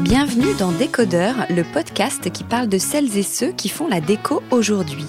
Bienvenue 0.00 0.52
dans 0.58 0.72
Décodeur, 0.72 1.46
le 1.50 1.62
podcast 1.72 2.32
qui 2.32 2.42
parle 2.42 2.68
de 2.68 2.78
celles 2.78 3.16
et 3.16 3.22
ceux 3.22 3.52
qui 3.52 3.68
font 3.68 3.86
la 3.86 4.00
déco 4.00 4.42
aujourd'hui. 4.50 5.06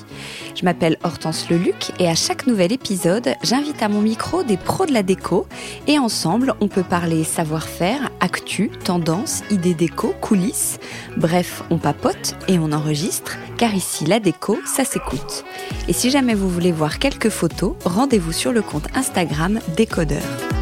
Je 0.56 0.64
m'appelle 0.64 0.98
Hortense 1.04 1.50
Leluc 1.50 1.92
et 2.00 2.08
à 2.08 2.16
chaque 2.16 2.48
nouvel 2.48 2.72
épisode, 2.72 3.36
j'invite 3.44 3.84
à 3.84 3.90
mon 3.90 4.02
micro 4.02 4.44
des 4.44 4.56
pros 4.56 4.86
de 4.86 4.94
la 4.94 5.04
déco 5.04 5.48
et 5.86 6.00
ensemble, 6.00 6.54
on 6.62 6.70
peut 6.70 6.84
parler 6.84 7.26
savoir-faire, 7.26 8.10
actu, 8.22 8.72
tendance, 8.84 9.44
idées 9.52 9.74
déco, 9.74 10.16
coulisses. 10.22 10.80
Bref, 11.18 11.62
on 11.70 11.78
papote 11.78 12.36
et 12.48 12.58
on 12.58 12.72
enregistre 12.72 13.38
car 13.58 13.74
ici, 13.74 14.06
la 14.06 14.20
déco, 14.20 14.58
ça 14.66 14.86
s'écoute. 14.86 15.44
Et 15.88 15.94
si 15.94 16.10
jamais 16.10 16.36
vous 16.36 16.50
voulez 16.50 16.72
voir 16.72 17.00
quelques 17.00 17.30
photos, 17.30 17.76
rendez-vous 17.84 18.32
sur 18.34 18.52
le 18.52 18.62
compte 18.62 18.88
Instagram 18.96 19.60
Décodeur. 19.76 20.55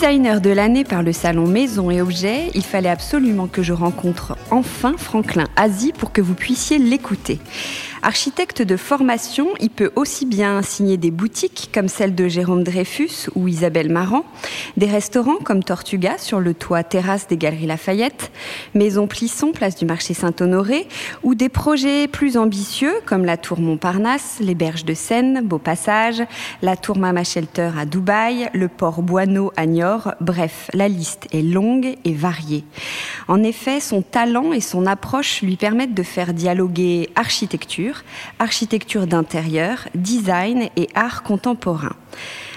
Designer 0.00 0.40
de 0.40 0.48
l'année 0.48 0.84
par 0.84 1.02
le 1.02 1.12
salon 1.12 1.46
Maison 1.46 1.90
et 1.90 2.00
Objets, 2.00 2.50
il 2.54 2.64
fallait 2.64 2.88
absolument 2.88 3.48
que 3.48 3.62
je 3.62 3.74
rencontre 3.74 4.34
enfin 4.50 4.94
Franklin 4.96 5.44
Asie 5.56 5.92
pour 5.92 6.10
que 6.10 6.22
vous 6.22 6.32
puissiez 6.32 6.78
l'écouter. 6.78 7.38
Architecte 8.02 8.62
de 8.62 8.78
formation, 8.78 9.48
il 9.60 9.68
peut 9.68 9.90
aussi 9.94 10.24
bien 10.24 10.62
signer 10.62 10.96
des 10.96 11.10
boutiques 11.10 11.70
comme 11.72 11.88
celle 11.88 12.14
de 12.14 12.28
Jérôme 12.28 12.64
Dreyfus 12.64 13.28
ou 13.34 13.46
Isabelle 13.46 13.90
Marant, 13.90 14.24
des 14.78 14.86
restaurants 14.86 15.36
comme 15.36 15.62
Tortuga 15.62 16.16
sur 16.16 16.40
le 16.40 16.54
toit 16.54 16.82
terrasse 16.82 17.28
des 17.28 17.36
Galeries 17.36 17.66
Lafayette, 17.66 18.32
Maison 18.74 19.06
Plisson, 19.06 19.52
place 19.52 19.76
du 19.76 19.84
marché 19.84 20.14
Saint-Honoré, 20.14 20.88
ou 21.22 21.34
des 21.34 21.50
projets 21.50 22.08
plus 22.08 22.38
ambitieux 22.38 22.94
comme 23.04 23.26
la 23.26 23.36
tour 23.36 23.60
Montparnasse, 23.60 24.38
les 24.40 24.54
berges 24.54 24.86
de 24.86 24.94
Seine, 24.94 25.42
Beau 25.44 25.58
Passage, 25.58 26.22
la 26.62 26.76
tour 26.76 26.96
Mama 26.96 27.22
Shelter 27.22 27.70
à 27.78 27.84
Dubaï, 27.84 28.48
le 28.54 28.68
port 28.68 29.02
Boineau 29.02 29.52
à 29.58 29.66
Niort, 29.66 30.14
bref, 30.22 30.70
la 30.72 30.88
liste 30.88 31.26
est 31.32 31.42
longue 31.42 31.96
et 32.04 32.14
variée. 32.14 32.64
En 33.28 33.42
effet, 33.42 33.78
son 33.78 34.00
talent 34.00 34.54
et 34.54 34.62
son 34.62 34.86
approche 34.86 35.42
lui 35.42 35.56
permettent 35.56 35.94
de 35.94 36.02
faire 36.02 36.32
dialoguer 36.32 37.10
architecture, 37.14 37.89
architecture, 38.38 39.06
d'intérieur, 39.06 39.88
design 39.94 40.68
et 40.76 40.88
art 40.94 41.22
contemporain. 41.22 41.94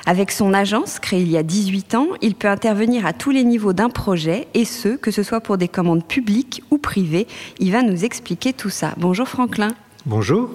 Avec 0.06 0.32
son 0.32 0.54
agence, 0.54 1.00
créée 1.00 1.22
il 1.22 1.32
y 1.32 1.38
a 1.38 1.44
18 1.44 1.96
ans, 1.96 2.08
il 2.22 2.36
peut 2.36 2.50
intervenir 2.50 3.06
à 3.06 3.14
tous 3.14 3.32
les 3.32 3.44
niveaux 3.44 3.74
d'un 3.74 3.90
projet, 3.90 4.48
et 4.54 4.66
ce, 4.66 4.90
que 4.90 5.12
ce 5.12 5.24
soit 5.24 5.40
pour 5.40 5.58
des 5.58 5.70
commandes 5.70 6.06
publiques 6.06 6.62
ou 6.72 6.78
privées. 6.78 7.28
Il 7.60 7.72
va 7.72 7.82
nous 7.82 8.04
expliquer 8.04 8.52
tout 8.52 8.70
ça. 8.70 8.94
Bonjour 8.98 9.28
Franklin. 9.28 9.70
Bonjour. 10.06 10.50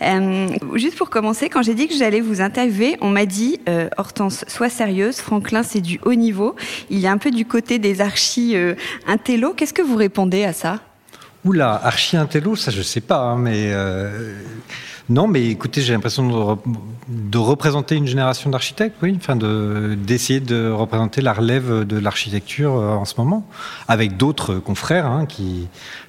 Euh, 0.00 0.48
juste 0.74 0.96
pour 0.96 1.10
commencer, 1.10 1.50
quand 1.50 1.60
j'ai 1.60 1.74
dit 1.74 1.86
que 1.86 1.94
j'allais 1.94 2.22
vous 2.22 2.40
interviewer, 2.40 2.96
on 3.02 3.10
m'a 3.10 3.26
dit 3.26 3.60
euh, 3.68 3.90
Hortense, 3.98 4.46
sois 4.48 4.70
sérieuse, 4.70 5.16
Franklin 5.16 5.62
c'est 5.62 5.82
du 5.82 6.00
haut 6.06 6.14
niveau, 6.14 6.56
il 6.88 7.04
est 7.04 7.08
un 7.08 7.18
peu 7.18 7.30
du 7.30 7.44
côté 7.44 7.78
des 7.78 8.00
archis 8.00 8.56
euh, 8.56 8.74
intello. 9.06 9.52
Qu'est-ce 9.52 9.74
que 9.74 9.82
vous 9.82 9.96
répondez 9.96 10.44
à 10.44 10.54
ça? 10.54 10.80
Oula, 11.46 11.80
archi 11.84 12.16
intello, 12.16 12.56
ça 12.56 12.72
je 12.72 12.82
sais 12.82 13.00
pas, 13.00 13.20
hein, 13.20 13.36
mais 13.36 13.70
euh, 13.72 14.36
non, 15.08 15.28
mais 15.28 15.46
écoutez, 15.46 15.80
j'ai 15.80 15.92
l'impression 15.92 16.58
de, 17.08 17.38
représenter 17.38 17.94
une 17.94 18.08
génération 18.08 18.50
d'architectes, 18.50 18.96
oui, 19.00 19.16
enfin 19.16 19.36
d'essayer 19.36 20.40
de, 20.40 20.68
représenter 20.68 21.20
la 21.20 21.32
relève 21.32 21.84
de 21.84 21.98
l'architecture 22.00 22.74
euh, 22.74 22.94
en 22.94 23.04
ce 23.04 23.14
moment, 23.18 23.48
avec 23.86 24.16
d'autres 24.16 24.56
confrères, 24.56 25.06
hein, 25.06 25.24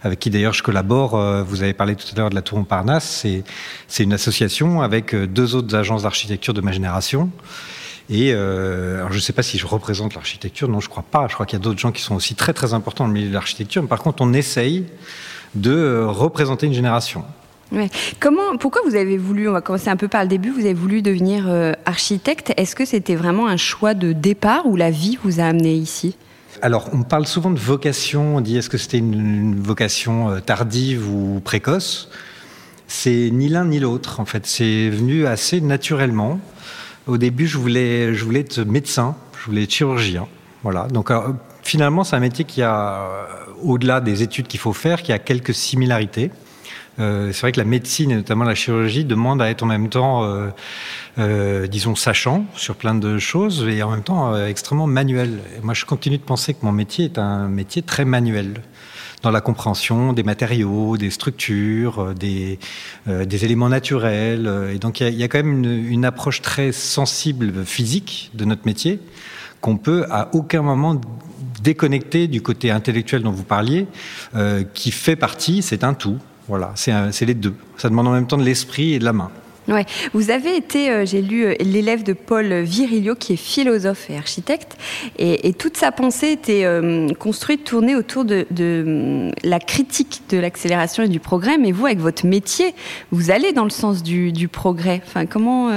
avec 0.01 0.19
qui 0.19 0.29
d'ailleurs 0.31 0.53
je 0.53 0.63
collabore. 0.63 1.13
Euh, 1.13 1.43
vous 1.43 1.61
avez 1.61 1.73
parlé 1.73 1.95
tout 1.95 2.07
à 2.15 2.17
l'heure 2.17 2.29
de 2.31 2.35
la 2.35 2.41
Tour 2.41 2.57
Montparnasse, 2.57 3.23
c'est 3.87 4.03
une 4.03 4.13
association 4.13 4.81
avec 4.81 5.13
deux 5.13 5.53
autres 5.53 5.75
agences 5.75 6.01
d'architecture 6.01 6.55
de 6.55 6.61
ma 6.61 6.71
génération. 6.71 7.29
Et 8.09 8.31
euh, 8.33 8.97
alors 8.99 9.11
je 9.11 9.17
ne 9.17 9.21
sais 9.21 9.33
pas 9.33 9.43
si 9.43 9.57
je 9.57 9.65
représente 9.67 10.15
l'architecture, 10.15 10.69
non, 10.69 10.79
je 10.79 10.89
crois 10.89 11.03
pas. 11.03 11.27
Je 11.27 11.33
crois 11.33 11.45
qu'il 11.45 11.59
y 11.59 11.61
a 11.61 11.63
d'autres 11.63 11.79
gens 11.79 11.91
qui 11.91 12.01
sont 12.01 12.15
aussi 12.15 12.35
très 12.35 12.53
très 12.53 12.73
importants 12.73 13.03
dans 13.03 13.09
le 13.09 13.13
milieu 13.13 13.29
de 13.29 13.33
l'architecture. 13.33 13.81
Mais 13.81 13.89
par 13.89 14.01
contre, 14.01 14.21
on 14.21 14.33
essaye 14.33 14.85
de 15.55 15.71
euh, 15.71 16.07
représenter 16.07 16.67
une 16.67 16.73
génération. 16.73 17.25
Ouais. 17.73 17.89
Comment, 18.21 18.55
pourquoi 18.57 18.81
vous 18.85 18.95
avez 18.95 19.17
voulu, 19.17 19.49
on 19.49 19.51
va 19.51 19.59
commencer 19.59 19.89
un 19.89 19.97
peu 19.97 20.07
par 20.07 20.21
le 20.21 20.29
début, 20.29 20.51
vous 20.51 20.61
avez 20.61 20.73
voulu 20.73 21.01
devenir 21.01 21.49
euh, 21.49 21.73
architecte? 21.85 22.53
Est-ce 22.55 22.75
que 22.77 22.85
c'était 22.85 23.15
vraiment 23.15 23.47
un 23.47 23.57
choix 23.57 23.93
de 23.93 24.13
départ 24.13 24.67
ou 24.67 24.77
la 24.77 24.89
vie 24.89 25.17
vous 25.23 25.41
a 25.41 25.43
amené 25.43 25.73
ici? 25.73 26.15
Alors, 26.61 26.89
on 26.93 27.03
parle 27.03 27.27
souvent 27.27 27.51
de 27.51 27.59
vocation. 27.59 28.37
On 28.37 28.41
dit 28.41 28.57
est-ce 28.57 28.69
que 28.69 28.77
c'était 28.77 28.97
une, 28.97 29.59
vocation 29.59 30.39
tardive 30.39 31.07
ou 31.11 31.41
précoce? 31.41 32.09
C'est 32.87 33.29
ni 33.31 33.49
l'un 33.49 33.65
ni 33.65 33.79
l'autre. 33.79 34.21
En 34.21 34.25
fait, 34.25 34.47
c'est 34.47 34.89
venu 34.89 35.27
assez 35.27 35.59
naturellement. 35.59 36.39
Au 37.07 37.17
début, 37.17 37.47
je 37.47 37.57
voulais, 37.57 38.13
je 38.13 38.23
voulais 38.23 38.41
être 38.41 38.59
médecin, 38.59 39.15
je 39.39 39.45
voulais 39.45 39.63
être 39.63 39.71
chirurgien. 39.71 40.27
Voilà. 40.63 40.87
Donc, 40.87 41.11
finalement, 41.63 42.03
c'est 42.03 42.15
un 42.15 42.19
métier 42.19 42.45
qui 42.45 42.61
a, 42.61 43.27
au-delà 43.63 44.01
des 44.01 44.23
études 44.23 44.47
qu'il 44.47 44.59
faut 44.59 44.73
faire, 44.73 45.01
qui 45.01 45.11
a 45.13 45.19
quelques 45.19 45.53
similarités. 45.53 46.31
Euh, 46.99 47.31
c'est 47.31 47.41
vrai 47.41 47.51
que 47.51 47.59
la 47.59 47.65
médecine 47.65 48.09
et 48.09 48.15
notamment 48.15 48.43
la 48.43 48.55
chirurgie 48.55 49.05
demandent 49.05 49.41
à 49.41 49.49
être 49.49 49.63
en 49.63 49.67
même 49.67 49.89
temps, 49.89 50.23
euh, 50.23 50.47
euh, 51.19 51.67
disons, 51.67 51.95
sachant 51.95 52.45
sur 52.55 52.75
plein 52.75 52.95
de 52.95 53.19
choses 53.19 53.67
et 53.67 53.83
en 53.83 53.91
même 53.91 54.03
temps 54.03 54.35
extrêmement 54.45 54.87
manuel. 54.87 55.39
moi, 55.61 55.73
je 55.73 55.85
continue 55.85 56.17
de 56.17 56.23
penser 56.23 56.53
que 56.53 56.65
mon 56.65 56.71
métier 56.71 57.05
est 57.05 57.19
un 57.19 57.47
métier 57.47 57.81
très 57.83 58.05
manuel 58.05 58.61
dans 59.23 59.31
la 59.31 59.41
compréhension 59.41 60.13
des 60.13 60.23
matériaux, 60.23 60.97
des 60.97 61.09
structures, 61.09 62.13
des, 62.13 62.59
des 63.07 63.45
éléments 63.45 63.69
naturels. 63.69 64.49
Et 64.73 64.77
donc, 64.77 64.99
il 64.99 65.15
y, 65.15 65.23
a 65.23 65.27
quand 65.27 65.43
même 65.43 65.63
une, 65.63 66.05
approche 66.05 66.41
très 66.41 66.71
sensible 66.71 67.65
physique 67.65 68.29
de 68.35 68.45
notre 68.45 68.65
métier 68.65 68.99
qu'on 69.59 69.77
peut 69.77 70.05
à 70.11 70.29
aucun 70.33 70.61
moment 70.61 71.01
déconnecter 71.61 72.27
du 72.27 72.41
côté 72.41 72.71
intellectuel 72.71 73.23
dont 73.23 73.31
vous 73.31 73.43
parliez, 73.43 73.87
euh, 74.35 74.63
qui 74.73 74.91
fait 74.91 75.15
partie, 75.15 75.61
c'est 75.61 75.83
un 75.83 75.93
tout. 75.93 76.17
Voilà, 76.47 76.71
c'est 76.75 77.25
les 77.25 77.33
deux. 77.33 77.55
Ça 77.77 77.89
demande 77.89 78.07
en 78.07 78.13
même 78.13 78.27
temps 78.27 78.37
de 78.37 78.43
l'esprit 78.43 78.93
et 78.93 78.99
de 78.99 79.03
la 79.03 79.11
main. 79.11 79.29
Ouais. 79.67 79.85
Vous 80.13 80.29
avez 80.31 80.55
été, 80.55 80.89
euh, 80.89 81.05
j'ai 81.05 81.21
lu, 81.21 81.45
euh, 81.45 81.53
l'élève 81.59 82.03
de 82.03 82.13
Paul 82.13 82.61
Virilio, 82.61 83.15
qui 83.15 83.33
est 83.33 83.37
philosophe 83.37 84.09
et 84.09 84.17
architecte, 84.17 84.77
et, 85.17 85.53
toute 85.53 85.77
sa 85.77 85.91
pensée 85.91 86.31
était 86.31 86.65
construite, 87.19 87.63
tournée 87.63 87.95
autour 87.95 88.25
de, 88.25 88.45
de, 88.51 89.31
la 89.43 89.59
critique 89.59 90.21
de 90.29 90.37
l'accélération 90.37 91.03
et 91.03 91.07
du 91.07 91.19
progrès. 91.19 91.57
Mais 91.57 91.71
vous, 91.71 91.85
avec 91.85 91.99
votre 91.99 92.25
métier, 92.25 92.75
vous 93.11 93.31
allez 93.31 93.53
dans 93.53 93.63
le 93.63 93.69
sens 93.69 94.03
du, 94.03 94.47
progrès. 94.47 95.01
Enfin, 95.05 95.25
comment 95.25 95.71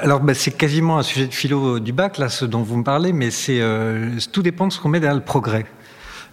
alors, 0.00 0.20
bah, 0.20 0.34
c'est 0.34 0.50
quasiment 0.50 0.98
un 0.98 1.02
sujet 1.02 1.26
de 1.26 1.34
philo 1.34 1.78
du 1.78 1.92
bac, 1.92 2.18
là, 2.18 2.28
ce 2.28 2.44
dont 2.44 2.62
vous 2.62 2.76
me 2.76 2.84
parlez, 2.84 3.12
mais 3.12 3.30
c'est 3.30 3.60
euh, 3.60 4.10
tout 4.32 4.42
dépend 4.42 4.66
de 4.66 4.72
ce 4.72 4.80
qu'on 4.80 4.88
met 4.88 5.00
derrière 5.00 5.16
le 5.16 5.24
progrès. 5.24 5.64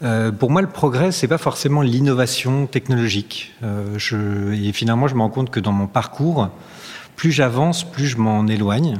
Euh, 0.03 0.31
pour 0.31 0.51
moi, 0.51 0.61
le 0.61 0.67
progrès, 0.67 1.11
c'est 1.11 1.27
pas 1.27 1.37
forcément 1.37 1.81
l'innovation 1.81 2.67
technologique. 2.67 3.53
Euh, 3.63 4.53
et 4.53 4.71
finalement, 4.73 5.07
je 5.07 5.15
me 5.15 5.21
rends 5.21 5.29
compte 5.29 5.49
que 5.49 5.59
dans 5.59 5.71
mon 5.71 5.87
parcours, 5.87 6.49
plus 7.15 7.31
j'avance, 7.31 7.83
plus 7.83 8.07
je 8.07 8.17
m'en 8.17 8.47
éloigne, 8.47 8.97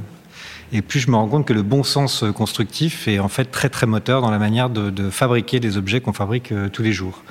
et 0.71 0.81
plus 0.81 0.99
je 0.99 1.11
me 1.11 1.15
rends 1.15 1.27
compte 1.27 1.45
que 1.45 1.53
le 1.53 1.63
bon 1.63 1.83
sens 1.83 2.23
constructif 2.35 3.07
est 3.07 3.19
en 3.19 3.27
fait 3.27 3.45
très 3.45 3.69
très 3.69 3.85
moteur 3.85 4.21
dans 4.21 4.31
la 4.31 4.39
manière 4.39 4.69
de, 4.69 5.09
fabriquer 5.09 5.59
des 5.59 5.77
objets 5.77 6.01
qu'on 6.01 6.13
fabrique 6.13 6.53
tous 6.71 6.83
les 6.83 6.93
jours. 6.93 7.21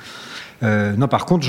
Euh, 0.63 0.95
non, 0.95 1.07
par 1.07 1.25
contre, 1.25 1.47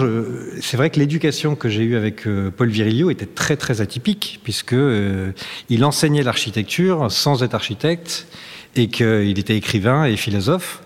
c'est 0.60 0.76
vrai 0.76 0.90
que 0.90 0.98
l'éducation 0.98 1.54
que 1.54 1.68
j'ai 1.68 1.82
eue 1.82 1.96
avec 1.96 2.26
euh, 2.26 2.50
Paul 2.50 2.68
Virilio 2.68 3.10
était 3.10 3.26
très 3.26 3.56
très 3.56 3.80
atypique, 3.80 4.40
puisque 4.42 4.72
euh, 4.72 5.30
il 5.68 5.84
enseignait 5.84 6.22
l'architecture 6.22 7.10
sans 7.12 7.42
être 7.42 7.54
architecte 7.54 8.26
et 8.74 8.88
qu'il 8.88 9.38
était 9.38 9.56
écrivain 9.56 10.04
et 10.04 10.16
philosophe. 10.16 10.82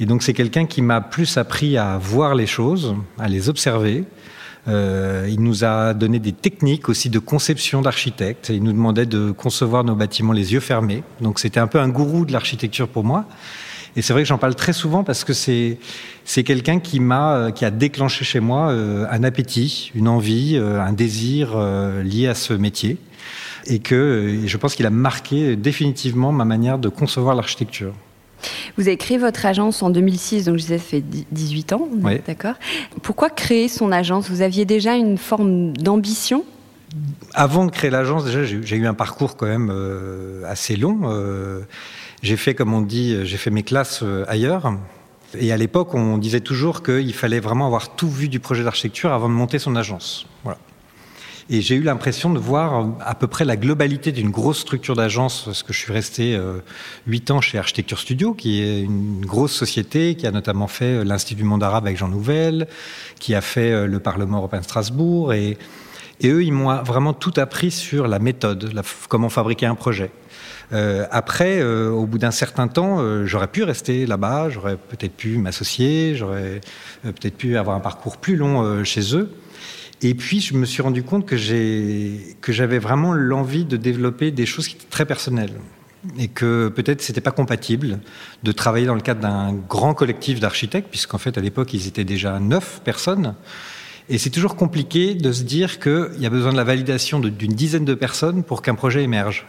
Et 0.00 0.06
donc 0.06 0.22
c'est 0.22 0.32
quelqu'un 0.32 0.66
qui 0.66 0.82
m'a 0.82 1.00
plus 1.00 1.36
appris 1.36 1.76
à 1.76 1.98
voir 1.98 2.34
les 2.34 2.46
choses, 2.46 2.96
à 3.18 3.28
les 3.28 3.48
observer. 3.48 4.04
il 4.66 5.36
nous 5.38 5.64
a 5.64 5.94
donné 5.94 6.18
des 6.18 6.32
techniques 6.32 6.88
aussi 6.88 7.10
de 7.10 7.18
conception 7.18 7.82
d'architecte. 7.82 8.48
Il 8.48 8.62
nous 8.62 8.72
demandait 8.72 9.06
de 9.06 9.30
concevoir 9.30 9.84
nos 9.84 9.94
bâtiments 9.94 10.32
les 10.32 10.52
yeux 10.52 10.60
fermés. 10.60 11.02
Donc 11.20 11.38
c'était 11.38 11.60
un 11.60 11.66
peu 11.66 11.78
un 11.78 11.88
gourou 11.88 12.24
de 12.24 12.32
l'architecture 12.32 12.88
pour 12.88 13.04
moi. 13.04 13.26
Et 13.96 14.02
c'est 14.02 14.12
vrai 14.12 14.22
que 14.22 14.28
j'en 14.28 14.38
parle 14.38 14.54
très 14.54 14.72
souvent 14.72 15.02
parce 15.02 15.24
que 15.24 15.32
c'est 15.32 15.78
c'est 16.24 16.44
quelqu'un 16.44 16.78
qui 16.78 17.00
m'a 17.00 17.34
euh, 17.34 17.50
qui 17.50 17.64
a 17.64 17.70
déclenché 17.70 18.24
chez 18.24 18.40
moi 18.40 18.70
euh, 18.70 19.06
un 19.10 19.24
appétit, 19.24 19.90
une 19.94 20.06
envie, 20.06 20.56
euh, 20.56 20.80
un 20.80 20.92
désir 20.92 21.58
lié 22.04 22.28
à 22.28 22.34
ce 22.34 22.52
métier 22.52 22.98
et 23.66 23.80
que 23.80 24.42
je 24.46 24.56
pense 24.56 24.74
qu'il 24.74 24.86
a 24.86 24.90
marqué 24.90 25.56
définitivement 25.56 26.32
ma 26.32 26.44
manière 26.44 26.78
de 26.78 26.88
concevoir 26.88 27.34
l'architecture. 27.34 27.92
Vous 28.76 28.88
avez 28.88 28.96
créé 28.96 29.18
votre 29.18 29.44
agence 29.46 29.82
en 29.82 29.90
2006, 29.90 30.44
donc 30.46 30.56
je 30.56 30.62
disais, 30.62 30.78
ça 30.78 30.84
fait 30.84 31.04
18 31.32 31.72
ans, 31.72 31.88
oui. 32.02 32.20
d'accord. 32.26 32.54
Pourquoi 33.02 33.30
créer 33.30 33.68
son 33.68 33.92
agence? 33.92 34.30
Vous 34.30 34.42
aviez 34.42 34.64
déjà 34.64 34.96
une 34.96 35.18
forme 35.18 35.76
d'ambition? 35.76 36.44
Avant 37.34 37.64
de 37.64 37.70
créer 37.70 37.90
l'agence, 37.90 38.24
déjà, 38.24 38.44
j'ai 38.44 38.76
eu 38.76 38.86
un 38.86 38.94
parcours 38.94 39.36
quand 39.36 39.46
même 39.46 39.72
assez 40.44 40.76
long. 40.76 41.00
J'ai 42.22 42.36
fait, 42.36 42.54
comme 42.54 42.74
on 42.74 42.82
dit, 42.82 43.24
j'ai 43.24 43.36
fait 43.36 43.50
mes 43.50 43.62
classes 43.62 44.00
euh, 44.02 44.24
ailleurs. 44.28 44.72
Et 45.38 45.52
à 45.52 45.56
l'époque, 45.56 45.94
on 45.94 46.18
disait 46.18 46.40
toujours 46.40 46.82
qu'il 46.82 47.14
fallait 47.14 47.40
vraiment 47.40 47.66
avoir 47.66 47.94
tout 47.94 48.10
vu 48.10 48.28
du 48.28 48.40
projet 48.40 48.64
d'architecture 48.64 49.12
avant 49.12 49.28
de 49.28 49.34
monter 49.34 49.58
son 49.58 49.76
agence. 49.76 50.26
Voilà. 50.42 50.58
Et 51.52 51.62
j'ai 51.62 51.74
eu 51.74 51.82
l'impression 51.82 52.32
de 52.32 52.38
voir 52.38 52.86
à 53.00 53.16
peu 53.16 53.26
près 53.26 53.44
la 53.44 53.56
globalité 53.56 54.12
d'une 54.12 54.30
grosse 54.30 54.60
structure 54.60 54.94
d'agence, 54.94 55.42
parce 55.46 55.64
que 55.64 55.72
je 55.72 55.80
suis 55.80 55.92
resté 55.92 56.36
euh, 56.36 56.58
huit 57.08 57.28
ans 57.32 57.40
chez 57.40 57.58
Architecture 57.58 57.98
Studio, 57.98 58.34
qui 58.34 58.62
est 58.62 58.82
une 58.82 59.26
grosse 59.26 59.52
société 59.52 60.14
qui 60.14 60.28
a 60.28 60.30
notamment 60.30 60.68
fait 60.68 60.98
euh, 60.98 61.04
l'Institut 61.04 61.42
du 61.42 61.48
monde 61.48 61.64
arabe 61.64 61.86
avec 61.86 61.98
Jean 61.98 62.06
Nouvel, 62.06 62.68
qui 63.18 63.34
a 63.34 63.40
fait 63.40 63.72
euh, 63.72 63.86
le 63.88 63.98
Parlement 63.98 64.38
européen 64.38 64.60
de 64.60 64.64
Strasbourg. 64.64 65.32
Et, 65.32 65.58
eux, 66.22 66.44
ils 66.44 66.52
m'ont 66.52 66.82
vraiment 66.84 67.14
tout 67.14 67.32
appris 67.38 67.72
sur 67.72 68.06
la 68.06 68.20
méthode, 68.20 68.72
comment 69.08 69.28
fabriquer 69.28 69.66
un 69.66 69.74
projet. 69.74 70.12
Euh, 70.72 71.06
après, 71.10 71.60
euh, 71.60 71.90
au 71.90 72.06
bout 72.06 72.18
d'un 72.18 72.30
certain 72.30 72.68
temps, 72.68 72.98
euh, 73.00 73.26
j'aurais 73.26 73.48
pu 73.48 73.64
rester 73.64 74.06
là-bas, 74.06 74.50
j'aurais 74.50 74.76
peut-être 74.76 75.16
pu 75.16 75.38
m'associer, 75.38 76.14
j'aurais 76.14 76.60
peut-être 77.02 77.36
pu 77.36 77.56
avoir 77.56 77.76
un 77.76 77.80
parcours 77.80 78.18
plus 78.18 78.36
long 78.36 78.84
chez 78.84 79.16
eux. 79.16 79.30
Et 80.02 80.14
puis, 80.14 80.40
je 80.40 80.54
me 80.54 80.64
suis 80.64 80.82
rendu 80.82 81.02
compte 81.02 81.26
que 81.26 81.36
j'avais 81.36 82.78
vraiment 82.78 83.12
l'envie 83.12 83.64
de 83.64 83.76
développer 83.76 84.30
des 84.30 84.46
choses 84.46 84.66
qui 84.66 84.76
étaient 84.76 84.86
très 84.88 85.04
personnelles 85.04 85.52
et 86.18 86.28
que 86.28 86.68
peut-être 86.68 87.02
c'était 87.02 87.20
pas 87.20 87.30
compatible 87.30 87.98
de 88.42 88.52
travailler 88.52 88.86
dans 88.86 88.94
le 88.94 89.02
cadre 89.02 89.20
d'un 89.20 89.52
grand 89.52 89.92
collectif 89.92 90.40
d'architectes, 90.40 90.88
puisqu'en 90.90 91.18
fait 91.18 91.36
à 91.36 91.42
l'époque 91.42 91.74
ils 91.74 91.86
étaient 91.86 92.04
déjà 92.04 92.40
neuf 92.40 92.80
personnes. 92.84 93.34
Et 94.08 94.16
c'est 94.16 94.30
toujours 94.30 94.56
compliqué 94.56 95.14
de 95.14 95.30
se 95.30 95.42
dire 95.42 95.78
qu'il 95.78 96.18
y 96.18 96.26
a 96.26 96.30
besoin 96.30 96.52
de 96.52 96.56
la 96.56 96.64
validation 96.64 97.20
d'une 97.20 97.52
dizaine 97.52 97.84
de 97.84 97.94
personnes 97.94 98.42
pour 98.42 98.62
qu'un 98.62 98.74
projet 98.74 99.02
émerge 99.02 99.46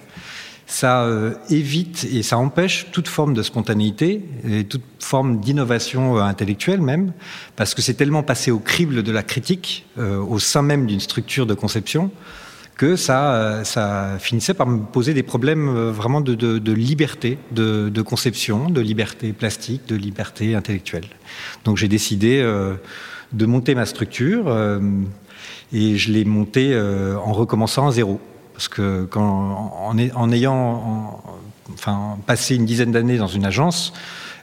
ça 0.65 1.03
euh, 1.03 1.33
évite 1.49 2.07
et 2.11 2.23
ça 2.23 2.37
empêche 2.37 2.87
toute 2.91 3.07
forme 3.07 3.33
de 3.33 3.43
spontanéité 3.43 4.21
et 4.47 4.63
toute 4.63 4.83
forme 4.99 5.39
d'innovation 5.39 6.17
euh, 6.17 6.21
intellectuelle 6.21 6.81
même, 6.81 7.13
parce 7.55 7.73
que 7.73 7.81
c'est 7.81 7.95
tellement 7.95 8.23
passé 8.23 8.51
au 8.51 8.59
crible 8.59 9.03
de 9.03 9.11
la 9.11 9.21
critique 9.23 9.85
euh, 9.97 10.17
au 10.17 10.39
sein 10.39 10.61
même 10.61 10.85
d'une 10.85 11.01
structure 11.01 11.45
de 11.45 11.53
conception 11.53 12.11
que 12.77 12.95
ça, 12.95 13.61
finissait 14.19 14.55
par 14.55 14.65
me 14.65 14.79
poser 14.79 15.13
des 15.13 15.21
problèmes 15.21 15.69
vraiment 15.89 16.19
de, 16.19 16.71
liberté 16.71 17.37
de, 17.51 18.01
conception, 18.01 18.71
de 18.71 18.81
liberté 18.81 19.33
plastique, 19.33 19.85
de 19.87 19.95
liberté 19.95 20.55
intellectuelle. 20.55 21.05
Donc 21.63 21.77
j'ai 21.77 21.87
décidé 21.87 22.41
de 22.41 23.45
monter 23.45 23.75
ma 23.75 23.85
structure 23.85 24.49
et 25.71 25.95
je 25.95 26.11
l'ai 26.11 26.25
montée 26.25 26.75
en 26.75 27.33
recommençant 27.33 27.87
à 27.87 27.91
zéro. 27.91 28.19
Parce 28.61 28.69
que 28.69 29.05
quand, 29.05 29.73
en, 30.13 30.31
ayant 30.31 31.19
enfin, 31.73 32.19
passé 32.27 32.55
une 32.55 32.65
dizaine 32.67 32.91
d'années 32.91 33.17
dans 33.17 33.25
une 33.25 33.43
agence, 33.43 33.91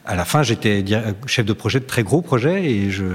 à 0.05 0.13
la 0.13 0.25
fin, 0.25 0.43
j'étais 0.43 0.83
chef 1.25 1.45
de 1.45 1.53
projet 1.53 1.79
de 1.79 1.85
très 1.85 2.03
gros 2.03 2.21
projets 2.21 2.69
et 2.69 2.91
je, 2.91 3.05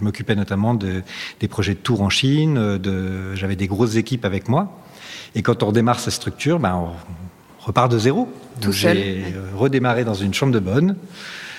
m'occupais 0.00 0.34
notamment 0.34 0.74
de, 0.74 1.04
des 1.38 1.46
projets 1.46 1.74
de 1.74 1.78
tour 1.78 2.02
en 2.02 2.10
Chine. 2.10 2.80
j'avais 3.36 3.54
des 3.54 3.68
grosses 3.68 3.94
équipes 3.94 4.24
avec 4.24 4.48
moi. 4.48 4.76
Et 5.36 5.42
quand 5.42 5.62
on 5.62 5.68
redémarre 5.68 6.00
sa 6.00 6.10
structure, 6.10 6.58
ben, 6.58 6.74
on 6.74 7.64
repart 7.64 7.88
de 7.88 8.00
zéro. 8.00 8.28
J'ai 8.68 9.22
redémarré 9.54 10.04
dans 10.04 10.14
une 10.14 10.34
chambre 10.34 10.52
de 10.52 10.58
bonne 10.58 10.96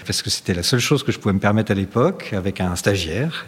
parce 0.06 0.22
que 0.22 0.30
c'était 0.30 0.54
la 0.54 0.64
seule 0.64 0.82
chose 0.82 1.04
que 1.04 1.14
je 1.14 1.20
pouvais 1.20 1.34
me 1.34 1.40
permettre 1.40 1.72
à 1.72 1.76
l'époque 1.76 2.34
avec 2.34 2.60
un 2.60 2.76
stagiaire. 2.76 3.46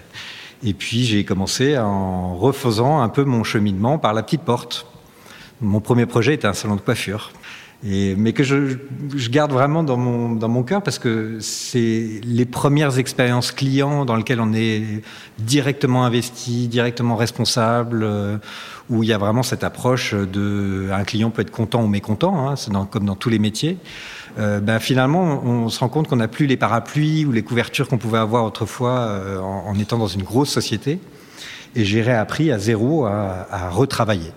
Et 0.64 0.74
puis 0.74 1.04
j'ai 1.04 1.26
commencé 1.26 1.78
en 1.78 2.38
refaisant 2.38 3.02
un 3.02 3.10
peu 3.10 3.26
mon 3.26 3.44
cheminement 3.44 3.98
par 3.98 4.14
la 4.14 4.24
petite 4.24 4.44
porte. 4.44 4.88
Mon 5.65 5.79
premier 5.79 6.06
projet 6.06 6.35
était 6.35 6.47
un 6.47 6.53
salon 6.53 6.75
de 6.75 6.81
coiffure. 6.81 7.31
Mais 7.83 8.33
que 8.33 8.44
je, 8.44 8.77
garde 9.29 9.51
vraiment 9.51 9.83
dans 9.83 9.97
mon, 9.97 10.63
cœur 10.63 10.81
parce 10.81 10.97
que 10.97 11.38
c'est 11.39 12.19
les 12.23 12.45
premières 12.45 12.97
expériences 12.97 13.51
clients 13.51 14.06
dans 14.06 14.15
lesquelles 14.15 14.41
on 14.41 14.53
est 14.53 15.03
directement 15.38 16.03
investi, 16.03 16.67
directement 16.67 17.15
responsable, 17.15 18.01
euh, 18.03 18.38
où 18.89 19.03
il 19.03 19.09
y 19.09 19.13
a 19.13 19.19
vraiment 19.19 19.44
cette 19.44 19.63
approche 19.63 20.15
de 20.15 20.89
un 20.91 21.03
client 21.03 21.29
peut 21.29 21.44
être 21.44 21.51
content 21.51 21.83
ou 21.83 21.88
mécontent, 21.88 22.47
hein, 22.47 22.56
c'est 22.56 22.71
comme 22.89 23.06
dans 23.06 23.15
tous 23.15 23.29
les 23.29 23.39
métiers. 23.39 23.77
Euh, 24.39 24.59
ben 24.59 24.79
finalement, 24.79 25.44
on, 25.44 25.69
se 25.69 25.79
rend 25.79 25.89
compte 25.89 26.07
qu'on 26.07 26.15
n'a 26.15 26.27
plus 26.27 26.47
les 26.47 26.57
parapluies 26.57 27.25
ou 27.25 27.31
les 27.31 27.44
couvertures 27.44 27.88
qu'on 27.88 28.00
pouvait 28.00 28.17
avoir 28.17 28.45
autrefois 28.45 28.97
euh, 29.00 29.39
en, 29.39 29.77
étant 29.77 30.00
dans 30.00 30.07
une 30.07 30.23
grosse 30.23 30.50
société. 30.50 31.00
Et 31.75 31.85
j'ai 31.85 32.01
réappris 32.01 32.51
à 32.51 32.57
zéro 32.57 33.06
à 33.06 33.69
retravailler. 33.69 34.31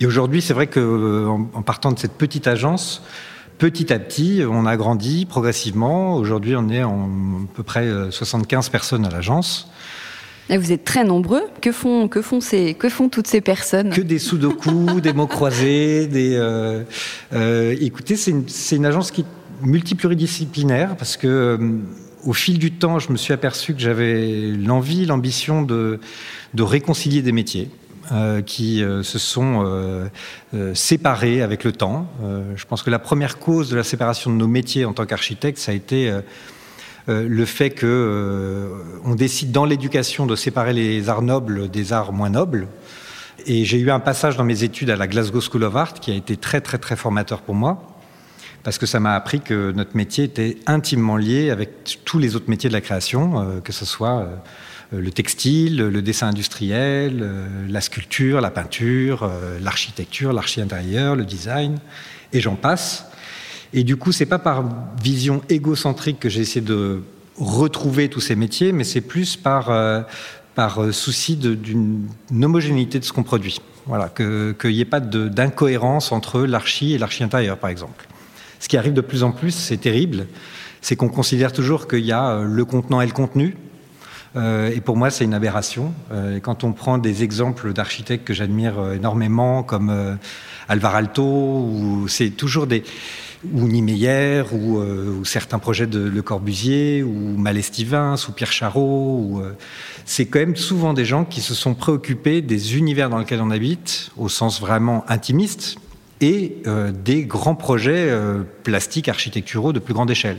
Et 0.00 0.06
aujourd'hui, 0.06 0.42
c'est 0.42 0.54
vrai 0.54 0.66
qu'en 0.66 0.80
euh, 0.80 1.26
en 1.26 1.62
partant 1.62 1.92
de 1.92 1.98
cette 1.98 2.14
petite 2.14 2.46
agence, 2.46 3.02
petit 3.58 3.92
à 3.92 3.98
petit, 3.98 4.42
on 4.48 4.66
a 4.66 4.76
grandi 4.76 5.26
progressivement. 5.26 6.16
Aujourd'hui, 6.16 6.56
on 6.56 6.68
est 6.68 6.82
en 6.82 7.04
à 7.04 7.54
peu 7.54 7.62
près 7.62 7.88
75 8.10 8.66
euh, 8.66 8.70
personnes 8.70 9.06
à 9.06 9.10
l'agence. 9.10 9.68
Vous 10.50 10.72
êtes 10.72 10.84
très 10.84 11.04
nombreux. 11.04 11.42
Que 11.60 11.72
font, 11.72 12.08
que 12.08 12.20
font, 12.20 12.40
ces, 12.40 12.74
que 12.74 12.88
font 12.88 13.08
toutes 13.08 13.26
ces 13.26 13.40
personnes? 13.40 13.90
Que 13.90 14.02
des 14.02 14.18
sudoku, 14.18 15.00
des 15.02 15.12
mots 15.12 15.26
croisés. 15.26 16.06
Des, 16.06 16.34
euh, 16.34 16.82
euh, 17.32 17.74
écoutez, 17.80 18.16
c'est 18.16 18.30
une, 18.30 18.44
une, 18.72 18.86
agence 18.86 19.10
qui 19.10 19.22
est 19.22 19.26
multipluridisciplinaire 19.62 20.96
parce 20.96 21.16
que 21.16 21.26
euh, 21.26 21.58
au 22.24 22.34
fil 22.34 22.58
du 22.58 22.72
temps, 22.72 22.98
je 22.98 23.10
me 23.10 23.16
suis 23.16 23.32
aperçu 23.32 23.74
que 23.74 23.80
j'avais 23.80 24.52
l'envie, 24.52 25.06
l'ambition 25.06 25.62
de, 25.62 25.98
de 26.52 26.62
réconcilier 26.62 27.22
des 27.22 27.32
métiers. 27.32 27.70
Euh, 28.12 28.42
qui 28.42 28.84
euh, 28.84 29.02
se 29.02 29.18
sont 29.18 29.62
euh, 29.64 30.74
séparés 30.74 31.40
avec 31.40 31.64
le 31.64 31.72
temps. 31.72 32.06
je 32.54 32.64
pense 32.66 32.82
que 32.82 32.90
la 32.90 32.98
première 32.98 33.38
cause 33.38 33.70
de 33.70 33.76
la 33.76 33.82
séparation 33.82 34.30
de 34.30 34.36
nos 34.36 34.46
métiers 34.46 34.84
en 34.84 34.92
tant 34.92 35.06
qu'architecte, 35.06 35.56
ça 35.56 35.72
a 35.72 35.74
été 35.74 36.12
le 37.08 37.44
fait 37.44 37.70
que 37.70 38.70
on 39.04 39.14
décide 39.14 39.52
dans 39.52 39.64
l'éducation 39.64 40.26
de 40.26 40.36
séparer 40.36 40.72
les 40.72 41.08
arts 41.08 41.22
nobles 41.22 41.70
des 41.70 41.92
arts 41.92 42.12
moins 42.12 42.30
nobles. 42.30 42.68
Et 43.46 43.64
j'ai 43.64 43.78
eu 43.78 43.90
un 43.90 44.00
passage 44.00 44.36
dans 44.36 44.44
mes 44.44 44.64
études 44.64 44.90
à 44.90 44.96
la 44.96 45.06
Glasgow 45.06 45.40
School 45.40 45.64
of 45.64 45.76
Art 45.76 45.94
qui 45.94 46.10
a 46.10 46.14
été 46.14 46.36
très 46.36 46.60
très 46.60 46.78
très 46.78 46.96
formateur 46.96 47.40
pour 47.40 47.54
moi 47.54 47.93
parce 48.64 48.78
que 48.78 48.86
ça 48.86 48.98
m'a 48.98 49.14
appris 49.14 49.40
que 49.40 49.72
notre 49.72 49.96
métier 49.96 50.24
était 50.24 50.56
intimement 50.66 51.16
lié 51.16 51.50
avec 51.50 52.00
tous 52.04 52.18
les 52.18 52.34
autres 52.34 52.48
métiers 52.48 52.68
de 52.68 52.74
la 52.74 52.80
création, 52.80 53.60
que 53.62 53.72
ce 53.72 53.84
soit 53.84 54.26
euh, 54.92 55.00
le 55.00 55.10
textile, 55.10 55.76
le 55.76 56.02
dessin 56.02 56.28
industriel, 56.28 57.20
euh, 57.22 57.46
la 57.68 57.80
sculpture, 57.80 58.40
la 58.40 58.50
peinture, 58.50 59.22
euh, 59.22 59.58
l'architecture, 59.60 60.32
l'archi 60.32 60.60
intérieur, 60.60 61.16
le 61.16 61.24
design, 61.24 61.78
et 62.32 62.40
j'en 62.40 62.56
passe. 62.56 63.06
Et 63.72 63.82
du 63.82 63.96
coup, 63.96 64.12
c'est 64.12 64.26
pas 64.26 64.38
par 64.38 64.64
vision 65.02 65.42
égocentrique 65.48 66.20
que 66.20 66.28
j'ai 66.28 66.40
essayé 66.40 66.60
de 66.60 67.02
retrouver 67.38 68.08
tous 68.08 68.20
ces 68.20 68.36
métiers, 68.36 68.72
mais 68.72 68.84
c'est 68.84 69.00
plus 69.00 69.36
par, 69.36 69.72
par 70.54 70.94
souci 70.94 71.34
d'une 71.34 72.06
homogénéité 72.30 73.00
de 73.00 73.04
ce 73.04 73.12
qu'on 73.12 73.24
produit. 73.24 73.60
Voilà, 73.86 74.08
qu'il 74.08 74.70
n'y 74.70 74.80
ait 74.80 74.84
pas 74.84 75.00
d'incohérence 75.00 76.12
entre 76.12 76.42
l'archi 76.42 76.94
et 76.94 76.98
l'archi 76.98 77.24
intérieur, 77.24 77.58
par 77.58 77.70
exemple. 77.70 78.06
Ce 78.64 78.68
qui 78.68 78.78
arrive 78.78 78.94
de 78.94 79.02
plus 79.02 79.24
en 79.24 79.30
plus, 79.30 79.50
c'est 79.50 79.76
terrible, 79.76 80.26
c'est 80.80 80.96
qu'on 80.96 81.10
considère 81.10 81.52
toujours 81.52 81.86
qu'il 81.86 82.00
y 82.06 82.12
a 82.12 82.40
le 82.42 82.64
contenant 82.64 83.02
et 83.02 83.06
le 83.06 83.12
contenu, 83.12 83.58
euh, 84.36 84.72
et 84.74 84.80
pour 84.80 84.96
moi, 84.96 85.10
c'est 85.10 85.24
une 85.24 85.34
aberration. 85.34 85.92
Euh, 86.10 86.40
quand 86.40 86.64
on 86.64 86.72
prend 86.72 86.96
des 86.96 87.22
exemples 87.22 87.74
d'architectes 87.74 88.26
que 88.26 88.32
j'admire 88.32 88.78
euh, 88.78 88.94
énormément, 88.94 89.62
comme 89.62 90.18
Alvar 90.66 90.94
Alto, 90.94 91.22
ou 91.22 92.06
c'est 92.08 92.30
toujours 92.30 92.66
des 92.66 92.84
ou 93.52 93.68
Niemeyer, 93.68 94.42
ou, 94.52 94.78
ou, 94.78 95.24
certains 95.26 95.58
projets 95.58 95.86
de 95.86 96.00
Le 96.00 96.22
Corbusier, 96.22 97.02
ou 97.02 97.36
Malestivins, 97.36 98.14
ou 98.26 98.32
Pierre 98.32 98.50
Charot. 98.50 99.42
c'est 100.06 100.24
quand 100.24 100.38
même 100.38 100.56
souvent 100.56 100.94
des 100.94 101.04
gens 101.04 101.26
qui 101.26 101.42
se 101.42 101.52
sont 101.52 101.74
préoccupés 101.74 102.40
des 102.40 102.78
univers 102.78 103.10
dans 103.10 103.18
lesquels 103.18 103.42
on 103.42 103.50
habite, 103.50 104.10
au 104.16 104.30
sens 104.30 104.62
vraiment 104.62 105.04
intimiste, 105.08 105.76
et 106.20 106.62
des 107.04 107.24
grands 107.24 107.54
projets 107.54 108.16
plastiques, 108.62 109.08
architecturaux 109.08 109.72
de 109.72 109.78
plus 109.78 109.94
grande 109.94 110.10
échelle. 110.10 110.38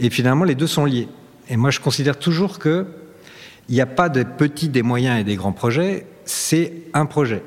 Et 0.00 0.10
finalement, 0.10 0.44
les 0.44 0.54
deux 0.54 0.66
sont 0.66 0.84
liés. 0.84 1.08
Et 1.48 1.56
moi, 1.56 1.70
je 1.70 1.80
considère 1.80 2.18
toujours 2.18 2.58
que 2.58 2.86
il 3.68 3.74
n'y 3.74 3.80
a 3.80 3.86
pas 3.86 4.08
de 4.08 4.22
petits, 4.22 4.68
des 4.68 4.82
moyens 4.82 5.20
et 5.20 5.24
des 5.24 5.36
grands 5.36 5.52
projets, 5.52 6.06
c'est 6.24 6.72
un 6.94 7.06
projet. 7.06 7.42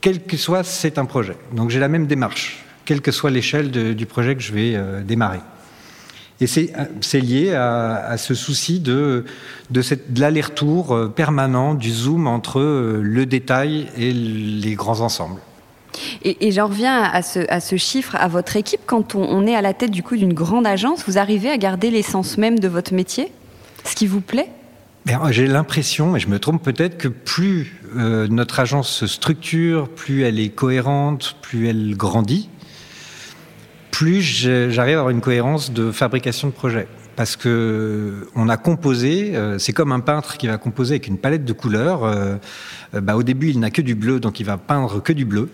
Quel 0.00 0.22
que 0.22 0.36
soit, 0.36 0.62
c'est 0.62 0.98
un 0.98 1.04
projet. 1.04 1.36
Donc 1.52 1.70
j'ai 1.70 1.80
la 1.80 1.88
même 1.88 2.06
démarche, 2.06 2.64
quelle 2.84 3.00
que 3.00 3.10
soit 3.10 3.30
l'échelle 3.30 3.70
du 3.94 4.06
projet 4.06 4.34
que 4.34 4.42
je 4.42 4.52
vais 4.52 4.74
euh, 4.74 5.02
démarrer. 5.02 5.40
Et 6.40 6.46
c'est 6.46 6.72
euh, 6.78 7.20
lié 7.20 7.52
à, 7.52 8.16
ce 8.16 8.34
souci 8.34 8.80
de, 8.80 9.24
de, 9.70 9.82
de 9.82 10.20
l'aller-retour 10.20 10.94
euh, 10.94 11.08
permanent, 11.08 11.74
du 11.74 11.90
zoom 11.90 12.28
entre 12.28 12.60
le 13.02 13.26
détail 13.26 13.88
et 13.96 14.12
les 14.12 14.74
grands 14.74 15.00
ensembles. 15.00 15.40
Et, 16.22 16.52
j'en 16.52 16.66
reviens 16.66 17.02
à 17.02 17.22
ce, 17.22 17.76
chiffre, 17.76 18.16
à 18.16 18.28
votre 18.28 18.56
équipe. 18.56 18.80
Quand 18.86 19.14
on, 19.14 19.46
est 19.46 19.54
à 19.54 19.62
la 19.62 19.74
tête 19.74 19.90
du 19.90 20.02
coup 20.02 20.16
d'une 20.16 20.34
grande 20.34 20.66
agence, 20.66 21.04
vous 21.06 21.18
arrivez 21.18 21.50
à 21.50 21.56
garder 21.56 21.90
l'essence 21.90 22.38
même 22.38 22.58
de 22.58 22.68
votre 22.68 22.94
métier, 22.94 23.32
ce 23.84 23.94
qui 23.94 24.06
vous 24.06 24.20
plaît? 24.20 24.50
J'ai 25.30 25.46
l'impression, 25.46 26.16
et 26.16 26.20
je 26.20 26.28
me 26.28 26.38
trompe 26.38 26.62
peut-être, 26.62 26.98
que 26.98 27.08
plus 27.08 27.80
euh, 27.96 28.28
notre 28.28 28.60
agence 28.60 28.90
se 28.90 29.06
structure, 29.06 29.88
plus 29.88 30.22
elle 30.22 30.38
est 30.38 30.50
cohérente, 30.50 31.36
plus 31.40 31.68
elle 31.68 31.96
grandit, 31.96 32.50
plus 33.90 34.20
j'arrive 34.20 34.96
à 34.96 35.00
avoir 35.00 35.10
une 35.10 35.22
cohérence 35.22 35.72
de 35.72 35.90
fabrication 35.90 36.48
de 36.48 36.52
projet. 36.52 36.86
Parce 37.18 37.34
que 37.34 38.28
on 38.36 38.48
a 38.48 38.56
composé, 38.56 39.34
euh, 39.34 39.58
c'est 39.58 39.72
comme 39.72 39.90
un 39.90 39.98
peintre 39.98 40.36
qui 40.36 40.46
va 40.46 40.56
composer 40.56 40.92
avec 40.94 41.08
une 41.08 41.18
palette 41.18 41.44
de 41.44 41.52
couleurs. 41.52 42.04
Euh, 42.04 42.36
euh, 42.94 43.00
bah, 43.00 43.16
au 43.16 43.24
début, 43.24 43.50
il 43.50 43.58
n'a 43.58 43.72
que 43.72 43.82
du 43.82 43.96
bleu, 43.96 44.20
donc 44.20 44.38
il 44.38 44.46
va 44.46 44.56
peindre 44.56 45.02
que 45.02 45.12
du 45.12 45.24
bleu. 45.24 45.50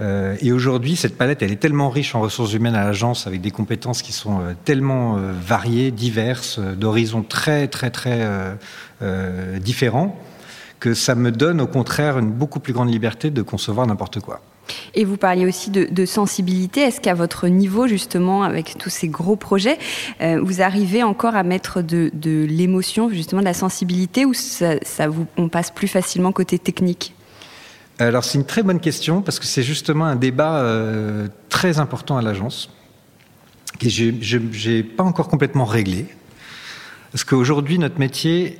et 0.00 0.50
aujourd'hui, 0.50 0.96
cette 0.96 1.18
palette, 1.18 1.42
elle 1.42 1.52
est 1.52 1.60
tellement 1.60 1.90
riche 1.90 2.14
en 2.14 2.22
ressources 2.22 2.54
humaines 2.54 2.74
à 2.74 2.84
l'agence, 2.84 3.26
avec 3.26 3.42
des 3.42 3.50
compétences 3.50 4.00
qui 4.00 4.12
sont 4.12 4.40
tellement 4.64 5.18
variées, 5.46 5.90
diverses, 5.90 6.58
d'horizons 6.58 7.22
très, 7.22 7.68
très, 7.68 7.90
très 7.90 8.26
différents, 9.60 10.18
que 10.80 10.94
ça 10.94 11.14
me 11.14 11.30
donne 11.30 11.60
au 11.60 11.66
contraire 11.66 12.18
une 12.18 12.30
beaucoup 12.30 12.60
plus 12.60 12.72
grande 12.72 12.90
liberté 12.90 13.30
de 13.30 13.42
concevoir 13.42 13.86
n'importe 13.86 14.20
quoi. 14.20 14.40
Et 14.94 15.04
vous 15.04 15.16
parliez 15.16 15.46
aussi 15.46 15.70
de, 15.70 16.06
sensibilité. 16.06 16.82
Est-ce 16.82 17.00
qu'à 17.00 17.14
votre 17.14 17.48
niveau, 17.48 17.86
justement, 17.86 18.42
avec 18.42 18.76
tous 18.78 18.90
ces 18.90 19.08
gros 19.08 19.36
projets, 19.36 19.78
euh, 20.20 20.40
vous 20.42 20.62
arrivez 20.62 21.02
encore 21.02 21.34
à 21.34 21.42
mettre 21.42 21.82
de, 21.82 22.10
l'émotion, 22.48 23.08
justement, 23.10 23.40
de 23.40 23.46
la 23.46 23.54
sensibilité, 23.54 24.24
ou 24.24 24.32
on 25.36 25.48
passe 25.48 25.70
plus 25.70 25.88
facilement 25.88 26.32
côté 26.32 26.58
technique? 26.58 27.14
Alors, 27.98 28.24
c'est 28.24 28.38
une 28.38 28.44
très 28.44 28.62
bonne 28.62 28.80
question, 28.80 29.22
parce 29.22 29.38
que 29.38 29.46
c'est 29.46 29.62
justement 29.62 30.04
un 30.04 30.16
débat 30.16 30.58
euh, 30.58 31.28
très 31.48 31.78
important 31.78 32.16
à 32.16 32.22
l'agence, 32.22 32.70
que 33.78 33.88
je 33.88 34.68
n'ai 34.68 34.82
pas 34.82 35.04
encore 35.04 35.28
complètement 35.28 35.64
réglé. 35.64 36.06
Parce 37.12 37.24
qu'aujourd'hui, 37.24 37.78
notre 37.78 37.98
métier, 37.98 38.58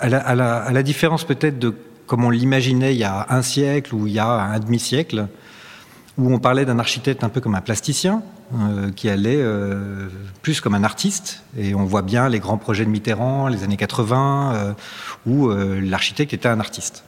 à 0.00 0.34
la 0.72 0.82
différence 0.82 1.24
peut-être 1.24 1.58
de 1.58 1.74
comme 2.08 2.24
on 2.24 2.30
l'imaginait 2.30 2.94
il 2.94 2.98
y 2.98 3.04
a 3.04 3.26
un 3.28 3.42
siècle 3.42 3.94
ou 3.94 4.08
il 4.08 4.14
y 4.14 4.18
a 4.18 4.28
un 4.28 4.58
demi-siècle, 4.58 5.28
où 6.16 6.32
on 6.32 6.40
parlait 6.40 6.64
d'un 6.64 6.80
architecte 6.80 7.22
un 7.22 7.28
peu 7.28 7.40
comme 7.40 7.54
un 7.54 7.60
plasticien, 7.60 8.22
euh, 8.54 8.90
qui 8.90 9.10
allait 9.10 9.36
euh, 9.36 10.08
plus 10.42 10.60
comme 10.60 10.74
un 10.74 10.82
artiste. 10.82 11.44
Et 11.56 11.74
on 11.74 11.84
voit 11.84 12.02
bien 12.02 12.28
les 12.28 12.40
grands 12.40 12.56
projets 12.56 12.84
de 12.84 12.90
Mitterrand, 12.90 13.46
les 13.46 13.62
années 13.62 13.76
80, 13.76 14.52
euh, 14.54 14.72
où 15.26 15.50
l'architecte 15.50 16.32
était 16.32 16.48
un 16.48 16.58
artiste. 16.58 17.04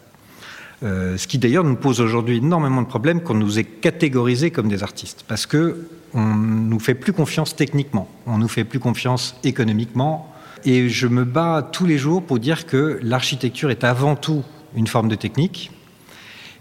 ce 0.83 1.27
qui 1.27 1.39
d'ailleurs 1.39 1.65
nous 1.65 1.77
pose 1.77 2.01
aujourd'hui 2.01 2.37
énormément 2.37 2.83
de 2.83 2.87
problèmes 2.87 3.23
qu'on 3.23 3.35
nous 3.35 3.59
ait 3.59 3.65
catégorisés 3.65 4.51
comme 4.51 4.69
des 4.69 4.83
artistes, 4.83 5.25
parce 5.27 5.47
que 5.47 5.89
on 6.13 6.35
nous 6.35 6.81
fait 6.81 6.95
plus 6.95 7.13
confiance 7.13 7.55
techniquement, 7.55 8.09
on 8.27 8.39
nous 8.39 8.49
fait 8.49 8.65
plus 8.65 8.81
confiance 8.81 9.37
économiquement. 9.45 10.35
Et 10.65 10.91
je 10.91 11.07
me 11.07 11.25
bats 11.25 11.67
tous 11.73 11.87
les 11.87 11.97
jours 11.97 12.23
pour 12.23 12.39
dire 12.39 12.67
que 12.67 12.99
l'architecture 13.03 13.71
est 13.71 13.83
avant 13.83 14.15
tout 14.15 14.45
une 14.75 14.87
forme 14.87 15.09
de 15.09 15.15
technique. 15.15 15.71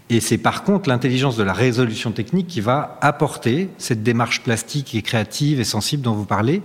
Et 0.08 0.20
c'est 0.20 0.38
par 0.38 0.64
contre 0.64 0.88
l'intelligence 0.88 1.36
de 1.36 1.44
la 1.44 1.52
résolution 1.52 2.10
technique 2.10 2.48
qui 2.48 2.60
va 2.60 2.98
apporter 3.00 3.68
cette 3.78 4.02
démarche 4.02 4.42
plastique 4.42 4.94
et 4.94 5.02
créative 5.02 5.60
et 5.60 5.64
sensible 5.64 6.02
dont 6.02 6.14
vous 6.14 6.24
parlez 6.24 6.62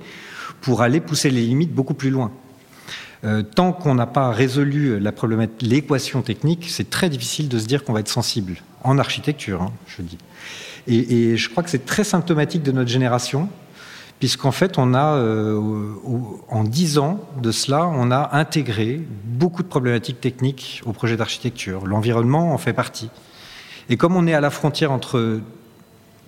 pour 0.62 0.82
aller 0.82 1.00
pousser 1.00 1.30
les 1.30 1.42
limites 1.42 1.74
beaucoup 1.74 1.94
plus 1.94 2.10
loin. 2.10 2.32
Euh, 3.24 3.44
tant 3.44 3.72
qu'on 3.72 3.96
n'a 3.96 4.08
pas 4.08 4.32
résolu 4.32 5.00
l'équation 5.62 6.22
technique, 6.22 6.68
c'est 6.70 6.90
très 6.90 7.10
difficile 7.10 7.48
de 7.48 7.60
se 7.60 7.66
dire 7.66 7.84
qu'on 7.84 7.94
va 7.94 8.00
être 8.00 8.10
sensible, 8.10 8.58
en 8.84 8.98
architecture, 8.98 9.62
hein, 9.62 9.72
je 9.88 10.02
dis. 10.02 10.18
et, 10.88 11.38
je 11.38 11.50
crois 11.50 11.64
que 11.64 11.70
c'est 11.70 11.86
très 11.86 12.04
symptomatique 12.04 12.62
de 12.62 12.72
notre 12.72 12.90
génération, 12.90 13.50
puisqu'en 14.20 14.52
fait, 14.52 14.78
on 14.78 14.94
a, 14.94 15.16
euh, 15.16 15.60
en 16.50 16.64
dix 16.64 16.98
ans 16.98 17.20
de 17.42 17.52
cela, 17.52 17.86
on 17.88 18.12
a 18.12 18.36
intégré 18.36 19.02
beaucoup 19.26 19.64
de 19.64 19.68
problématiques 19.68 20.22
techniques 20.22 20.82
au 20.86 20.94
projet 20.94 21.18
d'architecture. 21.18 21.86
L'environnement 21.86 22.54
en 22.54 22.58
fait 22.58 22.74
partie. 22.74 23.10
Et 23.90 23.98
comme 23.98 24.16
on 24.16 24.26
est 24.26 24.34
à 24.34 24.42
la 24.42 24.50
frontière 24.50 24.92
entre 24.92 25.42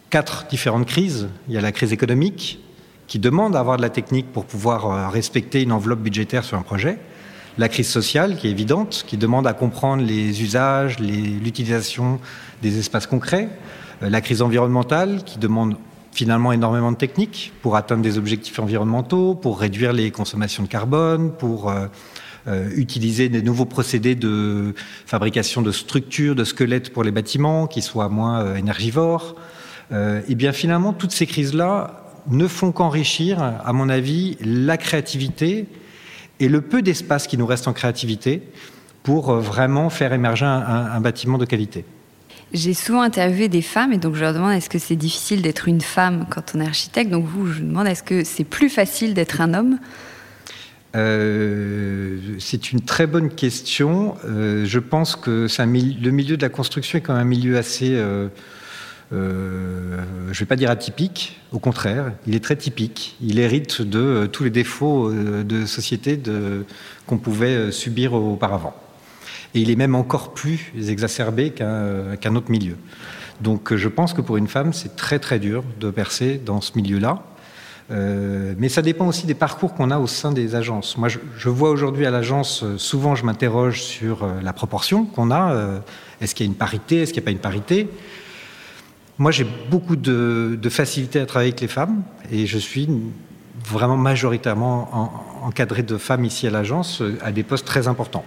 quatre 0.09 0.47
différentes 0.47 0.85
crises, 0.85 1.29
il 1.47 1.55
y 1.55 1.57
a 1.57 1.61
la 1.61 1.71
crise 1.71 1.91
économique, 1.91 2.59
qui 3.07 3.19
demande 3.19 3.55
à 3.55 3.59
avoir 3.59 3.77
de 3.77 3.81
la 3.81 3.89
technique 3.89 4.31
pour 4.31 4.45
pouvoir 4.45 4.85
euh, 4.85 5.07
respecter 5.09 5.61
une 5.61 5.71
enveloppe 5.71 6.01
budgétaire 6.01 6.43
sur 6.43 6.57
un 6.57 6.61
projet, 6.61 6.99
la 7.57 7.69
crise 7.69 7.87
sociale, 7.87 8.37
qui 8.37 8.47
est 8.47 8.51
évidente, 8.51 9.05
qui 9.07 9.17
demande 9.17 9.47
à 9.47 9.53
comprendre 9.53 10.03
les 10.03 10.43
usages, 10.43 10.99
l'utilisation 10.99 12.19
des 12.61 12.77
espaces 12.77 13.07
concrets, 13.07 13.49
euh, 14.03 14.09
la 14.09 14.21
crise 14.21 14.41
environnementale, 14.41 15.23
qui 15.23 15.39
demande 15.39 15.77
finalement 16.17 16.51
énormément 16.51 16.91
de 16.91 16.97
techniques 16.97 17.53
pour 17.61 17.75
atteindre 17.75 18.01
des 18.01 18.17
objectifs 18.17 18.57
environnementaux, 18.57 19.35
pour 19.35 19.59
réduire 19.59 19.93
les 19.93 20.09
consommations 20.09 20.63
de 20.63 20.67
carbone, 20.67 21.31
pour 21.31 21.69
euh, 21.69 21.85
euh, 22.47 22.71
utiliser 22.75 23.29
des 23.29 23.43
nouveaux 23.43 23.65
procédés 23.65 24.15
de 24.15 24.73
fabrication 25.05 25.61
de 25.61 25.71
structures, 25.71 26.33
de 26.33 26.43
squelettes 26.43 26.91
pour 26.91 27.03
les 27.03 27.11
bâtiments 27.11 27.67
qui 27.67 27.83
soient 27.83 28.09
moins 28.09 28.41
euh, 28.41 28.55
énergivores. 28.55 29.35
et 29.91 30.35
bien 30.35 30.53
finalement, 30.53 30.91
toutes 30.91 31.11
ces 31.11 31.27
crises-là 31.27 32.03
ne 32.29 32.47
font 32.47 32.71
qu'enrichir, 32.71 33.41
à 33.41 33.71
mon 33.71 33.87
avis, 33.87 34.37
la 34.41 34.77
créativité 34.77 35.67
et 36.39 36.49
le 36.49 36.61
peu 36.61 36.81
d'espace 36.81 37.27
qui 37.27 37.37
nous 37.37 37.45
reste 37.45 37.67
en 37.67 37.73
créativité 37.73 38.41
pour 39.03 39.31
vraiment 39.35 39.89
faire 39.89 40.11
émerger 40.11 40.45
un 40.45 40.99
bâtiment 40.99 41.37
de 41.37 41.45
qualité. 41.45 41.85
J'ai 42.53 42.73
souvent 42.73 43.01
interviewé 43.01 43.49
des 43.49 43.61
femmes 43.61 43.91
et 43.91 43.97
donc 43.97 44.15
je 44.15 44.21
leur 44.21 44.33
demande 44.33 44.53
est-ce 44.53 44.69
que 44.69 44.79
c'est 44.79 44.95
difficile 44.95 45.41
d'être 45.41 45.67
une 45.67 45.81
femme 45.81 46.25
quand 46.29 46.53
on 46.55 46.61
est 46.61 46.65
architecte? 46.65 47.11
Donc 47.11 47.25
vous, 47.25 47.47
je 47.47 47.59
vous 47.59 47.67
demande 47.67 47.87
est-ce 47.87 48.03
que 48.03 48.23
c'est 48.23 48.45
plus 48.45 48.69
facile 48.69 49.13
d'être 49.13 49.41
un 49.41 49.53
homme? 49.53 49.79
Euh, 50.95 52.17
c'est 52.39 52.71
une 52.71 52.81
très 52.81 53.05
bonne 53.05 53.29
question. 53.29 54.15
Euh, 54.25 54.65
je 54.65 54.79
pense 54.79 55.15
que 55.15 55.47
le 55.61 56.11
milieu 56.11 56.37
de 56.37 56.41
la 56.41 56.49
construction 56.49 56.97
est 56.97 57.01
quand 57.01 57.13
même 57.13 57.23
un 57.23 57.29
milieu 57.29 57.57
assez, 57.57 57.93
euh, 57.93 58.29
je 59.11 59.17
ne 59.17 60.33
vais 60.33 60.45
pas 60.45 60.55
dire 60.55 60.71
atypique, 60.71 61.39
au 61.51 61.59
contraire, 61.59 62.13
il 62.25 62.35
est 62.35 62.43
très 62.43 62.55
typique. 62.55 63.17
Il 63.21 63.39
hérite 63.39 63.81
de 63.81 64.27
tous 64.31 64.45
les 64.45 64.49
défauts 64.49 65.11
de 65.11 65.65
société 65.65 66.19
qu'on 67.05 67.17
pouvait 67.17 67.71
subir 67.71 68.13
auparavant 68.13 68.73
et 69.53 69.59
il 69.59 69.69
est 69.69 69.75
même 69.75 69.95
encore 69.95 70.33
plus 70.33 70.71
exacerbé 70.87 71.51
qu'un 71.51 72.35
autre 72.35 72.51
milieu. 72.51 72.75
Donc 73.41 73.75
je 73.75 73.87
pense 73.87 74.13
que 74.13 74.21
pour 74.21 74.37
une 74.37 74.47
femme, 74.47 74.73
c'est 74.73 74.95
très 74.95 75.19
très 75.19 75.39
dur 75.39 75.63
de 75.79 75.89
percer 75.91 76.41
dans 76.43 76.61
ce 76.61 76.71
milieu-là. 76.75 77.23
Euh, 77.89 78.53
mais 78.57 78.67
ça 78.67 78.81
dépend 78.81 79.07
aussi 79.07 79.25
des 79.25 79.33
parcours 79.33 79.73
qu'on 79.73 79.91
a 79.91 79.97
au 79.97 80.07
sein 80.07 80.31
des 80.31 80.55
agences. 80.55 80.97
Moi, 80.97 81.07
je, 81.07 81.49
vois 81.49 81.69
aujourd'hui 81.69 82.05
à 82.05 82.11
l'agence, 82.11 82.65
souvent 82.77 83.15
je 83.15 83.25
m'interroge 83.25 83.81
sur 83.81 84.23
euh, 84.23 84.41
la 84.41 84.53
proportion 84.53 85.05
qu'on 85.05 85.31
a. 85.31 85.53
Euh, 85.53 85.79
est-ce 86.19 86.35
qu'il 86.35 86.45
y 86.45 86.49
a 86.49 86.51
une 86.51 86.57
parité? 86.57 87.01
Est-ce 87.01 87.13
qu'il 87.13 87.21
n'y 87.21 87.25
a 87.25 87.27
pas 87.27 87.31
une 87.31 87.39
parité? 87.39 87.89
Moi, 89.17 89.31
j'ai 89.31 89.47
beaucoup 89.69 89.95
de, 89.95 90.59
facilité 90.69 91.19
à 91.19 91.25
travailler 91.25 91.51
avec 91.51 91.61
les 91.61 91.67
femmes 91.67 92.03
et 92.31 92.45
je 92.45 92.57
suis 92.57 92.89
vraiment 93.65 93.97
majoritairement 93.97 95.41
encadré 95.43 95.81
de 95.81 95.97
femmes 95.97 96.25
ici 96.25 96.45
à 96.45 96.51
l'agence 96.51 97.01
à 97.21 97.31
des 97.31 97.43
postes 97.43 97.65
très 97.65 97.87
importants. 97.87 98.25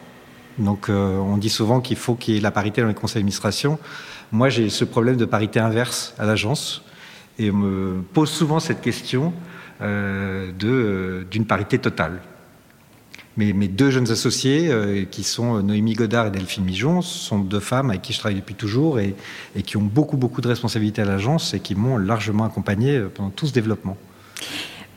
Donc 0.59 0.88
euh, 0.88 1.16
on 1.16 1.37
dit 1.37 1.49
souvent 1.49 1.80
qu'il 1.80 1.97
faut 1.97 2.14
qu'il 2.14 2.35
y 2.35 2.38
ait 2.38 2.40
la 2.40 2.50
parité 2.50 2.83
dans 2.83 2.88
les 2.88 2.95
conseils 2.95 3.21
d'administration. 3.21 3.78
Moi, 4.33 4.49
j'ai 4.49 4.71
ce 4.71 4.85
problème 4.85 5.16
de 5.16 5.25
parité 5.25 5.61
inverse 5.61 6.14
à 6.19 6.25
l'agence 6.25 6.83
et 7.38 7.50
on 7.50 7.57
me 7.57 8.02
pose 8.12 8.30
souvent 8.30 8.61
cette 8.61 8.80
question 8.80 9.33
euh, 9.80 10.52
euh, 10.62 11.25
d'une 11.30 11.47
parité 11.47 11.78
totale. 11.78 12.21
Mes, 13.37 13.52
mes, 13.52 13.69
deux 13.69 13.90
jeunes 13.90 14.11
associés, 14.11 15.07
qui 15.11 15.23
sont 15.23 15.62
Noémie 15.62 15.95
Godard 15.95 16.26
et 16.26 16.30
Delphine 16.30 16.64
Mijon, 16.64 17.00
sont 17.00 17.38
deux 17.38 17.61
femmes 17.61 17.90
avec 17.90 18.02
qui 18.02 18.12
je 18.12 18.19
travaille 18.19 18.38
depuis 18.40 18.57
toujours 18.57 18.99
et, 18.99 19.14
et 19.54 19.62
qui 19.62 19.76
ont 19.76 19.83
beaucoup, 19.83 20.16
beaucoup 20.16 20.40
de 20.40 20.49
responsabilités 20.49 21.02
à 21.02 21.04
l'agence 21.04 21.54
et 21.54 21.61
qui 21.61 21.75
m'ont 21.75 21.97
largement 21.97 22.45
accompagné 22.45 23.00
pendant 23.14 23.30
tout 23.30 23.47
ce 23.47 23.52
développement. 23.52 23.97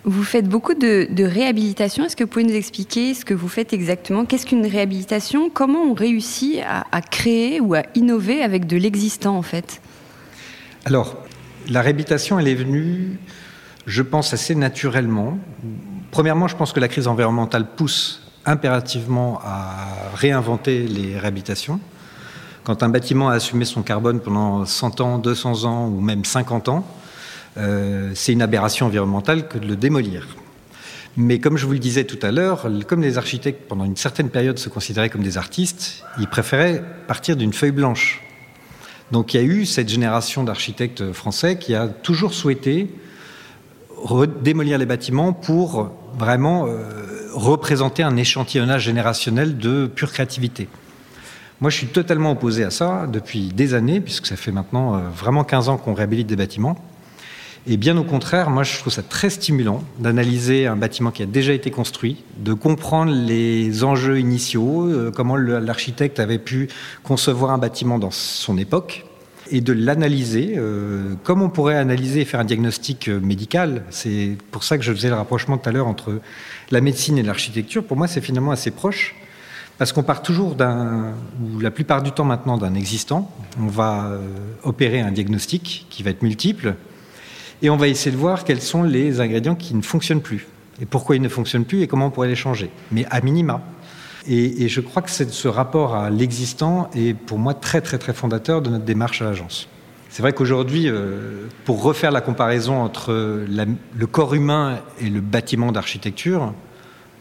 Vous 0.05 0.23
faites 0.23 0.49
beaucoup 0.49 0.73
de, 0.73 1.07
réhabilitation. 1.23 2.03
Est-ce 2.03 2.17
que 2.17 2.25
vous 2.25 2.29
pouvez 2.29 2.43
nous 2.43 2.55
expliquer 2.55 3.13
ce 3.13 3.23
que 3.23 3.33
vous 3.33 3.47
faites 3.47 3.71
exactement? 3.71 4.25
Qu'est-ce 4.25 4.45
qu'une 4.45 4.65
réhabilitation? 4.65 5.49
Comment 5.49 5.83
on 5.83 5.93
réussit 5.93 6.59
à, 6.61 7.01
créer 7.01 7.61
ou 7.61 7.73
à 7.73 7.83
innover 7.95 8.43
avec 8.43 8.67
de 8.67 8.75
l'existant 8.75 9.37
en 9.37 9.41
fait? 9.41 9.81
Alors, 10.83 11.15
la 11.69 11.81
réhabilitation, 11.81 12.37
elle 12.37 12.49
est 12.49 12.55
venue, 12.55 13.17
je 13.85 14.01
pense, 14.01 14.33
assez 14.33 14.55
naturellement. 14.55 15.37
Premièrement, 16.11 16.49
je 16.49 16.57
pense 16.57 16.73
que 16.73 16.81
la 16.81 16.89
crise 16.89 17.07
environnementale 17.07 17.65
pousse 17.75 18.23
impérativement 18.45 19.39
à 19.41 19.87
réinventer 20.15 20.85
les 20.85 21.17
réhabilitations. 21.17 21.79
Quand 22.65 22.83
un 22.83 22.89
bâtiment 22.89 23.29
a 23.29 23.35
assumé 23.35 23.63
son 23.63 23.83
carbone 23.83 24.19
pendant 24.19 24.65
100 24.65 24.99
ans, 24.99 25.17
200 25.17 25.63
ans 25.63 25.87
ou 25.87 26.01
même 26.01 26.25
50 26.25 26.67
ans, 26.67 26.85
euh, 27.57 28.11
c'est 28.15 28.33
une 28.33 28.41
aberration 28.41 28.87
environnementale 28.87 29.47
que 29.47 29.57
de 29.57 29.67
le 29.67 29.75
démolir. 29.75 30.27
Mais 31.15 31.39
comme 31.39 31.57
je 31.57 31.65
vous 31.65 31.73
le 31.73 31.79
disais 31.79 32.05
tout 32.05 32.19
à 32.23 32.31
l'heure, 32.31 32.67
comme 32.87 33.01
les 33.01 33.17
architectes, 33.17 33.67
pendant 33.67 33.85
une 33.85 33.95
certaine 33.95 34.29
période, 34.29 34.57
se 34.57 34.69
considéraient 34.69 35.09
comme 35.09 35.21
des 35.21 35.37
artistes, 35.37 36.03
ils 36.19 36.27
préféraient 36.27 36.83
partir 37.07 37.35
d'une 37.35 37.53
feuille 37.53 37.71
blanche. 37.71 38.23
Donc 39.11 39.33
il 39.33 39.37
y 39.37 39.39
a 39.39 39.43
eu 39.43 39.65
cette 39.65 39.89
génération 39.89 40.43
d'architectes 40.43 41.11
français 41.11 41.57
qui 41.59 41.75
a 41.75 41.87
toujours 41.87 42.33
souhaité 42.33 42.89
démolir 44.41 44.77
les 44.77 44.85
bâtiments 44.85 45.33
pour 45.33 45.91
vraiment 46.17 46.67
euh, 46.67 47.29
représenter 47.33 48.03
un 48.03 48.17
échantillonnage 48.17 48.83
générationnel 48.83 49.57
de 49.57 49.87
pure 49.87 50.11
créativité. 50.11 50.67
Moi, 51.61 51.69
je 51.69 51.77
suis 51.77 51.87
totalement 51.87 52.31
opposé 52.31 52.63
à 52.63 52.71
ça 52.71 53.07
depuis 53.07 53.47
des 53.53 53.73
années, 53.73 54.01
puisque 54.01 54.25
ça 54.25 54.35
fait 54.35 54.51
maintenant 54.51 54.95
euh, 54.95 54.99
vraiment 55.15 55.43
15 55.43 55.69
ans 55.69 55.77
qu'on 55.77 55.93
réhabilite 55.93 56.27
des 56.27 56.35
bâtiments. 56.35 56.77
Et 57.65 57.77
bien 57.77 57.95
au 57.97 58.03
contraire, 58.03 58.49
moi 58.49 58.63
je 58.63 58.77
trouve 58.77 58.91
ça 58.91 59.03
très 59.03 59.29
stimulant 59.29 59.81
d'analyser 59.97 60.67
un 60.67 60.75
bâtiment 60.75 61.11
qui 61.11 61.23
a 61.23 61.25
déjà 61.25 61.53
été 61.53 61.71
construit, 61.71 62.23
de 62.37 62.51
comprendre 62.51 63.13
les 63.13 63.85
enjeux 63.85 64.19
initiaux, 64.19 64.85
euh, 64.85 65.11
comment 65.15 65.37
l'architecte 65.37 66.19
avait 66.19 66.39
pu 66.39 66.67
concevoir 67.03 67.51
un 67.51 67.57
bâtiment 67.57 67.99
dans 67.99 68.11
son 68.11 68.57
époque, 68.57 69.05
et 69.49 69.61
de 69.61 69.71
l'analyser 69.71 70.55
euh, 70.57 71.13
comme 71.23 71.41
on 71.41 71.49
pourrait 71.49 71.77
analyser 71.77 72.21
et 72.21 72.25
faire 72.25 72.41
un 72.41 72.45
diagnostic 72.45 73.07
euh, 73.07 73.21
médical. 73.21 73.83
C'est 73.91 74.35
pour 74.51 74.65
ça 74.65 74.77
que 74.77 74.83
je 74.83 74.91
faisais 74.91 75.09
le 75.09 75.15
rapprochement 75.15 75.57
tout 75.57 75.69
à 75.69 75.71
l'heure 75.71 75.87
entre 75.87 76.19
la 76.69 76.81
médecine 76.81 77.17
et 77.17 77.23
l'architecture. 77.23 77.85
Pour 77.85 77.95
moi, 77.95 78.07
c'est 78.07 78.21
finalement 78.21 78.51
assez 78.51 78.71
proche. 78.71 79.15
Parce 79.77 79.91
qu'on 79.91 80.03
part 80.03 80.21
toujours 80.21 80.55
ou 80.55 81.59
la 81.59 81.71
plupart 81.71 82.03
du 82.03 82.11
temps 82.11 82.25
maintenant, 82.25 82.57
d'un 82.57 82.75
existant. 82.75 83.31
On 83.59 83.65
va 83.65 84.07
opérer 84.61 85.01
un 85.01 85.11
diagnostic 85.11 85.87
qui 85.89 86.03
va 86.03 86.11
être 86.11 86.21
multiple, 86.21 86.75
et 87.61 87.69
on 87.69 87.77
va 87.77 87.87
essayer 87.87 88.11
de 88.11 88.17
voir 88.17 88.43
quels 88.43 88.61
sont 88.61 88.83
les 88.83 89.19
ingrédients 89.19 89.55
qui 89.55 89.75
ne 89.75 89.81
fonctionnent 89.81 90.21
plus, 90.21 90.47
et 90.81 90.85
pourquoi 90.85 91.15
ils 91.15 91.21
ne 91.21 91.29
fonctionnent 91.29 91.65
plus, 91.65 91.81
et 91.81 91.87
comment 91.87 92.07
on 92.07 92.11
pourrait 92.11 92.27
les 92.27 92.35
changer, 92.35 92.69
mais 92.91 93.05
à 93.09 93.21
minima. 93.21 93.61
Et, 94.25 94.69
je 94.69 94.79
crois 94.79 95.01
que 95.01 95.11
ce 95.11 95.47
rapport 95.49 95.95
à 95.95 96.09
l'existant 96.09 96.89
est 96.95 97.13
pour 97.13 97.39
moi 97.39 97.53
très 97.53 97.81
très 97.81 97.97
très 97.97 98.13
fondateur 98.13 98.61
de 98.61 98.69
notre 98.69 98.85
démarche 98.85 99.21
à 99.21 99.25
l'agence. 99.25 99.67
C'est 100.09 100.21
vrai 100.21 100.31
qu'aujourd'hui, 100.31 100.87
euh, 100.87 101.47
pour 101.65 101.81
refaire 101.81 102.11
la 102.11 102.21
comparaison 102.21 102.81
entre 102.81 103.11
le 103.11 104.05
corps 104.05 104.33
humain 104.33 104.79
et 105.01 105.09
le 105.09 105.19
bâtiment 105.19 105.71
d'architecture, 105.71 106.53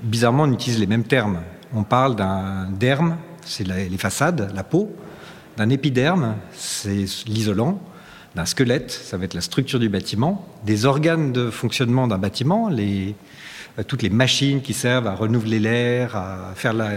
bizarrement 0.03 0.45
on 0.45 0.53
utilise 0.53 0.79
les 0.79 0.87
mêmes 0.87 1.05
termes. 1.05 1.41
On 1.75 1.85
parle 1.85 2.15
d'un 2.15 2.69
derme, 2.71 3.17
c'est 3.45 3.67
les 3.67 3.99
façades, 3.99 4.53
la 4.55 4.62
peau, 4.62 4.95
d'un 5.57 5.71
épiderme, 5.71 6.35
c'est 6.53 7.07
l'isolant, 7.27 7.81
d'un 8.35 8.47
squelette, 8.47 8.91
ça 8.91 9.17
va 9.17 9.25
être 9.25 9.35
la 9.35 9.41
structure 9.41 9.79
du 9.79 9.89
bâtiment, 9.89 10.47
des 10.65 10.87
organes 10.87 11.33
de 11.33 11.51
fonctionnement 11.51 12.07
d'un 12.07 12.19
bâtiment, 12.19 12.71
euh, 12.71 13.83
toutes 13.87 14.03
les 14.03 14.11
machines 14.11 14.62
qui 14.62 14.73
servent 14.73 15.07
à 15.07 15.15
renouveler 15.15 15.59
l'air, 15.59 16.17
à 16.17 16.53
faire 16.55 16.73
la, 16.73 16.93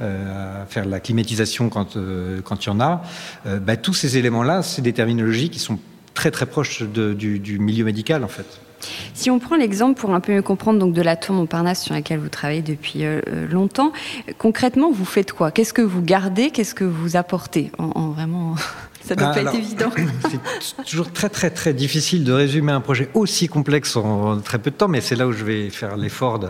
euh, 0.00 0.98
climatisation 1.02 1.68
quand, 1.68 1.96
euh, 1.96 2.40
quand 2.42 2.64
il 2.64 2.68
y 2.68 2.72
en 2.72 2.80
a. 2.80 3.02
Bah, 3.44 3.76
tous 3.76 3.94
ces 3.94 4.16
éléments-là, 4.16 4.62
c'est 4.62 4.82
des 4.82 4.92
terminologies 4.92 5.50
qui 5.50 5.58
sont 5.58 5.78
très 6.14 6.30
très 6.30 6.46
proches 6.46 6.82
du, 6.82 7.38
du 7.38 7.58
milieu 7.58 7.84
médical 7.84 8.24
en 8.24 8.28
fait. 8.28 8.60
Si 9.14 9.30
on 9.30 9.38
prend 9.38 9.56
l'exemple 9.56 9.98
pour 9.98 10.14
un 10.14 10.20
peu 10.20 10.32
mieux 10.34 10.42
comprendre 10.42 10.78
donc 10.78 10.92
de 10.92 11.00
la 11.00 11.16
tour 11.16 11.34
Montparnasse 11.34 11.82
sur 11.82 11.94
laquelle 11.94 12.18
vous 12.18 12.28
travaillez 12.28 12.60
depuis 12.60 13.02
longtemps, 13.50 13.92
concrètement 14.36 14.92
vous 14.92 15.06
faites 15.06 15.32
quoi? 15.32 15.50
Qu'est-ce 15.50 15.72
que 15.72 15.80
vous 15.80 16.02
gardez? 16.02 16.50
Qu'est-ce 16.50 16.74
que 16.74 16.84
vous 16.84 17.16
apportez? 17.16 17.72
En 17.78 18.10
vraiment 18.10 18.56
ça 19.04 19.14
ne 19.14 19.20
doit 19.20 19.30
pas 19.30 19.42
être 19.42 19.54
évident. 19.54 19.90
C'est 20.60 20.84
toujours 20.84 21.12
très 21.12 21.28
très 21.28 21.50
très 21.50 21.74
difficile 21.74 22.24
de 22.24 22.32
résumer 22.32 22.72
un 22.72 22.80
projet 22.80 23.10
aussi 23.12 23.48
complexe 23.48 23.96
en 23.96 24.40
très 24.40 24.58
peu 24.58 24.70
de 24.70 24.76
temps, 24.76 24.88
mais 24.88 25.02
c'est 25.02 25.14
là 25.14 25.26
où 25.26 25.32
je 25.32 25.44
vais 25.44 25.68
faire 25.68 25.96
l'effort 25.96 26.40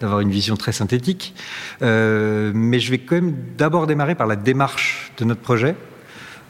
d'avoir 0.00 0.20
une 0.20 0.30
vision 0.30 0.56
très 0.56 0.72
synthétique. 0.72 1.34
Euh, 1.82 2.52
mais 2.54 2.78
je 2.78 2.90
vais 2.92 2.98
quand 2.98 3.16
même 3.16 3.34
d'abord 3.58 3.88
démarrer 3.88 4.14
par 4.14 4.28
la 4.28 4.36
démarche 4.36 5.10
de 5.18 5.24
notre 5.24 5.40
projet. 5.40 5.74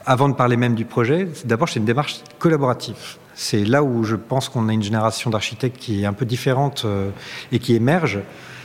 Avant 0.05 0.29
de 0.29 0.35
parler 0.35 0.57
même 0.57 0.75
du 0.75 0.85
projet, 0.85 1.27
d'abord 1.47 1.69
c'est 1.69 1.81
une 1.81 1.87
démarche 1.87 2.21
collaborative. 2.39 3.17
C'est 3.35 3.65
là 3.65 3.83
où 3.83 4.05
je 4.05 4.17
pense 4.17 4.49
qu'on 4.49 4.69
a 4.69 4.73
une 4.73 4.83
génération 4.83 5.31
d'architectes 5.31 5.79
qui 5.79 6.03
est 6.03 6.07
un 6.07 6.13
peu 6.13 6.27
différente 6.27 6.83
euh, 6.85 7.11
et 7.51 7.59
qui 7.59 7.75
émerge. 7.75 8.21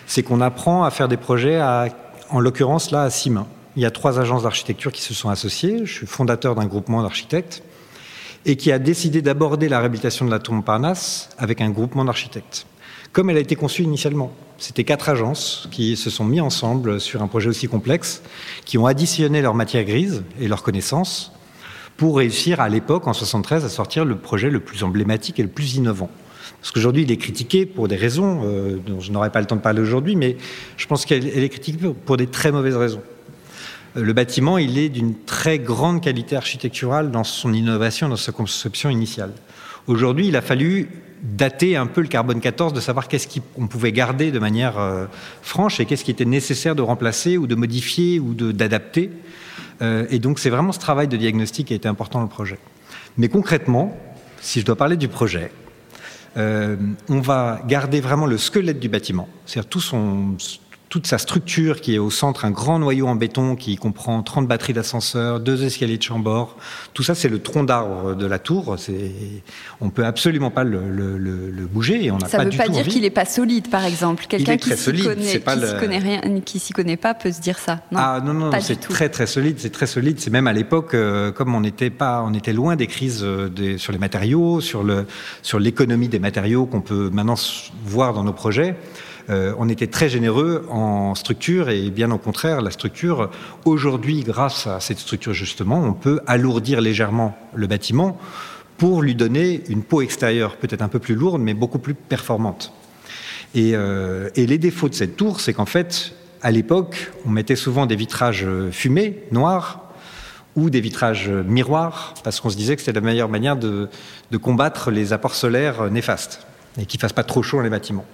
C'est 0.07 0.24
qu'on 0.24 0.41
apprend 0.41 0.83
à 0.83 0.91
faire 0.91 1.07
des 1.07 1.17
projets, 1.17 1.55
à, 1.55 1.88
en 2.29 2.41
l'occurrence 2.41 2.91
là, 2.91 3.03
à 3.03 3.10
six 3.10 3.29
mains. 3.29 3.48
Il 3.77 3.81
y 3.81 3.85
a 3.85 3.91
trois 3.91 4.19
agences 4.19 4.43
d'architecture 4.43 4.91
qui 4.91 5.01
se 5.01 5.13
sont 5.13 5.29
associées. 5.29 5.85
Je 5.85 5.93
suis 5.93 6.07
fondateur 6.07 6.55
d'un 6.55 6.65
groupement 6.65 7.01
d'architectes 7.01 7.63
et 8.45 8.57
qui 8.57 8.71
a 8.71 8.79
décidé 8.79 9.21
d'aborder 9.21 9.69
la 9.69 9.79
réhabilitation 9.79 10.25
de 10.25 10.31
la 10.31 10.39
tour 10.39 10.55
Montparnasse 10.55 11.29
avec 11.37 11.61
un 11.61 11.69
groupement 11.69 12.03
d'architectes. 12.03 12.65
Comme 13.13 13.29
elle 13.29 13.37
a 13.37 13.41
été 13.41 13.55
conçue 13.55 13.83
initialement. 13.83 14.33
C'était 14.57 14.83
quatre 14.83 15.09
agences 15.09 15.67
qui 15.71 15.95
se 15.95 16.09
sont 16.09 16.25
mis 16.25 16.41
ensemble 16.41 16.99
sur 16.99 17.21
un 17.21 17.27
projet 17.27 17.49
aussi 17.49 17.67
complexe, 17.67 18.21
qui 18.65 18.77
ont 18.77 18.85
additionné 18.85 19.41
leur 19.41 19.53
matière 19.53 19.85
grise 19.85 20.23
et 20.39 20.47
leurs 20.47 20.63
connaissances 20.63 21.31
pour 21.97 22.17
réussir 22.17 22.60
à 22.60 22.69
l'époque, 22.69 23.07
en 23.07 23.13
73, 23.13 23.63
à 23.63 23.69
sortir 23.69 24.05
le 24.05 24.17
projet 24.17 24.49
le 24.49 24.60
plus 24.60 24.84
emblématique 24.84 25.39
et 25.39 25.43
le 25.43 25.49
plus 25.49 25.75
innovant. 25.75 26.10
Parce 26.60 26.71
qu'aujourd'hui, 26.71 27.03
il 27.03 27.12
est 27.12 27.17
critiqué 27.17 27.65
pour 27.65 27.88
des 27.88 27.95
raisons 27.95 28.41
euh, 28.43 28.77
dont 28.86 28.99
je 28.99 29.12
n'aurai 29.12 29.31
pas 29.31 29.39
le 29.39 29.47
temps 29.47 29.55
de 29.55 29.62
parler 29.62 29.81
aujourd'hui, 29.81 30.15
mais 30.15 30.38
je 30.77 30.88
pense 30.88 31.05
qu'elle 31.05 31.25
est 31.25 31.49
critiquée 31.49 31.93
pour 32.05 32.17
des 32.17 32.27
très 32.27 32.51
mauvaises 32.51 32.75
raisons. 32.75 33.01
Euh, 33.97 34.04
le 34.04 34.13
bâtiment, 34.13 34.58
il 34.58 34.77
est 34.77 34.89
d'une 34.89 35.15
très 35.15 35.60
grande 35.60 36.01
qualité 36.01 36.36
architecturale 36.36 37.12
dans 37.12 37.23
son 37.23 37.54
innovation, 37.54 38.10
dans 38.10 38.15
sa 38.15 38.32
conception 38.32 38.89
initiale. 38.89 39.34
Aujourd'hui, 39.88 40.27
il 40.27 40.36
a 40.36 40.41
fallu 40.41 40.89
dater 41.23 41.75
un 41.75 41.88
peu 41.88 42.01
le 42.01 42.08
carbone 42.08 42.39
14, 42.39 42.73
de 42.73 42.80
savoir 42.80 43.08
qu'est-ce 43.08 43.27
qu'on 43.27 43.67
pouvait 43.67 43.91
garder 43.91 44.32
de 44.32 44.39
manière 44.39 44.80
euh, 44.80 45.06
franche 45.41 45.80
et 45.80 45.86
qu'est-ce 45.86 46.04
qui 46.04 46.12
était 46.12 46.25
nécessaire 46.25 46.75
de 46.75 46.82
remplacer 46.82 47.38
ou 47.38 47.47
de 47.47 47.56
modifier 47.56 48.19
ou 48.19 48.34
d'adapter. 48.34 49.12
Euh, 49.82 50.06
et 50.10 50.19
donc, 50.19 50.39
c'est 50.39 50.49
vraiment 50.49 50.71
ce 50.71 50.80
travail 50.80 51.08
de 51.08 51.17
diagnostic 51.17 51.67
qui 51.67 51.73
a 51.73 51.75
été 51.75 51.88
important 51.88 52.19
dans 52.19 52.25
le 52.25 52.30
projet. 52.30 52.60
Mais 53.17 53.27
concrètement, 53.27 53.97
si 54.39 54.62
je 54.62 54.65
dois 54.65 54.75
parler 54.75 54.97
du 54.97 55.08
projet, 55.08 55.51
on 56.38 57.19
va 57.19 57.62
garder 57.67 57.99
vraiment 57.99 58.25
le 58.25 58.38
squelette 58.38 58.80
du 58.80 58.88
bâtiment, 58.88 59.27
c'est-à-dire 59.45 59.69
tout 59.69 59.82
son, 59.82 60.38
toute 60.91 61.08
sa 61.08 61.17
structure 61.17 61.80
qui 61.80 61.95
est 61.95 61.99
au 61.99 62.10
centre, 62.10 62.43
un 62.43 62.51
grand 62.51 62.77
noyau 62.77 63.08
en 63.08 63.15
béton 63.15 63.56
qui 63.56 63.77
comprend 63.77 64.21
30 64.21 64.45
batteries 64.45 64.73
d'ascenseurs, 64.73 65.39
deux 65.39 65.63
escaliers 65.63 65.97
de 65.97 66.04
chambord. 66.04 66.58
Tout 66.93 67.01
ça, 67.01 67.15
c'est 67.15 67.30
le 67.30 67.39
tronc 67.39 67.63
d'arbre 67.63 68.13
de 68.13 68.25
la 68.25 68.39
tour. 68.39 68.75
On 69.80 69.89
peut 69.89 70.06
absolument 70.06 70.51
pas 70.51 70.65
le, 70.65 71.65
bouger 71.71 72.04
et 72.04 72.12
on 72.12 72.17
pas 72.17 72.27
Ça 72.27 72.43
ne 72.43 72.51
veut 72.51 72.58
pas 72.58 72.67
dire 72.67 72.86
qu'il 72.86 73.04
n'est 73.04 73.10
pas 73.10 73.23
solide, 73.23 73.69
par 73.69 73.86
exemple. 73.86 74.25
Quelqu'un 74.27 74.58
qui 74.58 74.75
s'y 74.75 74.91
connaît, 75.01 75.39
qui 75.39 75.80
connaît 75.80 75.97
rien, 75.97 76.21
qui 76.43 76.60
s'y 76.60 76.73
connaît 76.73 76.97
pas, 76.97 77.13
peut 77.13 77.32
se 77.32 77.39
dire 77.39 77.58
ça. 77.58 77.80
Non, 77.93 77.99
ah 78.01 78.21
non 78.21 78.34
non, 78.34 78.51
c'est 78.60 78.82
très 78.82 79.08
très 79.08 79.27
solide. 79.27 79.60
C'est 79.60 79.71
très 79.71 79.88
solide. 79.88 80.19
C'est 80.19 80.30
même 80.30 80.47
à 80.47 80.54
l'époque, 80.54 80.93
euh, 80.93 81.32
comme 81.32 81.56
on 81.56 81.62
n'était 81.62 81.89
pas, 81.89 82.21
on 82.21 82.34
était 82.34 82.51
loin 82.51 82.75
des 82.75 82.88
crises 82.88 83.23
euh, 83.23 83.47
des, 83.47 83.77
sur 83.77 83.93
les 83.93 83.97
matériaux, 83.97 84.60
sur 84.60 84.84
le 84.84 85.06
sur 85.41 85.58
l'économie 85.58 86.10
des 86.10 86.19
matériaux 86.19 86.65
qu'on 86.65 86.82
peut 86.82 87.10
maintenant 87.13 87.36
voir 87.86 88.13
dans 88.13 88.25
nos 88.25 88.34
projets. 88.34 88.75
Euh, 89.29 89.53
on 89.57 89.69
était 89.69 89.88
très 89.88 90.10
généreux 90.10 90.65
en 90.69 91.15
structure 91.15 91.69
et 91.69 91.89
bien 91.89 92.12
au 92.12 92.17
contraire, 92.17 92.62
la 92.62 92.71
structure, 92.71 93.29
aujourd'hui, 93.65 94.23
grâce 94.23 94.67
à 94.67 94.79
cette 94.79 94.99
structure 94.99 95.34
justement, 95.34 95.79
on 95.79 95.93
peut 95.93 96.19
alourdir 96.27 96.81
légèrement 96.81 97.38
le 97.53 97.67
bâtiment 97.67 98.17
pour 98.77 99.01
lui 99.01 99.15
donner 99.15 99.63
une 99.69 99.84
peau 99.84 100.01
extérieure 100.01 100.55
peut-être 100.57 100.81
un 100.81 100.88
peu 100.88 100.99
plus 100.99 101.15
lourde 101.15 101.41
mais 101.41 101.53
beaucoup 101.53 101.79
plus 101.79 101.93
performante. 101.93 102.73
Et, 103.53 103.71
euh, 103.75 104.29
les 104.36 104.57
défauts 104.57 104.89
de 104.89 104.95
cette 104.95 105.17
tour, 105.17 105.39
c'est 105.39 105.53
qu'en 105.53 105.65
fait, 105.65 106.13
à 106.41 106.51
l'époque, 106.51 107.12
on 107.25 107.29
mettait 107.29 107.55
souvent 107.55 107.86
des 107.86 107.95
vitrages 107.95 108.47
fumés, 108.71 109.23
noirs, 109.31 109.91
ou 110.55 110.69
des 110.69 110.81
vitrages 110.81 111.29
miroirs, 111.29 112.13
parce 112.23 112.39
qu'on 112.39 112.49
se 112.49 112.57
disait 112.57 112.75
que 112.75 112.81
c'était 112.81 112.99
la 112.99 113.05
meilleure 113.05 113.29
manière 113.29 113.55
de, 113.55 113.89
combattre 114.41 114.91
les 114.91 115.13
apports 115.13 115.36
solaires 115.36 115.89
néfastes 115.89 116.45
et 116.79 116.86
qu'il 116.86 116.97
ne 116.97 117.01
fasse 117.01 117.13
pas 117.13 117.23
trop 117.23 117.43
chaud 117.43 117.57
dans 117.57 117.63
les 117.63 117.69
bâtiments. 117.69 118.05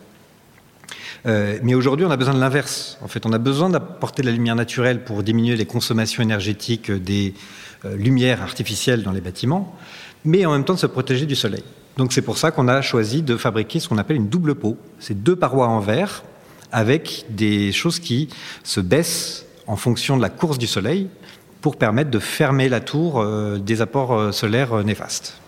Euh, 1.27 1.59
mais 1.61 1.75
aujourd'hui, 1.75 2.05
on 2.05 2.11
a 2.11 2.17
besoin 2.17 2.33
de 2.33 2.39
l'inverse. 2.39 2.97
En 3.01 3.07
fait, 3.07 3.25
on 3.25 3.33
a 3.33 3.37
besoin 3.37 3.69
d'apporter 3.69 4.21
de 4.21 4.27
la 4.27 4.33
lumière 4.33 4.55
naturelle 4.55 5.03
pour 5.03 5.23
diminuer 5.23 5.55
les 5.55 5.65
consommations 5.65 6.23
énergétiques 6.23 6.91
des 6.91 7.33
euh, 7.85 7.95
lumières 7.97 8.41
artificielles 8.41 9.03
dans 9.03 9.11
les 9.11 9.21
bâtiments, 9.21 9.75
mais 10.23 10.45
en 10.45 10.53
même 10.53 10.63
temps 10.63 10.75
de 10.75 10.79
se 10.79 10.87
protéger 10.87 11.25
du 11.25 11.35
soleil. 11.35 11.63
Donc 11.97 12.13
c'est 12.13 12.21
pour 12.21 12.37
ça 12.37 12.51
qu'on 12.51 12.67
a 12.67 12.81
choisi 12.81 13.23
de 13.23 13.35
fabriquer 13.35 13.79
ce 13.79 13.89
qu'on 13.89 13.97
appelle 13.97 14.17
une 14.17 14.29
double 14.29 14.55
peau. 14.55 14.77
C'est 14.99 15.21
deux 15.21 15.35
parois 15.35 15.67
en 15.67 15.79
verre 15.79 16.23
avec 16.71 17.25
des 17.29 17.71
choses 17.71 17.99
qui 17.99 18.29
se 18.63 18.79
baissent 18.79 19.45
en 19.65 19.75
fonction 19.75 20.15
de 20.15 20.21
la 20.21 20.29
course 20.29 20.57
du 20.57 20.67
soleil 20.67 21.09
pour 21.61 21.75
permettre 21.75 22.11
de 22.11 22.19
fermer 22.19 22.69
la 22.69 22.79
tour 22.79 23.19
euh, 23.19 23.57
des 23.57 23.81
apports 23.81 24.33
solaires 24.33 24.83
néfastes 24.83 25.41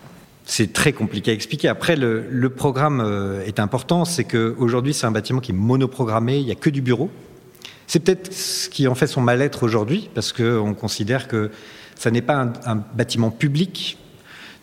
c'est 0.50 0.72
très 0.72 0.92
compliqué 0.92 1.30
à 1.30 1.34
expliquer. 1.34 1.68
Après, 1.68 1.94
le, 1.94 2.48
programme 2.48 3.00
euh, 3.00 3.46
est 3.46 3.60
important, 3.60 4.04
c'est 4.04 4.24
qu'aujourd'hui, 4.24 4.92
c'est 4.92 5.06
un 5.06 5.12
bâtiment 5.12 5.38
qui 5.38 5.52
est 5.52 5.54
monoprogrammé, 5.54 6.38
il 6.38 6.44
n'y 6.44 6.50
a 6.50 6.56
que 6.56 6.70
du 6.70 6.82
bureau. 6.82 7.08
C'est 7.86 8.00
peut-être 8.00 8.32
ce 8.32 8.68
qui 8.68 8.88
en 8.88 8.96
fait 8.96 9.06
son 9.06 9.20
mal-être 9.20 9.62
aujourd'hui, 9.62 10.10
parce 10.12 10.32
qu'on 10.32 10.74
considère 10.74 11.28
que 11.28 11.52
ça 11.94 12.10
n'est 12.10 12.20
pas 12.20 12.48
un, 12.66 12.76
bâtiment 12.94 13.30
public. 13.30 13.96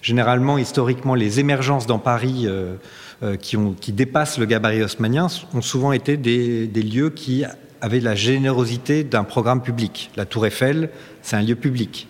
Généralement, 0.02 0.58
historiquement, 0.58 1.16
les 1.16 1.40
émergences 1.40 1.88
dans 1.88 2.00
Paris 2.00 2.44
euh, 2.48 2.76
euh, 3.24 3.38
qui, 3.38 3.94
dépassent 3.94 4.40
le 4.40 4.46
gabarit 4.46 4.84
haussmannien 4.84 5.28
ont 5.54 5.62
souvent 5.62 5.94
été 5.94 6.18
des, 6.18 6.68
des 6.68 6.84
lieux 6.84 7.12
qui 7.12 7.46
avaient 7.80 8.02
la 8.02 8.14
générosité 8.14 9.06
d'un 9.06 9.24
programme 9.24 9.62
public. 9.62 10.12
La 10.18 10.26
Tour 10.26 10.48
Eiffel, 10.48 10.90
c'est 11.22 11.38
un 11.38 11.44
lieu 11.44 11.56
public. 11.56 12.10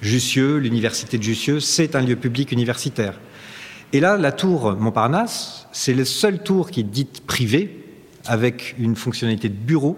Jussieu, 0.00 0.58
l'université 0.58 1.18
de 1.18 1.22
Jussieu, 1.22 1.60
c'est 1.60 1.96
un 1.96 2.00
lieu 2.00 2.16
public 2.16 2.52
universitaire. 2.52 3.18
Et 3.92 4.00
là, 4.00 4.16
la 4.16 4.32
tour 4.32 4.76
Montparnasse, 4.76 5.66
c'est 5.72 5.94
le 5.94 6.04
seul 6.04 6.42
tour 6.42 6.70
qui 6.70 6.80
est 6.80 6.84
dite 6.84 7.26
privée, 7.26 7.84
avec 8.28 8.74
une 8.78 8.94
fonctionnalité 8.94 9.48
de 9.48 9.54
bureau, 9.54 9.96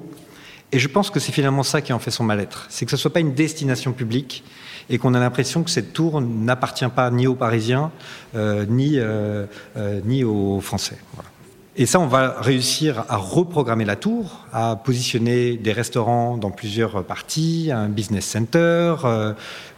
Et 0.73 0.79
je 0.79 0.87
pense 0.87 1.11
que 1.11 1.19
c'est 1.19 1.33
finalement 1.33 1.65
ça 1.65 1.81
qui 1.81 1.93
en 1.93 1.99
fait 1.99 2.13
son 2.13 2.23
mal-être. 2.23 2.67
C'est 2.71 2.85
que 2.85 2.93
ce 2.93 2.97
ne 2.97 3.01
soit 3.01 3.13
pas 3.13 3.19
une 3.19 3.35
destination 3.35 3.93
publique 3.93 4.45
et 4.89 4.99
qu'on 4.99 5.15
a 5.15 5.21
l'impression 5.21 5.65
que 5.65 5.71
cette 5.71 5.93
tour 5.93 6.21
n'appartient 6.21 6.89
pas 6.95 7.11
ni 7.11 7.27
aux 7.27 7.35
Parisiens, 7.35 7.91
euh, 8.37 8.67
ni, 8.69 8.99
euh, 8.99 9.47
euh, 9.77 10.01
ni 10.05 10.23
aux 10.23 10.61
Français. 10.61 10.99
Et 11.77 11.87
ça, 11.87 12.01
on 12.01 12.07
va 12.07 12.41
réussir 12.41 13.05
à 13.09 13.17
reprogrammer 13.17 13.85
la 13.85 13.97
tour, 13.97 14.47
à 14.53 14.77
positionner 14.77 15.57
des 15.57 15.73
restaurants 15.73 16.37
dans 16.37 16.51
plusieurs 16.51 17.05
parties, 17.05 17.71
un 17.73 17.89
business 17.89 18.27
center, 18.27 18.97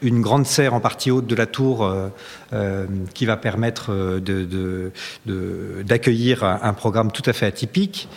une 0.00 0.22
grande 0.22 0.46
serre 0.46 0.72
en 0.72 0.80
partie 0.80 1.10
haute 1.10 1.26
de 1.26 1.34
la 1.34 1.44
tour 1.44 1.94
qui 3.12 3.26
va 3.26 3.36
permettre 3.36 4.20
d'accueillir 5.26 6.44
un 6.44 6.72
programme 6.72 7.12
tout 7.12 7.22
à 7.26 7.34
fait 7.34 7.46
atypique. 7.46 8.08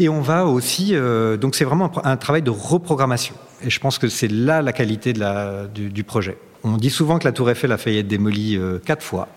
Et 0.00 0.08
on 0.08 0.22
va 0.22 0.46
aussi, 0.46 0.94
euh, 0.94 1.36
donc 1.36 1.54
c'est 1.54 1.66
vraiment 1.66 1.92
un, 2.06 2.16
travail 2.16 2.40
de 2.40 2.50
reprogrammation. 2.50 3.34
Et 3.62 3.68
je 3.68 3.78
pense 3.80 3.98
que 3.98 4.08
c'est 4.08 4.28
là 4.28 4.62
la 4.62 4.72
qualité 4.72 5.12
la, 5.12 5.66
du, 5.66 6.04
projet. 6.04 6.38
On 6.64 6.78
dit 6.78 6.88
souvent 6.88 7.18
que 7.18 7.24
la 7.24 7.32
Tour 7.32 7.50
Eiffel 7.50 7.70
a 7.70 7.76
failli 7.76 7.98
être 7.98 8.08
démolie 8.08 8.56
euh, 8.56 8.78
quatre 8.78 9.02
fois. 9.02 9.28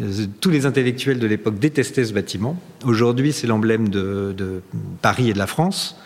Euh, 0.00 0.26
tous 0.40 0.50
les 0.50 0.66
intellectuels 0.66 1.18
de 1.18 1.26
l'époque 1.26 1.58
détestaient 1.58 2.04
ce 2.04 2.12
bâtiment. 2.12 2.56
Aujourd'hui, 2.84 3.32
c'est 3.32 3.46
l'emblème 3.46 3.88
de, 3.88 4.62
Paris 5.02 5.30
et 5.30 5.32
de 5.32 5.38
la 5.38 5.46
France. 5.46 5.96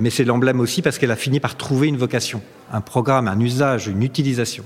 mais 0.00 0.10
c'est 0.10 0.24
l'emblème 0.24 0.60
aussi 0.60 0.80
parce 0.80 0.98
qu'elle 0.98 1.10
a 1.10 1.16
fini 1.16 1.40
par 1.40 1.56
trouver 1.56 1.88
une 1.88 1.96
vocation, 1.96 2.40
un 2.72 2.80
programme, 2.80 3.26
un 3.26 3.40
usage, 3.40 3.88
une 3.88 4.02
utilisation. 4.02 4.64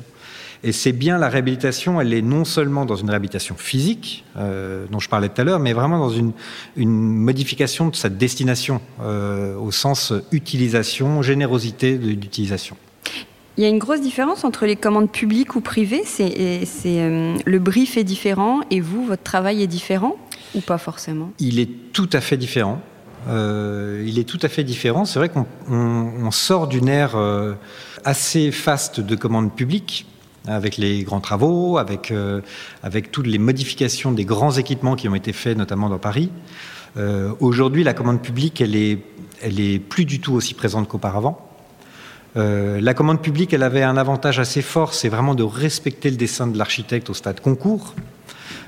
Et 0.63 0.73
c'est 0.73 0.93
bien 0.93 1.19
la 1.19 1.29
réhabilitation, 1.29 2.01
elle 2.01 2.13
est 2.13 2.23
non 2.23 2.45
seulement 2.45 2.87
dans 2.87 2.97
une 2.97 3.11
réhabilitation 3.11 3.57
physique, 3.57 4.25
euh, 4.37 4.87
dont 4.91 4.99
je 4.99 5.09
parlais 5.09 5.29
tout 5.29 5.41
à 5.41 5.45
l'heure, 5.45 5.61
mais 5.61 5.73
vraiment 5.73 5.99
dans 5.99 6.11
une, 6.11 6.33
modification 6.77 7.89
de 7.89 7.97
sa 7.97 8.09
destination, 8.09 8.81
euh, 9.01 9.57
au 9.57 9.71
sens 9.71 10.13
utilisation, 10.33 11.23
générosité 11.23 11.99
d'utilisation. 11.99 12.77
Il 13.57 13.63
y 13.63 13.67
a 13.67 13.69
une 13.69 13.79
grosse 13.79 14.01
différence 14.01 14.45
entre 14.45 14.67
les 14.67 14.77
commandes 14.77 15.11
publiques 15.11 15.57
ou 15.57 15.61
privées. 15.61 16.03
C'est, 16.05 16.35
euh, 16.87 17.37
le 17.45 17.59
brief 17.59 17.97
est 17.97 18.05
différent 18.05 18.61
et 18.71 18.81
vous, 18.81 19.05
votre 19.05 19.23
travail 19.23 19.63
est 19.63 19.67
différent 19.67 20.17
ou 20.55 20.61
pas 20.61 20.79
forcément? 20.79 21.31
Il 21.39 21.59
est 21.59 21.93
tout 21.93 22.11
à 22.13 22.21
fait 22.21 22.37
différent. 22.37 22.81
il 23.29 24.19
est 24.19 24.29
tout 24.29 24.39
à 24.43 24.49
fait 24.49 24.65
différent. 24.65 25.05
C'est 25.05 25.19
vrai 25.19 25.29
qu'on 25.29 26.31
sort 26.31 26.69
d'une 26.69 26.89
ère 26.89 27.17
assez 28.05 28.53
faste 28.53 29.01
de 29.01 29.17
commandes 29.17 29.55
publiques 29.55 30.07
avec 30.47 30.77
les 30.77 31.03
grands 31.03 31.21
travaux, 31.21 31.79
avec, 31.79 32.11
euh, 32.11 32.41
toutes 33.13 33.27
les 33.27 33.39
modifications 33.39 34.13
des 34.13 34.25
grands 34.25 34.53
équipements 34.53 34.97
qui 34.97 35.09
ont 35.09 35.15
été 35.15 35.33
faits, 35.33 35.57
notamment 35.57 35.89
dans 35.89 35.99
Paris. 35.99 36.31
Euh, 36.97 37.33
aujourd'hui, 37.41 37.85
la 37.85 37.95
commande 37.95 38.23
publique, 38.23 38.61
elle 38.61 38.77
est, 38.77 38.99
elle 39.43 39.61
est 39.61 39.79
plus 39.79 40.05
du 40.05 40.21
tout 40.21 40.33
aussi 40.33 40.55
présente 40.55 40.89
qu'auparavant. 40.89 41.46
Euh, 42.37 42.81
la 42.81 42.95
commande 42.95 43.23
publique, 43.23 43.53
elle 43.53 43.63
avait 43.63 43.83
un 43.83 43.97
avantage 43.97 44.39
assez 44.39 44.63
fort, 44.63 44.95
c'est 44.95 45.09
vraiment 45.09 45.35
de 45.35 45.43
respecter 45.43 46.11
le 46.11 46.17
dessin 46.17 46.47
de 46.47 46.59
l'architecte 46.59 47.09
au 47.11 47.15
stade 47.15 47.41
concours. 47.41 47.95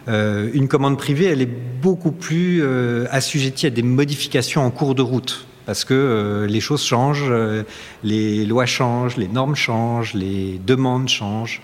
une 0.06 0.68
commande 0.68 0.96
privée, 0.96 1.26
elle 1.26 1.42
est 1.42 1.54
beaucoup 1.82 2.12
plus 2.12 2.64
assujettie 3.10 3.66
à 3.66 3.70
des 3.70 3.82
modifications 3.82 4.64
en 4.64 4.70
cours 4.70 4.94
de 4.94 5.02
route 5.02 5.46
parce 5.68 5.84
que 5.84 5.92
euh, 5.92 6.46
les 6.46 6.60
choses 6.60 6.82
changent, 6.82 7.28
euh, 7.28 7.62
les 8.02 8.46
lois 8.46 8.64
changent, 8.64 9.18
les 9.18 9.28
normes 9.28 9.54
changent, 9.54 10.14
les 10.14 10.58
demandes 10.66 11.10
changent. 11.10 11.60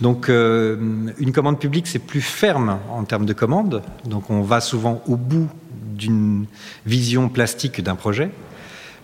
Donc 0.00 0.28
euh, 0.28 0.76
une 1.20 1.30
commande 1.30 1.60
publique, 1.60 1.86
c'est 1.86 2.00
plus 2.00 2.22
ferme 2.22 2.80
en 2.90 3.04
termes 3.04 3.24
de 3.24 3.32
commande. 3.32 3.82
Donc 4.04 4.30
on 4.30 4.42
va 4.42 4.60
souvent 4.60 5.00
au 5.06 5.14
bout 5.14 5.48
d'une 5.94 6.46
vision 6.86 7.28
plastique 7.28 7.80
d'un 7.80 7.94
projet. 7.94 8.30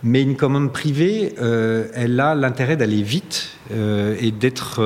Mais 0.03 0.21
une 0.21 0.35
commande 0.35 0.73
privée, 0.73 1.33
elle 1.39 2.19
a 2.19 2.35
l'intérêt 2.35 2.75
d'aller 2.75 3.01
vite 3.01 3.51
et 3.71 4.31
d'être, 4.31 4.81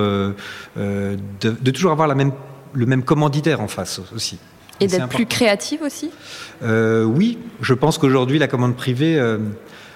de, 0.75 1.17
de, 1.41 1.71
toujours 1.71 1.91
avoir 1.91 2.07
la 2.07 2.15
même, 2.15 2.31
le 2.73 2.85
même 2.85 3.03
commanditaire 3.03 3.61
en 3.61 3.67
face 3.67 3.99
aussi. 4.15 4.37
Et 4.79 4.87
d'être 4.87 5.09
plus 5.09 5.25
créative 5.25 5.81
aussi? 5.81 6.11
Euh, 6.63 7.03
Oui, 7.03 7.37
je 7.61 7.73
pense 7.73 7.97
qu'aujourd'hui, 7.97 8.39
la 8.39 8.47
commande 8.47 8.75
privée, 8.75 9.17
euh, 9.17 9.39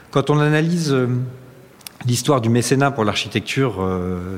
quand 0.09 0.29
on 0.29 0.39
analyse 0.39 0.91
euh, 0.91 1.07
l'histoire 2.05 2.41
du 2.41 2.49
mécénat 2.49 2.91
pour 2.91 3.05
l'architecture 3.05 3.87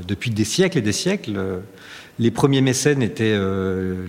depuis 0.06 0.32
des 0.32 0.44
siècles 0.44 0.80
et 0.80 0.82
des 0.82 0.92
siècles, 0.92 1.40
les 2.20 2.30
premiers 2.30 2.60
mécènes 2.60 3.02
étaient 3.02 3.40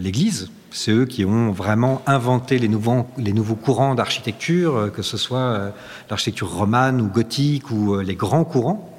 l'Église. 0.01 0.51
C'est 0.77 0.91
eux 0.91 1.07
qui 1.07 1.25
ont 1.25 1.53
vraiment 1.53 2.03
inventé 2.07 2.59
les 2.59 2.69
nouveaux, 2.69 3.55
courants 3.55 3.95
d'architecture, 3.95 4.91
que 4.93 5.03
ce 5.03 5.17
soit 5.17 5.73
l'architecture 6.11 6.51
romane 6.51 7.01
ou 7.01 7.07
gothique 7.07 7.71
ou 7.71 8.01
les 8.01 8.17
grands 8.17 8.45
courants, 8.45 8.93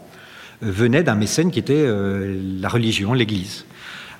venaient 0.62 1.04
d'un 1.04 1.16
mécène 1.16 1.52
qui 1.52 1.60
était 1.60 1.86
la 1.86 2.70
religion, 2.70 3.12
l'Église. 3.12 3.66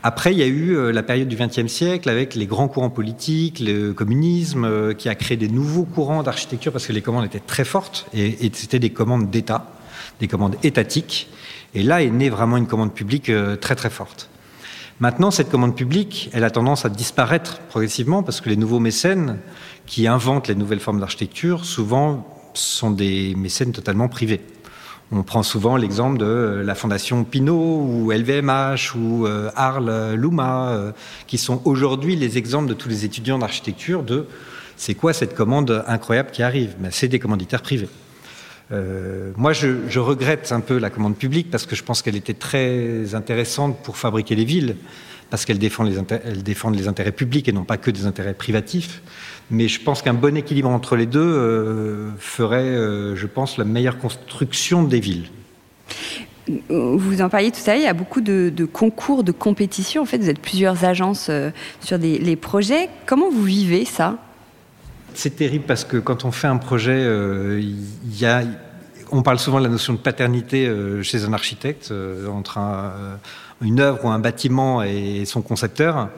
Après, 0.08 0.34
il 0.34 0.38
y 0.38 0.44
a 0.44 0.46
eu 0.46 0.78
euh, 0.78 0.92
la 0.92 1.02
période 1.02 1.28
du 1.28 1.36
XXe 1.36 1.66
siècle 1.66 2.10
avec 2.10 2.36
les 2.36 2.46
grands 2.46 2.68
courants 2.68 2.92
politiques, 2.92 3.60
le 3.60 3.92
communisme, 3.92 4.64
euh, 4.64 4.94
qui 4.94 5.10
a 5.10 5.16
créé 5.16 5.36
des 5.36 5.48
nouveaux 5.48 5.86
courants 5.86 6.22
d'architecture 6.22 6.72
parce 6.72 6.86
que 6.86 6.94
les 6.94 7.02
commandes 7.02 7.26
étaient 7.26 7.40
très 7.40 7.66
fortes 7.66 8.06
et, 8.14 8.52
c'était 8.54 8.78
des 8.78 8.92
commandes 8.92 9.32
d'État, 9.32 9.66
des 10.20 10.28
commandes 10.28 10.58
étatiques. 10.62 11.28
Et 11.74 11.82
là 11.82 12.04
est 12.04 12.12
née 12.12 12.30
vraiment 12.30 12.58
une 12.58 12.68
commande 12.68 12.94
publique 12.94 13.30
euh, 13.30 13.56
très 13.56 13.74
très 13.74 13.90
forte. 13.90 14.30
Maintenant, 15.02 15.30
cette 15.30 15.50
commande 15.50 15.76
publique, 15.76 16.30
elle 16.32 16.46
a 16.46 16.50
tendance 16.50 16.86
à 16.86 16.90
disparaître 16.90 17.60
progressivement 17.70 18.24
parce 18.24 18.40
que 18.40 18.50
les 18.50 18.56
nouveaux 18.56 18.80
mécènes 18.80 19.40
qui 19.86 20.08
inventent 20.08 20.48
les 20.48 20.56
nouvelles 20.56 20.80
formes 20.80 21.02
d'architecture, 21.02 21.66
souvent, 21.66 22.26
sont 22.54 22.92
des 22.92 23.36
mécènes 23.36 23.74
totalement 23.74 24.08
privés. 24.08 24.40
On 25.12 25.22
prend 25.24 25.44
souvent 25.44 25.76
l'exemple 25.76 26.18
de 26.18 26.26
euh, 26.26 26.64
la 26.64 26.74
Fondation 26.76 27.26
Pinault 27.26 27.86
ou 27.88 28.12
LVMH 28.12 28.96
ou 28.96 29.28
euh, 29.28 29.52
Arles 29.56 30.16
Luma, 30.16 30.70
euh, 30.70 30.92
qui 31.28 31.38
sont 31.38 31.62
aujourd'hui 31.66 32.16
les 32.16 32.38
exemples 32.38 32.70
de 32.70 32.74
tous 32.74 32.90
les 32.90 33.06
étudiants 33.06 33.38
d'architecture 33.38 34.02
de 34.02 34.26
c'est 34.78 34.96
quoi 34.96 35.14
cette 35.14 35.36
commande 35.36 35.84
incroyable 35.88 36.32
qui 36.32 36.42
arrive? 36.42 36.76
Ben, 36.80 36.90
C'est 36.92 37.08
des 37.08 37.20
commanditaires 37.20 37.62
privés. 37.62 37.90
Moi, 38.72 39.54
je, 39.54 40.00
regrette 40.00 40.52
un 40.52 40.60
peu 40.60 40.78
la 40.78 40.90
commande 40.90 41.16
publique 41.18 41.52
parce 41.52 41.66
que 41.66 41.76
je 41.76 41.84
pense 41.84 42.02
qu'elle 42.02 42.16
était 42.16 42.34
très 42.34 43.16
intéressante 43.16 43.78
pour 43.84 43.98
fabriquer 43.98 44.36
les 44.36 44.46
villes, 44.46 44.76
parce 45.30 45.46
qu'elle 45.46 45.60
défend 45.60 45.84
les, 45.84 45.98
défendent 46.44 46.76
les 46.76 46.88
intérêts 46.88 47.12
publics 47.12 47.48
et 47.48 47.52
non 47.52 47.64
pas 47.64 47.78
que 47.78 47.92
des 47.92 48.06
intérêts 48.06 48.34
privatifs. 48.34 49.02
Mais 49.52 49.68
je 49.68 49.80
pense 49.82 50.02
qu'un 50.02 50.14
bon 50.14 50.36
équilibre 50.36 50.70
entre 50.70 50.96
les 50.96 51.06
deux 51.06 51.20
euh, 51.20 52.10
ferait, 52.18 52.64
euh, 52.64 53.16
je 53.16 53.28
pense, 53.28 53.58
la 53.58 53.66
meilleure 53.66 54.00
construction 54.00 54.84
des 54.84 55.00
villes. 55.00 55.30
Vous 56.70 57.22
en 57.22 57.30
parliez 57.30 57.52
tout 57.52 57.60
à 57.66 57.74
l'heure, 57.74 57.82
il 57.82 57.86
y 57.86 57.88
a 57.88 57.94
beaucoup 57.94 58.22
de, 58.22 58.52
concours, 58.72 59.24
de 59.24 59.32
compétitions. 59.32 60.04
En 60.04 60.06
fait, 60.06 60.18
vous 60.18 60.30
êtes 60.30 60.40
plusieurs 60.40 60.86
agences 60.86 61.28
euh, 61.30 61.50
sur 61.80 61.98
les 61.98 62.36
projets. 62.36 62.90
Comment 63.06 63.30
vous 63.30 63.44
vivez 63.44 63.86
ça? 63.86 64.18
C'est 65.16 65.36
terrible 65.36 65.66
parce 65.66 65.84
que 65.84 65.98
quand 65.98 66.26
on 66.26 66.32
fait 66.32 66.48
un 66.48 66.58
projet, 66.58 67.02
il 67.58 68.20
y 68.20 68.26
a, 68.26 68.44
on 69.12 69.24
parle 69.24 69.40
souvent 69.40 69.60
de 69.60 69.64
la 69.64 69.70
notion 69.70 69.94
de 69.94 69.98
paternité 69.98 70.70
chez 71.04 71.24
un 71.24 71.34
architecte, 71.34 71.92
entre 72.30 72.60
une 73.62 73.80
œuvre 73.80 74.06
ou 74.06 74.10
un 74.10 74.20
bâtiment 74.20 74.84
et 74.84 75.24
son 75.26 75.42
concepteur. 75.42 76.10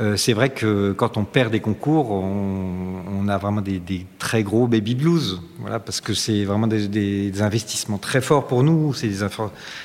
Euh, 0.00 0.16
c'est 0.16 0.32
vrai 0.32 0.50
que 0.50 0.92
quand 0.92 1.16
on 1.16 1.24
perd 1.24 1.52
des 1.52 1.60
concours, 1.60 2.10
on, 2.10 3.28
a 3.28 3.38
vraiment 3.38 3.62
des, 3.62 4.06
très 4.18 4.42
gros 4.42 4.66
baby 4.66 4.94
blues, 4.94 5.40
voilà, 5.60 5.78
parce 5.78 6.00
que 6.00 6.12
c'est 6.12 6.44
vraiment 6.44 6.66
des, 6.66 7.42
investissements 7.42 7.98
très 7.98 8.20
forts 8.20 8.46
pour 8.46 8.62
nous. 8.62 8.92
C'est 8.92 9.08
des 9.08 9.22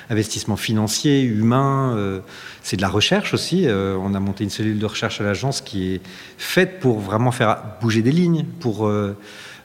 investissements 0.10 0.58
financiers, 0.58 1.22
humains. 1.22 1.96
Euh, 1.96 2.20
c'est 2.64 2.76
de 2.76 2.82
la 2.82 2.90
recherche 2.90 3.34
aussi. 3.34 3.68
Euh, 3.68 3.96
on 4.02 4.14
a 4.14 4.20
monté 4.20 4.44
une 4.44 4.50
cellule 4.50 4.80
de 4.80 4.86
recherche 4.86 5.22
à 5.22 5.24
l'agence 5.24 5.62
qui 5.62 5.94
est 5.94 6.02
faite 6.38 6.80
pour 6.80 7.00
vraiment 7.00 7.32
faire 7.32 7.62
bouger 7.80 8.02
des 8.02 8.12
lignes, 8.12 8.46
pour 8.60 8.92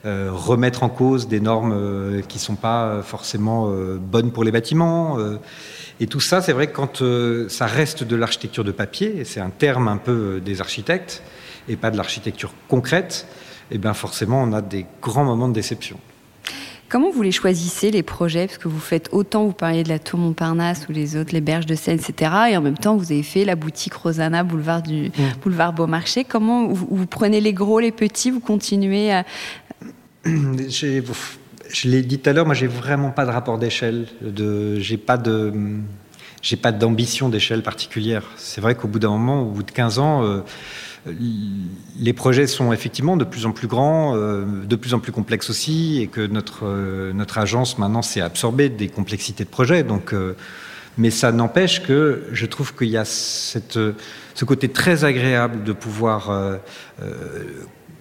remettre 0.05 0.83
en 0.83 0.89
cause 0.89 1.27
des 1.27 1.39
normes 1.39 2.21
qui 2.27 2.37
ne 2.37 2.41
sont 2.41 2.55
pas 2.55 3.01
forcément 3.01 3.73
bonnes 3.99 4.31
pour 4.31 4.43
les 4.43 4.51
bâtiments. 4.51 5.17
Et 5.99 6.07
tout 6.07 6.19
ça, 6.19 6.41
c'est 6.41 6.51
vrai 6.51 6.67
que 6.67 6.75
quand 6.75 7.01
euh, 7.01 7.47
ça 7.47 7.67
reste 7.67 8.03
de 8.03 8.15
l'architecture 8.17 8.65
de 8.65 8.71
papier, 8.71 9.23
c'est 9.23 9.39
un 9.39 9.49
terme 9.49 9.87
un 9.87 9.97
peu 9.97 10.11
euh, 10.35 10.39
des 10.41 10.59
architectes, 10.59 11.23
et 11.69 11.77
pas 11.77 11.89
de 11.89 11.97
l'architecture 11.97 12.53
concrète, 12.67 13.27
et 13.71 13.75
eh 13.75 13.77
bien 13.77 13.93
forcément, 13.93 14.43
on 14.43 14.51
a 14.53 14.61
des 14.61 14.85
grands 15.01 15.23
moments 15.23 15.47
de 15.47 15.53
déception. 15.53 15.97
Comment 16.87 17.09
vous 17.09 17.23
les 17.23 17.31
choisissez, 17.31 17.89
les 17.89 18.03
projets? 18.03 18.45
Parce 18.45 18.59
que 18.59 18.67
vous 18.67 18.79
faites 18.79 19.09
autant, 19.11 19.45
vous 19.45 19.53
parliez 19.53 19.83
de 19.83 19.89
la 19.89 19.97
Tour 19.97 20.19
Montparnasse 20.19 20.87
ou 20.87 20.91
les 20.91 21.17
autres, 21.17 21.33
les 21.33 21.41
berges 21.41 21.65
de 21.65 21.73
Seine, 21.73 21.97
etc. 21.97 22.31
Et 22.51 22.57
en 22.57 22.61
même 22.61 22.77
temps, 22.77 22.95
vous 22.95 23.11
avez 23.11 23.23
fait 23.23 23.43
la 23.43 23.55
boutique 23.55 23.95
Rosanna, 23.95 24.43
boulevard, 24.43 24.83
du, 24.83 25.07
mmh. 25.07 25.11
boulevard 25.41 25.73
Beaumarchais. 25.73 26.23
Comment 26.23 26.67
vous, 26.67 27.07
prenez 27.07 27.41
les 27.41 27.53
gros, 27.53 27.79
les 27.79 27.91
petits, 27.91 28.29
vous 28.29 28.39
continuez 28.39 29.11
à 29.11 29.25
je 30.25 31.87
l'ai 31.87 32.01
dit 32.01 32.17
tout 32.17 32.29
à 32.29 32.33
l'heure, 32.33 32.45
moi 32.45 32.55
j'ai 32.55 32.67
vraiment 32.67 33.11
pas 33.11 33.25
de 33.25 33.31
rapport 33.31 33.59
d'échelle, 33.59 34.07
de, 34.21 34.79
j'ai 34.79 34.97
pas 34.97 35.17
d'ambition 36.71 37.29
d'échelle 37.29 37.61
particulière. 37.61 38.23
C'est 38.35 38.59
vrai 38.59 38.73
qu'au 38.73 38.87
bout 38.87 38.97
d'un 38.97 39.09
moment, 39.09 39.43
au 39.43 39.51
bout 39.51 39.61
de 39.61 39.69
15 39.69 39.99
ans, 39.99 40.23
euh, 40.23 40.41
les 41.99 42.13
projets 42.13 42.47
sont 42.47 42.73
effectivement 42.73 43.17
de 43.17 43.23
plus 43.23 43.45
en 43.45 43.51
plus 43.51 43.67
grands, 43.67 44.15
de 44.15 44.75
plus 44.75 44.95
en 44.95 44.99
plus 44.99 45.11
complexes 45.11 45.51
aussi, 45.51 46.01
et 46.01 46.07
que 46.07 46.25
notre, 46.25 46.65
notre 47.11 47.37
agence 47.37 47.77
maintenant 47.77 48.01
s'est 48.01 48.21
absorbée 48.21 48.69
des 48.69 48.87
complexités 48.87 49.43
de 49.43 49.49
projets. 49.49 49.83
Donc, 49.83 50.15
mais 50.97 51.11
ça 51.11 51.31
n'empêche 51.31 51.83
que 51.83 52.23
je 52.31 52.47
trouve 52.47 52.73
qu'il 52.73 52.87
y 52.87 52.97
a 52.97 53.05
ce 53.05 53.59
côté 54.47 54.69
très 54.69 55.03
agréable 55.03 55.63
de 55.63 55.73
pouvoir 55.73 56.31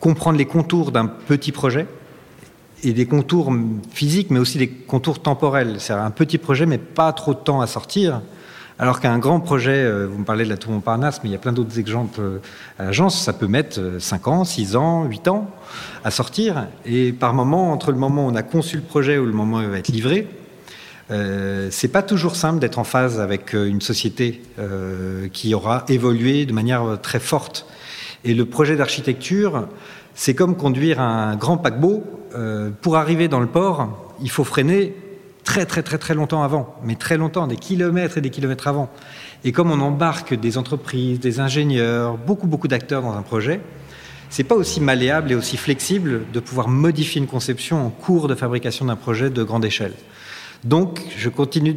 comprendre 0.01 0.39
les 0.39 0.47
contours 0.47 0.91
d'un 0.91 1.05
petit 1.05 1.53
projet 1.53 1.87
et 2.85 2.93
des 2.93 3.07
contours 3.07 3.53
physiques, 3.93 4.31
mais 4.31 4.39
aussi 4.39 4.59
des 4.59 4.69
contours 4.69 5.21
temporels. 5.21 5.77
C'est 5.79 5.93
un 5.93 6.11
petit 6.11 6.39
projet, 6.39 6.67
mais 6.67 6.79
pas 6.79 7.13
trop 7.13 7.35
de 7.35 7.39
temps 7.39 7.61
à 7.61 7.67
sortir. 7.67 8.21
Alors 8.79 8.99
qu'un 8.99 9.19
grand 9.19 9.39
projet, 9.39 9.85
euh, 9.85 10.09
vous 10.11 10.19
me 10.19 10.25
parlez 10.25 10.45
de 10.45 10.51
la 10.51 10.57
Tour 10.57 10.73
Montparnasse, 10.73 11.21
mais 11.23 11.29
il 11.29 11.33
y 11.33 11.37
a 11.37 11.39
plein 11.39 11.53
d'autres 11.53 11.79
exemples 11.79 12.21
euh, 12.21 12.39
à 12.79 12.87
l'agence, 12.87 13.23
ça 13.23 13.33
peut 13.33 13.47
mettre 13.47 13.81
5 14.01 14.27
euh, 14.27 14.31
ans, 14.31 14.45
6 14.45 14.75
ans, 14.75 15.05
8 15.05 15.29
ans 15.29 15.49
à 16.03 16.11
sortir. 16.11 16.67
Et 16.85 17.13
par 17.13 17.35
moment, 17.35 17.73
entre 17.73 17.93
le 17.93 17.99
moment 17.99 18.27
où 18.27 18.31
on 18.31 18.35
a 18.35 18.43
conçu 18.43 18.77
le 18.77 18.83
projet 18.83 19.17
ou 19.17 19.27
le 19.27 19.33
moment 19.33 19.59
où 19.59 19.63
il 19.63 19.69
va 19.69 19.79
être 19.79 19.89
livré, 19.89 20.29
c'est 21.71 21.89
pas 21.89 22.03
toujours 22.03 22.35
simple 22.35 22.59
d'être 22.59 22.79
en 22.79 22.85
phase 22.85 23.21
avec 23.21 23.53
une 23.53 23.83
société 23.83 24.41
qui 25.35 25.55
aura 25.55 25.85
évolué 25.89 26.47
de 26.47 26.53
manière 26.55 26.99
très 27.03 27.21
forte. 27.21 27.67
Et 28.25 28.33
le 28.33 28.47
projet 28.47 28.75
d'architecture, 28.75 29.69
c'est 30.15 30.35
comme 30.35 30.57
conduire 30.57 31.01
un 31.01 31.37
grand 31.37 31.59
paquebot. 31.59 32.03
Euh, 32.35 32.71
pour 32.81 32.97
arriver 32.97 33.29
dans 33.29 33.41
le 33.41 33.47
port, 33.47 34.13
il 34.21 34.31
faut 34.31 34.45
freiner 34.45 34.95
très 35.45 35.67
très 35.67 35.83
très 35.83 35.99
très 35.99 36.15
longtemps 36.15 36.43
avant, 36.43 36.75
mais 36.85 36.97
très 36.97 37.17
longtemps, 37.17 37.47
des 37.47 37.57
kilomètres 37.57 38.19
et 38.19 38.21
des 38.21 38.31
kilomètres 38.31 38.67
avant. 38.67 38.91
Et 39.45 39.53
comme 39.53 39.71
on 39.71 39.81
embarque 39.81 40.35
des 40.35 40.59
entreprises, 40.59 41.21
des 41.21 41.39
ingénieurs, 41.41 42.17
beaucoup 42.17 42.47
beaucoup 42.47 42.69
d'acteurs 42.69 43.03
dans 43.03 43.13
un 43.13 43.23
projet, 43.23 43.61
c'est 44.31 44.45
pas 44.45 44.57
aussi 44.57 44.81
malléable 44.81 45.31
et 45.31 45.35
aussi 45.35 45.57
flexible 45.57 46.23
de 46.33 46.41
pouvoir 46.41 46.69
modifier 46.69 47.21
une 47.21 47.29
conception 47.29 47.87
en 47.87 47.91
cours 47.91 48.27
de 48.27 48.35
fabrication 48.35 48.87
d'un 48.87 48.97
projet 48.97 49.31
de 49.31 49.43
grande 49.45 49.65
échelle. 49.65 49.93
Donc, 50.65 51.03
je 51.17 51.29
continue 51.29 51.77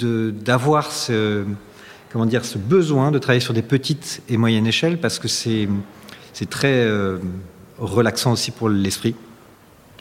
d'avoir 0.00 0.90
ce, 0.90 1.44
besoin 2.56 3.10
de 3.10 3.18
travailler 3.18 3.40
sur 3.40 3.54
des 3.54 3.62
petites 3.62 4.22
et 4.28 4.38
moyennes 4.38 4.66
échelles 4.66 4.98
parce 4.98 5.18
que 5.18 5.28
c'est 5.28 5.68
très 6.48 6.72
euh, 6.72 7.18
relaxant 7.78 8.32
aussi 8.32 8.50
pour 8.50 8.70
l'esprit. 8.70 9.14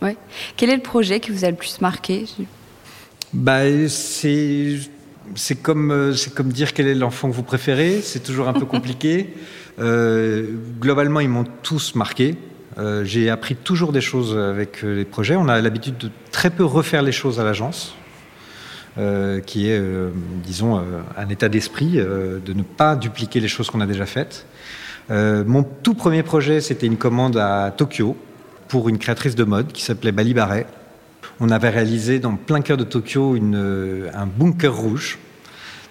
Ouais. 0.01 0.17
Quel 0.57 0.69
est 0.69 0.75
le 0.75 0.81
projet 0.81 1.19
qui 1.19 1.31
vous 1.31 1.45
a 1.45 1.49
le 1.49 1.55
plus 1.55 1.81
marqué 1.81 2.25
bah, 3.33 3.61
c'est 3.87 4.79
c'est 5.35 5.55
comme, 5.55 5.91
euh, 5.91 6.13
c'est 6.13 6.33
comme 6.33 6.51
dire 6.51 6.73
quel 6.73 6.87
est 6.87 6.95
l'enfant 6.95 7.29
que 7.29 7.35
vous 7.35 7.43
préférez. 7.43 8.01
C'est 8.01 8.21
toujours 8.21 8.49
un 8.49 8.53
peu 8.53 8.65
compliqué. 8.75 9.33
Euh, 9.79 10.47
globalement, 10.79 11.21
ils 11.21 11.29
m'ont 11.29 11.45
tous 11.63 11.95
marqué. 11.95 12.35
j'ai 13.03 13.29
appris 13.29 13.55
toujours 13.55 13.91
des 13.93 14.01
choses 14.01 14.37
avec 14.37 14.81
les 14.81 15.05
projets. 15.05 15.35
On 15.35 15.47
a 15.47 15.61
l'habitude 15.61 15.97
de 15.97 16.09
très 16.31 16.49
peu 16.49 16.65
refaire 16.65 17.03
les 17.03 17.11
choses 17.11 17.39
à 17.39 17.43
l'agence. 17.43 17.95
Euh, 18.97 19.39
qui 19.39 19.69
est, 19.69 19.79
euh, 19.79 20.09
disons, 20.43 20.77
euh, 20.77 20.81
un 21.15 21.29
état 21.29 21.47
d'esprit 21.47 21.91
de 21.91 22.53
ne 22.53 22.61
pas 22.61 22.97
dupliquer 22.97 23.39
les 23.39 23.47
choses 23.47 23.69
qu'on 23.69 23.79
a 23.79 23.85
déjà 23.85 24.05
faites. 24.05 24.45
mon 25.09 25.63
tout 25.63 25.93
premier 25.93 26.23
projet, 26.23 26.59
c'était 26.59 26.87
une 26.87 26.97
commande 26.97 27.37
à 27.37 27.73
Tokyo 27.75 28.17
pour 28.71 28.87
une 28.87 28.97
créatrice 28.97 29.35
de 29.35 29.43
mode 29.43 29.73
qui 29.73 29.83
s'appelait 29.83 30.13
Bali 30.13 30.33
Barret. 30.33 30.65
On 31.41 31.49
avait 31.49 31.67
réalisé 31.67 32.19
dans 32.19 32.37
plein 32.37 32.61
cœur 32.61 32.77
de 32.77 32.85
Tokyo 32.85 33.35
une, 33.35 34.09
un 34.13 34.25
bunker 34.25 34.73
rouge. 34.73 35.19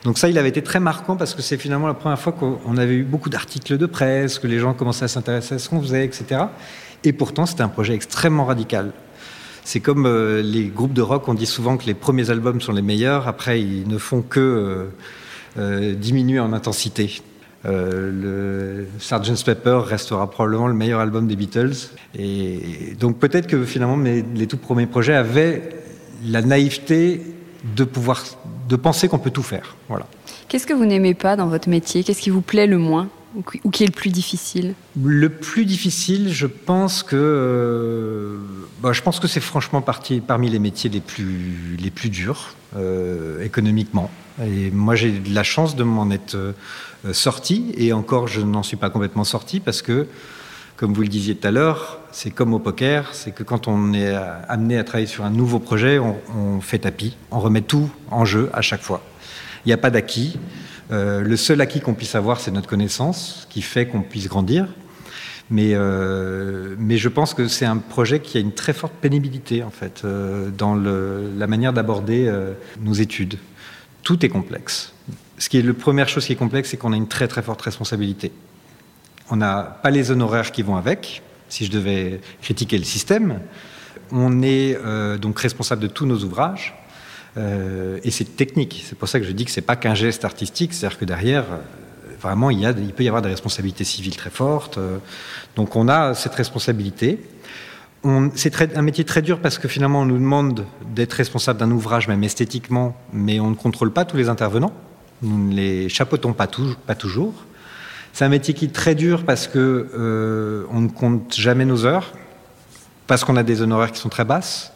Donc 0.05 0.17
ça, 0.17 0.31
il 0.31 0.39
avait 0.39 0.49
été 0.49 0.63
très 0.63 0.81
marquant 0.81 1.15
parce 1.15 1.35
que 1.35 1.43
c'est 1.43 1.59
finalement 1.59 1.89
la 1.89 1.95
première 1.95 2.19
fois 2.19 2.33
qu'on 2.33 2.79
avait 2.79 2.95
eu 2.95 3.03
beaucoup 3.03 3.29
d'articles 3.29 3.77
de 3.77 3.85
presse, 3.85 4.39
que 4.39 4.47
les 4.47 4.59
gens 4.59 4.73
commençaient 4.73 5.05
à 5.05 5.09
s'intéresser 5.09 5.57
à 5.57 5.59
ce 5.59 5.69
qu'on 5.69 5.83
faisait, 5.83 6.07
etc. 6.07 6.45
Et 7.05 7.13
pourtant, 7.13 7.45
c'était 7.45 7.63
un 7.63 7.69
projet 7.69 7.93
extrêmement 7.93 8.47
radical. 8.47 8.93
C'est 9.63 9.81
comme 9.81 10.07
euh, 10.07 10.41
les 10.41 10.69
groupes 10.69 10.95
de 10.95 11.03
rock, 11.03 11.29
on 11.29 11.35
dit 11.35 11.45
souvent 11.45 11.77
que 11.77 11.85
les 11.85 11.93
premiers 11.93 12.31
albums 12.31 12.63
sont 12.63 12.73
les 12.73 12.81
meilleurs, 12.81 13.29
après 13.29 13.61
ils 13.61 13.87
ne 13.87 13.99
font 13.99 14.23
que 14.23 14.41
euh, 14.41 14.87
euh, 15.59 15.95
diminuer 15.95 16.41
en 16.41 16.55
intensité. 16.55 17.21
Le 17.65 18.87
Sgt. 18.99 19.45
Pepper 19.45 19.81
restera 19.85 20.31
probablement 20.31 20.69
le 20.69 20.75
meilleur 20.75 21.01
album 21.01 21.27
des 21.27 21.37
Beatles. 21.37 21.91
Et 22.19 22.97
donc 22.99 23.19
peut-être 23.19 23.47
que 23.47 23.65
finalement 23.65 23.97
les 23.97 24.47
tout 24.47 24.57
premiers 24.57 24.87
projets 24.87 25.15
avaient 25.15 25.71
la 26.25 26.43
naïveté 26.43 27.23
de 27.77 27.85
pouvoir 27.85 28.23
de 28.69 28.77
penser 28.77 29.09
qu'on 29.09 29.19
peut 29.19 29.31
tout 29.31 29.43
faire. 29.43 29.77
Voilà. 29.89 30.07
Qu'est-ce 30.49 30.67
que 30.67 30.73
vous 30.73 30.87
n'aimez 30.87 31.15
pas 31.15 31.37
dans 31.37 31.49
votre 31.49 31.69
métier? 31.69 32.05
Qu'est-ce 32.05 32.21
qui 32.21 32.31
vous 32.31 32.41
plaît 32.41 32.67
le 32.67 32.79
moins 32.79 33.09
ou 33.35 33.71
qui 33.71 33.85
est 33.85 33.87
le 33.87 33.93
plus 33.93 34.11
difficile? 34.11 34.75
Le 35.01 35.29
plus 35.29 35.65
difficile, 35.65 36.33
je 36.33 36.47
pense 36.47 37.03
que, 37.03 37.17
euh, 37.17 38.39
bah, 38.83 38.93
je 38.93 39.03
pense 39.03 39.21
que 39.21 39.29
c'est 39.29 39.41
franchement 39.41 39.83
parti, 39.83 40.21
parmi 40.21 40.51
les 40.51 40.59
métiers 40.59 40.91
les 40.91 41.01
plus, 41.01 41.77
les 41.79 41.91
plus 41.91 42.11
durs 42.11 42.55
euh, 42.77 43.43
économiquement. 43.45 44.11
Et 44.45 44.71
moi, 44.71 44.95
j'ai 44.95 45.13
de 45.13 45.35
la 45.35 45.43
chance 45.43 45.77
de 45.77 45.85
m'en 45.85 46.11
être 46.11 46.35
euh, 46.35 46.53
sorti, 47.13 47.73
et 47.77 47.93
encore, 47.93 48.29
je 48.29 48.41
n'en 48.41 48.63
suis 48.63 48.77
pas 48.77 48.91
complètement 48.91 49.25
sorti 49.25 49.61
parce 49.61 49.83
que, 49.83 50.07
comme 50.77 50.93
vous 50.93 51.03
le 51.03 51.09
disiez 51.09 51.35
tout 51.35 51.47
à 51.47 51.51
l'heure, 51.51 52.01
c'est 52.13 52.31
comme 52.31 52.55
au 52.55 52.59
poker, 52.59 53.15
c'est 53.15 53.33
que 53.33 53.43
quand 53.43 53.69
on 53.69 53.93
est 53.93 54.15
amené 54.49 54.79
à 54.79 54.85
travailler 54.85 55.07
sur 55.07 55.25
un 55.25 55.31
nouveau 55.31 55.59
projet, 55.59 55.99
on, 55.99 56.61
fait 56.61 56.79
tapis, 56.79 57.17
on 57.31 57.39
remet 57.39 57.63
tout 57.63 57.91
en 58.11 58.25
jeu 58.25 58.51
à 58.53 58.63
chaque 58.63 58.83
fois. 58.83 59.03
Il 59.65 59.69
n'y 59.69 59.73
a 59.73 59.79
pas 59.79 59.91
d'acquis. 59.91 60.39
Euh, 60.91 61.21
le 61.21 61.37
seul 61.37 61.61
acquis 61.61 61.81
qu'on 61.81 61.95
puisse 61.95 62.15
avoir, 62.15 62.41
c'est 62.41 62.51
notre 62.51 62.69
connaissance, 62.69 63.47
qui 63.51 63.63
fait 63.63 63.87
qu'on 63.87 64.03
puisse 64.03 64.29
grandir. 64.29 64.69
Mais, 65.51 65.75
euh, 65.75 66.77
je 66.89 67.09
pense 67.09 67.35
que 67.35 67.49
c'est 67.49 67.67
un 67.67 67.77
projet 67.79 68.21
qui 68.21 68.39
a 68.39 68.41
une 68.41 68.53
très 68.53 68.73
forte 68.73 68.93
pénibilité, 69.01 69.63
en 69.63 69.71
fait, 69.71 70.03
euh, 70.05 70.51
dans 70.51 70.75
la 70.75 71.47
manière 71.47 71.73
d'aborder 71.73 72.33
nos 72.81 72.93
études. 72.93 73.39
Tout 74.03 74.25
est 74.25 74.29
complexe. 74.29 74.93
Ce 75.41 75.49
qui 75.49 75.59
est 75.59 75.63
la 75.63 75.75
première 75.75 76.09
chose 76.09 76.25
qui 76.25 76.35
est 76.35 76.37
complexe, 76.37 76.71
c'est 76.71 76.77
qu'on 76.77 76.93
a 76.93 76.97
une 76.97 77.09
très 77.09 77.27
très 77.27 77.43
forte 77.43 77.63
responsabilité. 77.63 78.31
On 79.31 79.37
n'a 79.37 79.63
pas 79.83 79.91
les 79.91 80.13
honoraires 80.13 80.53
qui 80.53 80.63
vont 80.63 80.77
avec, 80.77 81.23
si 81.49 81.67
je 81.67 81.73
devais 81.73 82.21
critiquer 82.41 82.79
le 82.79 82.85
système. 82.85 83.41
On 84.13 84.43
est 84.43 84.79
donc 85.19 85.41
responsable 85.41 85.83
de 85.83 85.89
tous 85.89 86.07
nos 86.07 86.19
ouvrages. 86.23 86.75
Euh, 87.37 87.99
et 88.03 88.11
c'est 88.11 88.37
technique. 88.37 88.85
C'est 88.87 88.99
pour 88.99 89.09
ça 89.09 89.21
que 89.21 89.27
je 89.27 89.33
dis 89.33 89.45
que 89.45 89.51
c'est 89.51 89.61
pas 89.61 89.77
qu'un 89.77 89.95
geste 89.95 90.25
artistique, 90.25 90.75
c'est-à-dire 90.75 90.99
que 90.99 91.05
derrière, 91.05 91.45
euh, 91.45 91.59
vraiment, 92.21 92.51
il, 92.51 92.61
il 92.79 92.93
peut 92.93 93.05
y 93.05 93.09
avoir 93.09 93.23
des 93.23 93.29
responsabilités 93.29 93.85
civiles 93.85 94.17
très 94.17 94.31
fortes. 94.31 94.79
Euh. 94.79 94.99
donc 95.57 95.77
on 95.77 95.89
a 95.89 96.15
cette 96.15 96.35
responsabilité. 96.35 97.21
C'est 98.35 98.77
un 98.77 98.83
métier 98.83 99.05
très 99.05 99.21
dur 99.21 99.41
parce 99.41 99.59
que 99.59 99.69
finalement 99.69 100.01
on 100.01 100.07
nous 100.07 100.17
demande 100.17 100.65
d'être 100.95 101.13
responsable 101.13 101.61
d'un 101.61 101.71
ouvrage, 101.71 102.09
même 102.09 102.25
esthétiquement, 102.25 102.97
mais 103.13 103.41
on 103.41 103.51
ne 103.51 103.55
contrôle 103.55 103.93
pas 103.93 104.07
tous 104.07 104.17
les 104.17 104.31
intervenants. 104.31 104.73
Nous 105.23 105.49
ne 105.49 105.55
les 105.55 105.89
chapeautons 105.89 106.33
pas, 106.33 106.47
toujours. 106.47 107.35
C'est 108.13 108.25
un 108.25 108.29
métier 108.29 108.55
qui 108.55 108.67
est 108.67 108.75
très 108.75 108.95
dur 108.95 109.25
parce 109.25 109.47
que 109.47 110.67
on 110.73 110.81
ne 110.81 110.89
compte 110.89 111.35
jamais 111.35 111.65
nos 111.65 111.85
heures, 111.85 112.13
parce 113.07 113.25
qu'on 113.25 113.37
a 113.37 113.43
des 113.43 113.63
honoraires 113.63 113.93
qui 113.93 114.01
sont 114.01 114.09
très 114.09 114.25
basses, 114.25 114.73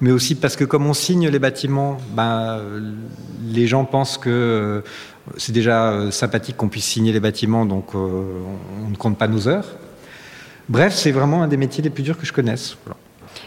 mais 0.00 0.10
aussi 0.10 0.34
parce 0.34 0.56
que 0.56 0.64
comme 0.64 0.86
on 0.86 0.94
signe 0.94 1.28
les 1.28 1.38
bâtiments, 1.38 1.98
ben, 2.14 2.60
les 3.44 3.66
gens 3.66 3.84
pensent 3.84 4.18
que 4.18 4.30
euh, 4.30 4.80
c'est 5.36 5.52
déjà 5.52 5.90
euh, 5.90 6.10
sympathique 6.10 6.56
qu'on 6.56 6.68
puisse 6.68 6.84
signer 6.84 7.12
les 7.12 7.20
bâtiments, 7.20 7.64
donc 7.64 7.94
euh, 7.94 8.42
on 8.84 8.90
ne 8.90 8.96
compte 8.96 9.18
pas 9.18 9.28
nos 9.28 9.48
heures. 9.48 9.66
Bref, 10.68 10.94
c'est 10.94 11.12
vraiment 11.12 11.42
un 11.42 11.48
des 11.48 11.56
métiers 11.56 11.82
les 11.82 11.90
plus 11.90 12.02
durs 12.02 12.18
que 12.18 12.26
je 12.26 12.32
connaisse. 12.32 12.76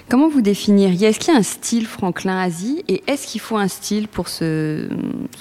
Comment 0.09 0.29
vous 0.29 0.41
définiriez 0.41 1.07
Est-ce 1.07 1.19
qu'il 1.19 1.33
y 1.33 1.35
a 1.35 1.39
un 1.39 1.43
style 1.43 1.85
Franklin 1.85 2.37
Asie 2.37 2.83
et 2.87 3.03
est-ce 3.07 3.27
qu'il 3.27 3.41
faut 3.41 3.57
un 3.57 3.67
style 3.67 4.07
pour 4.07 4.27
se 4.27 4.87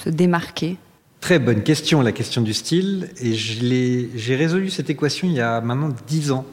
démarquer? 0.05 0.77
Très 1.21 1.39
bonne 1.39 1.63
question, 1.63 2.01
la 2.01 2.11
question 2.11 2.41
du 2.41 2.53
style. 2.53 3.09
Et 3.21 3.33
j'ai 3.33 4.35
résolu 4.35 4.69
cette 4.69 4.89
équation 4.89 5.27
il 5.27 5.33
y 5.33 5.41
a 5.41 5.61
maintenant 5.61 5.89
dix 6.07 6.31
ans. 6.31 6.45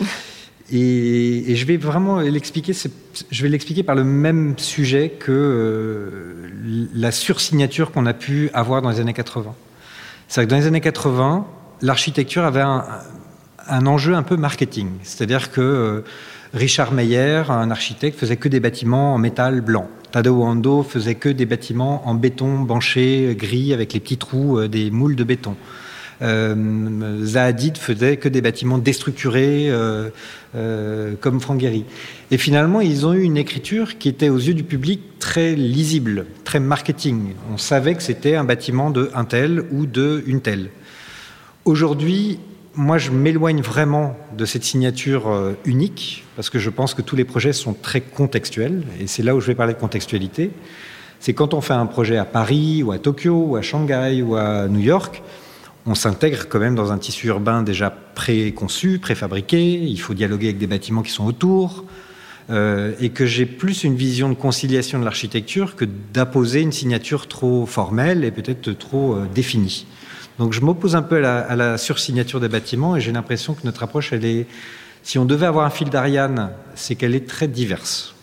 Et, 0.72 1.54
je 1.54 1.64
vais 1.64 1.76
vraiment 1.76 2.18
l'expliquer, 2.18 2.72
je 3.30 3.42
vais 3.42 3.48
l'expliquer 3.48 3.82
par 3.82 3.94
le 3.94 4.02
même 4.02 4.58
sujet 4.58 5.10
que 5.10 5.30
euh, 5.30 6.88
la 6.92 7.12
sursignature 7.12 7.92
qu'on 7.92 8.06
a 8.06 8.14
pu 8.14 8.50
avoir 8.52 8.82
dans 8.82 8.90
les 8.90 9.00
années 9.00 9.12
80. 9.12 9.54
C'est 10.28 10.44
que 10.44 10.50
dans 10.50 10.56
les 10.56 10.66
années 10.66 10.80
80, 10.80 11.46
l'architecture 11.82 12.44
avait 12.44 12.62
un, 12.62 13.86
enjeu 13.86 14.14
un 14.14 14.24
peu 14.24 14.36
marketing. 14.36 14.88
C'est-à-dire 15.04 15.52
que 15.52 15.60
euh, 15.60 16.00
Richard 16.52 16.92
Meyer, 16.92 17.44
un 17.48 17.70
architecte, 17.70 18.18
faisait 18.18 18.36
que 18.36 18.48
des 18.48 18.58
bâtiments 18.58 19.14
en 19.14 19.18
métal 19.18 19.60
blanc. 19.60 19.88
Tadao 20.12 20.42
Ando 20.42 20.82
faisait 20.82 21.14
que 21.14 21.28
des 21.28 21.46
bâtiments 21.46 22.08
en 22.08 22.14
béton 22.14 22.60
banché 22.60 23.34
gris 23.38 23.72
avec 23.72 23.92
les 23.92 24.00
petits 24.00 24.18
trous 24.18 24.58
euh, 24.58 24.68
des 24.68 24.90
moules 24.90 25.16
de 25.16 25.24
béton. 25.24 25.56
Euh, 26.22 27.26
faisait 27.78 28.16
que 28.16 28.28
des 28.28 28.40
bâtiments 28.40 28.78
déstructurés 28.78 29.70
euh, 29.70 30.08
euh, 30.54 31.14
comme 31.20 31.40
Franck 31.40 31.60
Gehry. 31.60 31.84
Et 32.30 32.38
finalement, 32.38 32.80
ils 32.80 33.06
ont 33.06 33.12
eu 33.12 33.22
une 33.22 33.36
écriture 33.36 33.98
qui 33.98 34.08
était 34.08 34.28
aux 34.28 34.38
yeux 34.38 34.54
du 34.54 34.64
public 34.64 35.18
très 35.18 35.54
lisible, 35.54 36.26
très 36.44 36.60
marketing. 36.60 37.34
On 37.52 37.58
savait 37.58 37.94
que 37.94 38.02
c'était 38.02 38.34
un 38.34 38.44
bâtiment 38.44 38.90
de 38.90 39.10
un 39.14 39.24
tel 39.24 39.64
ou 39.70 39.86
de 39.86 40.22
une 40.26 40.40
telle. 40.40 40.70
Aujourd'hui, 41.64 42.38
moi, 42.76 42.98
je 42.98 43.10
m'éloigne 43.10 43.62
vraiment 43.62 44.16
de 44.36 44.44
cette 44.44 44.64
signature 44.64 45.28
euh, 45.28 45.54
unique, 45.64 46.24
parce 46.36 46.50
que 46.50 46.58
je 46.58 46.68
pense 46.68 46.92
que 46.92 47.02
tous 47.02 47.16
les 47.16 47.24
projets 47.24 47.54
sont 47.54 47.72
très 47.72 48.02
contextuels, 48.02 48.84
et 49.00 49.06
c'est 49.06 49.22
là 49.22 49.34
où 49.34 49.40
je 49.40 49.46
vais 49.46 49.54
parler 49.54 49.72
de 49.72 49.78
contextualité. 49.78 50.50
C'est 51.18 51.32
quand 51.32 51.54
on 51.54 51.62
fait 51.62 51.74
un 51.74 51.86
projet 51.86 52.18
à 52.18 52.26
Paris, 52.26 52.82
ou 52.82 52.92
à 52.92 52.98
Tokyo, 52.98 53.46
ou 53.48 53.56
à 53.56 53.62
Shanghai, 53.62 54.20
ou 54.20 54.36
à 54.36 54.68
New 54.68 54.80
York, 54.80 55.22
on 55.86 55.94
s'intègre 55.94 56.48
quand 56.48 56.58
même 56.58 56.74
dans 56.74 56.92
un 56.92 56.98
tissu 56.98 57.28
urbain 57.28 57.62
déjà 57.62 57.90
préconçu, 57.90 58.98
préfabriqué, 58.98 59.78
il 59.78 60.00
faut 60.00 60.14
dialoguer 60.14 60.48
avec 60.48 60.58
des 60.58 60.66
bâtiments 60.66 61.02
qui 61.02 61.12
sont 61.12 61.24
autour, 61.24 61.84
euh, 62.50 62.92
et 63.00 63.08
que 63.08 63.24
j'ai 63.24 63.46
plus 63.46 63.84
une 63.84 63.96
vision 63.96 64.28
de 64.28 64.34
conciliation 64.34 64.98
de 64.98 65.04
l'architecture 65.04 65.76
que 65.76 65.84
d'apposer 65.84 66.60
une 66.60 66.72
signature 66.72 67.26
trop 67.26 67.64
formelle 67.64 68.22
et 68.22 68.30
peut-être 68.30 68.72
trop 68.72 69.14
euh, 69.14 69.26
définie. 69.34 69.86
Donc 70.38 70.52
je 70.52 70.60
m'oppose 70.60 70.96
un 70.96 71.02
peu 71.02 71.24
à 71.24 71.56
la, 71.56 71.78
sursignature 71.78 72.40
des 72.40 72.48
bâtiments 72.48 72.96
et 72.96 73.00
j'ai 73.00 73.12
l'impression 73.12 73.54
que 73.54 73.64
notre 73.64 73.82
approche, 73.82 74.12
elle 74.12 74.24
est, 74.24 74.46
si 75.02 75.18
on 75.18 75.24
devait 75.24 75.46
avoir 75.46 75.64
un 75.64 75.70
fil 75.70 75.88
d'Ariane, 75.88 76.50
c'est 76.74 76.94
qu'elle 76.94 77.14
est 77.14 77.28
très 77.28 77.48
diverse. 77.48 78.14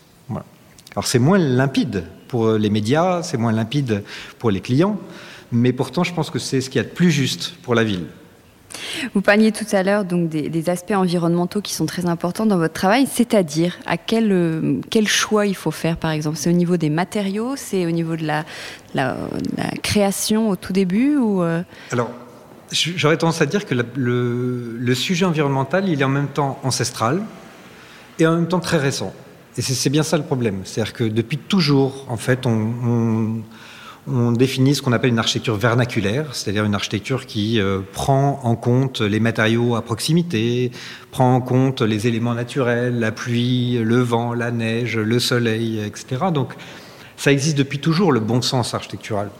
Alors 0.96 1.06
c'est 1.06 1.18
moins 1.18 1.38
limpide 1.38 2.04
pour 2.28 2.52
les 2.52 2.70
médias, 2.70 3.22
c'est 3.24 3.36
moins 3.36 3.50
limpide 3.50 4.04
pour 4.38 4.52
les 4.52 4.60
clients, 4.60 5.00
mais 5.50 5.72
pourtant 5.72 6.04
je 6.04 6.14
pense 6.14 6.30
que 6.30 6.38
c'est 6.38 6.60
ce 6.60 6.70
qu'il 6.70 6.80
y 6.80 6.84
a 6.84 6.88
de 6.88 6.94
plus 6.94 7.10
juste 7.10 7.54
pour 7.62 7.74
la 7.74 7.82
ville. 7.82 8.06
Vous 9.14 9.20
parliez 9.20 9.52
tout 9.52 9.66
à 9.72 9.82
l'heure 9.82 10.04
donc 10.04 10.28
des, 10.28 10.70
aspects 10.70 10.92
environnementaux 10.92 11.60
qui 11.60 11.74
sont 11.74 11.86
très 11.86 12.06
importants 12.06 12.46
dans 12.46 12.56
votre 12.56 12.72
travail, 12.72 13.06
c'est-à-dire 13.06 13.76
à 13.86 13.98
quel, 13.98 14.32
euh, 14.32 14.80
quel 14.90 15.06
choix 15.06 15.46
il 15.46 15.54
faut 15.54 15.70
faire 15.70 15.96
par 15.96 16.10
exemple? 16.10 16.36
C'est 16.36 16.48
au 16.48 16.54
niveau 16.54 16.76
des 16.76 16.90
matériaux, 16.90 17.54
c'est 17.56 17.86
au 17.86 17.90
niveau 17.90 18.16
de 18.16 18.26
la, 18.26 18.44
création 19.82 20.48
au 20.48 20.56
tout 20.56 20.72
début? 20.72 21.16
Ou 21.16 21.42
euh? 21.42 21.62
Alors, 21.92 22.10
j'aurais 22.72 23.18
tendance 23.18 23.42
à 23.42 23.46
dire 23.46 23.66
que 23.66 23.74
le, 23.74 24.94
sujet 24.94 25.24
environnemental, 25.24 25.88
il 25.88 26.00
est 26.00 26.04
en 26.04 26.08
même 26.08 26.28
temps 26.28 26.58
ancestral 26.62 27.22
et 28.18 28.26
en 28.26 28.34
même 28.34 28.48
temps 28.48 28.60
très 28.60 28.78
récent. 28.78 29.12
Et 29.56 29.62
c'est 29.62 29.90
bien 29.90 30.02
ça 30.02 30.16
le 30.16 30.24
problème. 30.24 30.62
C'est-à-dire 30.64 30.92
que 30.94 31.04
depuis 31.04 31.38
toujours, 31.38 32.06
en 32.08 32.16
fait, 32.16 32.46
on 32.46 33.42
définit 34.06 34.74
ce 34.74 34.82
qu'on 34.82 34.92
appelle 34.92 35.10
une 35.10 35.18
architecture 35.18 35.56
vernaculaire, 35.56 36.34
c'est-à-dire 36.34 36.64
une 36.64 36.74
architecture 36.74 37.26
qui 37.26 37.58
euh, 37.58 37.80
prend 37.92 38.40
en 38.42 38.54
compte 38.54 39.00
les 39.00 39.20
matériaux 39.20 39.76
à 39.76 39.82
proximité, 39.82 40.70
prend 41.10 41.34
en 41.34 41.40
compte 41.40 41.80
les 41.80 42.06
éléments 42.06 42.34
naturels, 42.34 42.98
la 42.98 43.12
pluie, 43.12 43.78
le 43.82 44.00
vent, 44.00 44.34
la 44.34 44.50
neige, 44.50 44.98
le 44.98 45.18
soleil, 45.18 45.80
etc. 45.80 46.26
Donc 46.32 46.52
ça 47.16 47.32
existe 47.32 47.56
depuis 47.56 47.78
toujours, 47.78 48.12
le 48.12 48.20
bon 48.20 48.42
sens 48.42 48.74
architectural. 48.74 49.30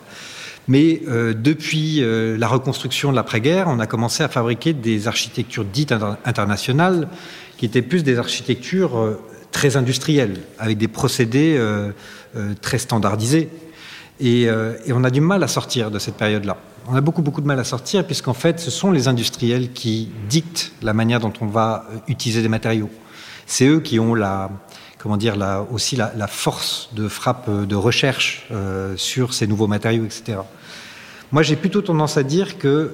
Mais 0.67 1.03
euh, 1.09 1.35
depuis 1.35 2.03
euh, 2.03 2.39
la 2.39 2.49
reconstruction 2.49 3.11
de 3.11 3.17
l'après-guerre, 3.17 3.67
on 3.69 3.81
a 3.81 3.87
commencé 3.87 4.23
à 4.23 4.29
fabriquer 4.29 4.73
des 4.73 5.09
architectures 5.09 5.67
dites 5.67 5.93
internationales, 6.25 7.09
qui 7.59 7.67
étaient 7.67 7.83
plus 7.83 8.03
des 8.03 8.19
architectures 8.19 9.19
très 9.53 9.77
industrielles, 9.77 10.39
avec 10.59 10.77
des 10.77 10.89
procédés 10.89 11.57
très 12.61 12.79
standardisés. 12.79 13.49
Euh, 14.23 14.77
et, 14.87 14.93
on 14.93 15.05
a 15.05 15.11
du 15.11 15.21
mal 15.21 15.43
à 15.43 15.49
sortir 15.49 15.91
de 15.91 15.99
cette 15.99 16.17
période-là. 16.17 16.57
On 16.87 16.95
a 16.95 17.01
beaucoup, 17.01 17.23
beaucoup 17.23 17.41
de 17.41 17.47
mal 17.47 17.59
à 17.59 17.65
sortir, 17.65 18.07
puisqu'en 18.07 18.35
fait, 18.35 18.61
ce 18.61 18.71
sont 18.71 18.93
les 18.93 19.09
industriels 19.09 19.73
qui 19.73 20.11
dictent 20.29 20.73
la 20.83 20.93
manière 20.93 21.21
dont 21.21 21.33
on 21.41 21.47
va 21.47 21.87
euh, 21.91 21.97
utiliser 22.09 22.43
des 22.43 22.49
matériaux. 22.49 22.91
C'est 23.47 23.67
eux 23.67 23.81
qui 23.81 23.99
ont 23.99 24.15
la, 24.15 24.51
comment 24.99 25.17
dire, 25.17 25.37
aussi 25.73 25.97
la, 25.97 26.27
force 26.27 26.91
de 26.93 27.09
frappe 27.09 27.47
euh, 27.49 27.67
de 27.67 27.77
recherche 27.77 28.49
sur 28.97 29.35
ces 29.35 29.47
nouveaux 29.47 29.67
matériaux, 29.67 30.05
etc. 30.05 30.39
Moi, 31.33 31.43
j'ai 31.43 31.57
plutôt 31.57 31.83
tendance 31.83 32.17
à 32.17 32.23
dire 32.23 32.59
que 32.59 32.93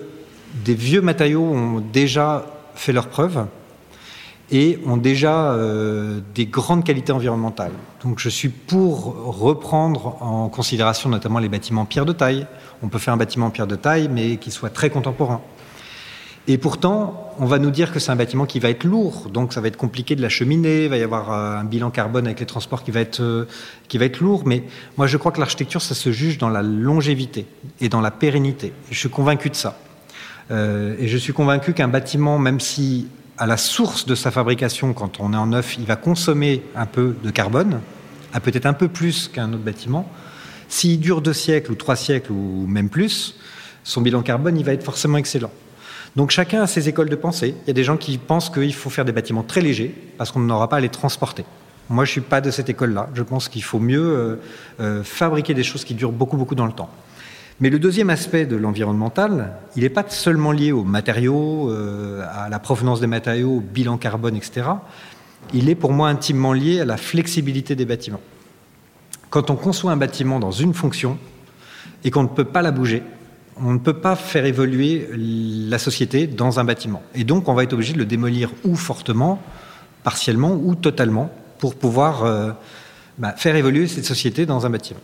des 0.65 0.75
vieux 0.75 1.03
matériaux 1.03 1.45
ont 1.45 1.81
déjà 1.81 2.47
fait 2.75 2.93
leurs 2.93 3.09
preuves 3.09 3.45
et 4.53 4.79
ont 4.87 4.97
déjà 4.97 5.53
euh, 5.53 6.21
des 6.35 6.47
grandes 6.47 6.85
qualités 6.85 7.13
environnementales. 7.13 7.73
Donc 8.03 8.19
je 8.19 8.29
suis 8.29 8.49
pour 8.49 9.39
reprendre 9.39 10.17
en 10.21 10.49
considération 10.49 11.09
notamment 11.09 11.39
les 11.39 11.49
bâtiments 11.49 11.83
en 11.83 11.87
pierre 11.87 12.07
de 12.07 12.13
taille. 12.13 12.47
On 12.83 12.89
peut 12.89 12.99
faire 12.99 13.15
un 13.15 13.17
bâtiment 13.17 13.47
en 13.47 13.51
pierre 13.51 13.67
de 13.67 13.77
taille, 13.77 14.09
mais 14.11 14.37
qui 14.39 14.51
soit 14.51 14.71
très 14.71 14.91
contemporain. 14.91 15.41
Et 16.49 16.59
pourtant, 16.59 17.33
on 17.39 17.45
va 17.45 17.59
nous 17.59 17.71
dire 17.71 17.93
que 17.93 18.01
c'est 18.01 18.11
un 18.11 18.17
bâtiment 18.17 18.47
qui 18.47 18.59
va 18.59 18.71
être 18.71 18.85
lourd, 18.85 19.29
donc 19.31 19.53
ça 19.53 19.61
va 19.61 19.69
être 19.69 19.77
compliqué 19.77 20.17
de 20.17 20.23
l'acheminer, 20.23 20.85
il 20.85 20.89
va 20.89 20.97
y 20.97 21.03
avoir 21.03 21.33
euh, 21.33 21.59
un 21.59 21.65
bilan 21.65 21.91
carbone 21.91 22.27
avec 22.27 22.41
les 22.41 22.47
transports 22.47 22.83
qui 22.83 22.91
va 22.91 23.01
être, 23.01 23.21
euh, 23.21 23.47
qui 23.89 23.99
va 23.99 24.07
être 24.07 24.21
lourd, 24.21 24.43
mais 24.47 24.65
moi 24.97 25.07
je 25.07 25.17
crois 25.17 25.33
que 25.33 25.39
l'architecture, 25.39 25.83
ça 25.83 25.95
se 25.95 26.11
juge 26.11 26.39
dans 26.39 26.49
la 26.49 26.63
longévité 26.63 27.47
et 27.81 27.89
dans 27.89 28.01
la 28.01 28.11
pérennité. 28.11 28.73
Je 28.91 28.99
suis 28.99 29.11
convaincu 29.11 29.51
de 29.51 29.55
ça. 29.55 29.79
et 30.51 31.07
je 31.07 31.17
suis 31.17 31.33
convaincu 31.33 31.75
qu'un 31.75 31.87
bâtiment, 31.87 32.37
même 32.39 32.59
si 32.59 33.07
à 33.41 33.47
la 33.47 33.57
source 33.57 34.05
de 34.05 34.15
sa 34.15 34.31
fabrication, 34.31 34.93
quand 34.93 35.19
on 35.19 35.33
est 35.33 35.37
en 35.37 35.47
neuf, 35.47 35.79
il 35.79 35.87
va 35.87 35.97
consommer 35.97 36.63
un 36.77 36.85
peu 36.85 37.17
de 37.25 37.31
carbone, 37.31 37.81
peut-être 38.43 38.67
un 38.67 38.75
peu 38.75 38.87
plus 38.87 39.29
qu'un 39.29 39.51
autre 39.55 39.63
bâtiment. 39.63 40.07
S'il 40.69 41.01
dure 41.01 41.23
deux 41.23 41.33
siècles 41.33 41.73
ou 41.73 41.75
trois 41.75 41.97
siècles 41.97 42.33
ou 42.33 42.67
même 42.67 42.91
plus, 42.91 43.39
son 43.83 44.03
bilan 44.03 44.21
carbone, 44.21 44.59
il 44.59 44.65
va 44.65 44.75
être 44.75 44.85
forcément 44.85 45.17
excellent. 45.17 45.51
Donc 46.17 46.31
chacun 46.31 46.61
a 46.61 46.67
ses 46.67 46.91
écoles 46.91 47.09
de 47.09 47.17
pensée. 47.17 47.55
Il 47.65 47.69
y 47.69 47.71
a 47.71 47.73
des 47.73 47.83
gens 47.83 47.97
qui 47.97 48.19
pensent 48.19 48.51
qu'il 48.51 48.75
faut 48.75 48.91
faire 48.91 49.07
des 49.07 49.13
bâtiments 49.13 49.43
très 49.43 49.63
légers 49.63 49.95
parce 50.19 50.31
qu'on 50.31 50.41
n'aura 50.41 50.69
pas 50.69 50.77
à 50.77 50.81
les 50.81 50.91
transporter. 50.91 51.47
Moi, 51.89 52.05
je 52.05 52.11
ne 52.11 52.13
suis 52.13 52.21
pas 52.21 52.43
de 52.43 52.51
cette 52.51 52.69
école-là. 52.69 53.09
Je 53.15 53.23
pense 53.23 53.49
qu'il 53.49 53.65
faut 53.65 53.81
mieux 53.81 54.03
euh, 54.03 54.37
euh, 54.81 55.03
fabriquer 55.03 55.55
des 55.55 55.65
choses 55.65 55.85
qui 55.85 55.95
durent 55.95 56.13
beaucoup, 56.13 56.37
beaucoup 56.37 56.55
dans 56.55 56.67
le 56.67 56.73
temps. 56.73 56.91
Mais 57.61 57.69
le 57.69 57.79
deuxième 57.79 58.09
aspect 58.09 58.47
de 58.47 58.57
l'environnemental, 58.57 59.53
il 59.77 59.83
n'est 59.83 59.91
pas 59.91 60.05
seulement 60.09 60.51
lié 60.51 60.73
aux 60.73 60.83
matériaux, 60.83 61.71
euh, 61.71 62.25
à 62.33 62.49
la 62.49 62.59
provenance 62.59 63.01
des 63.01 63.07
matériaux, 63.07 63.57
au 63.57 63.61
bilan 63.61 63.99
carbone, 63.99 64.35
etc. 64.35 64.63
Il 65.53 65.69
est 65.69 65.75
pour 65.75 65.93
moi 65.93 66.09
intimement 66.09 66.55
lié 66.55 66.81
à 66.81 66.87
la 66.87 66.97
flexibilité 66.97 67.77
des 67.77 67.85
bâtiments. 67.85 68.21
Quand 69.29 69.51
on 69.51 69.57
conçoit 69.57 69.93
un 69.93 69.99
bâtiment 69.99 70.41
dans 70.41 70.51
une 70.51 70.73
fonction 70.73 71.19
et 72.03 72.11
qu'on 72.11 72.23
ne 72.23 72.29
peut 72.29 72.45
pas 72.45 72.63
la 72.63 72.71
bouger, 72.71 73.03
on 73.63 73.75
ne 73.75 73.79
peut 73.79 74.01
pas 74.01 74.17
faire 74.17 74.47
évoluer 74.47 75.09
la 75.13 75.79
société 75.79 76.27
dans 76.27 76.61
un 76.61 76.65
bâtiment. 76.65 77.03
Et 77.15 77.25
donc 77.25 77.47
on 77.47 77.53
va 77.53 77.63
être 77.63 77.75
obligé 77.75 77.93
de 77.93 77.99
le 77.99 78.07
démolir 78.07 78.51
ou 78.65 78.75
fortement, 78.75 79.41
partiellement 80.03 80.55
ou 80.55 80.75
totalement, 80.77 81.31
pour 81.59 81.75
pouvoir 81.75 82.25
euh, 82.25 82.53
bah, 83.19 83.35
faire 83.37 83.55
évoluer 83.55 83.87
cette 83.87 84.07
société 84.07 84.47
dans 84.47 84.65
un 84.65 84.71
bâtiment. 84.71 85.01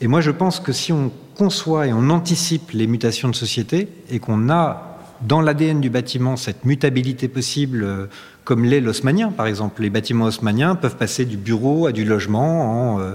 Et 0.00 0.06
moi, 0.06 0.20
je 0.20 0.30
pense 0.30 0.60
que 0.60 0.72
si 0.72 0.92
on 0.92 1.10
conçoit 1.36 1.88
et 1.88 1.92
on 1.92 2.10
anticipe 2.10 2.70
les 2.72 2.86
mutations 2.86 3.28
de 3.28 3.34
société 3.34 3.88
et 4.10 4.18
qu'on 4.18 4.48
a 4.48 4.98
dans 5.22 5.40
l'ADN 5.40 5.80
du 5.80 5.90
bâtiment 5.90 6.36
cette 6.36 6.64
mutabilité 6.64 7.26
possible, 7.26 7.82
euh, 7.82 8.06
comme 8.44 8.64
l'est 8.64 8.80
l'osmanien, 8.80 9.32
par 9.32 9.46
exemple, 9.46 9.82
les 9.82 9.90
bâtiments 9.90 10.26
haussmanniens 10.26 10.76
peuvent 10.76 10.96
passer 10.96 11.24
du 11.24 11.36
bureau 11.36 11.86
à 11.86 11.92
du 11.92 12.04
logement 12.04 12.94
en, 12.94 13.00
euh, 13.00 13.14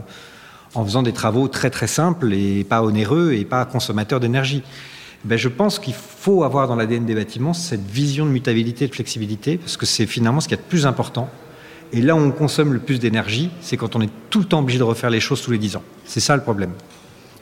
en 0.76 0.84
faisant 0.84 1.04
des 1.04 1.14
travaux 1.14 1.48
très 1.48 1.70
très 1.70 1.88
simples 1.88 2.34
et 2.34 2.66
pas 2.66 2.84
onéreux 2.84 3.32
et 3.32 3.46
pas 3.46 3.64
consommateurs 3.66 4.20
d'énergie. 4.20 4.64
Ben, 5.24 5.38
je 5.38 5.48
pense 5.48 5.80
qu'il 5.80 5.94
faut 5.94 6.44
avoir 6.44 6.68
dans 6.68 6.76
l'ADN 6.76 7.06
des 7.06 7.16
bâtiments 7.16 7.54
cette 7.54 7.86
vision 7.86 8.26
de 8.26 8.32
mutabilité 8.32 8.86
et 8.86 8.88
de 8.90 8.94
flexibilité, 8.94 9.58
parce 9.58 9.78
que 9.78 9.86
c'est 9.86 10.06
finalement 10.06 10.42
ce 10.42 10.50
qui 10.50 10.54
est 10.54 10.58
le 10.58 10.64
plus 10.64 10.86
important 10.86 11.30
et 11.94 12.02
là 12.02 12.16
où 12.16 12.20
on 12.20 12.32
consomme 12.32 12.74
le 12.74 12.80
plus 12.80 13.00
d'énergie, 13.00 13.52
c'est 13.62 13.78
quand 13.78 13.96
on 13.96 14.02
est 14.02 14.10
tout 14.32 14.40
le 14.40 14.46
temps 14.46 14.60
obligé 14.60 14.80
de 14.80 14.84
refaire 14.84 15.12
les 15.12 15.20
choses 15.20 15.42
tous 15.44 15.52
les 15.52 15.60
10 15.60 15.76
ans. 15.78 15.84
C'est 16.06 16.20
ça 16.20 16.36
le 16.36 16.42
problème. 16.42 16.72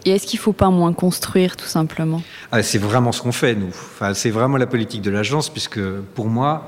Et 0.06 0.12
est-ce 0.12 0.26
qu'il 0.26 0.40
ne 0.40 0.44
faut 0.44 0.54
pas 0.54 0.70
moins 0.70 0.94
construire, 0.94 1.56
tout 1.56 1.68
simplement? 1.68 2.22
Ah, 2.52 2.64
C'est 2.64 2.80
vraiment 2.80 3.12
ce 3.12 3.22
qu'on 3.22 3.32
fait, 3.32 3.56
nous. 3.56 3.70
Enfin, 3.70 4.14
c'est 4.14 4.32
vraiment 4.32 4.58
la 4.58 4.66
politique 4.66 5.02
de 5.02 5.12
l'agence, 5.12 5.50
puisque 5.50 5.80
pour 6.16 6.28
moi, 6.28 6.68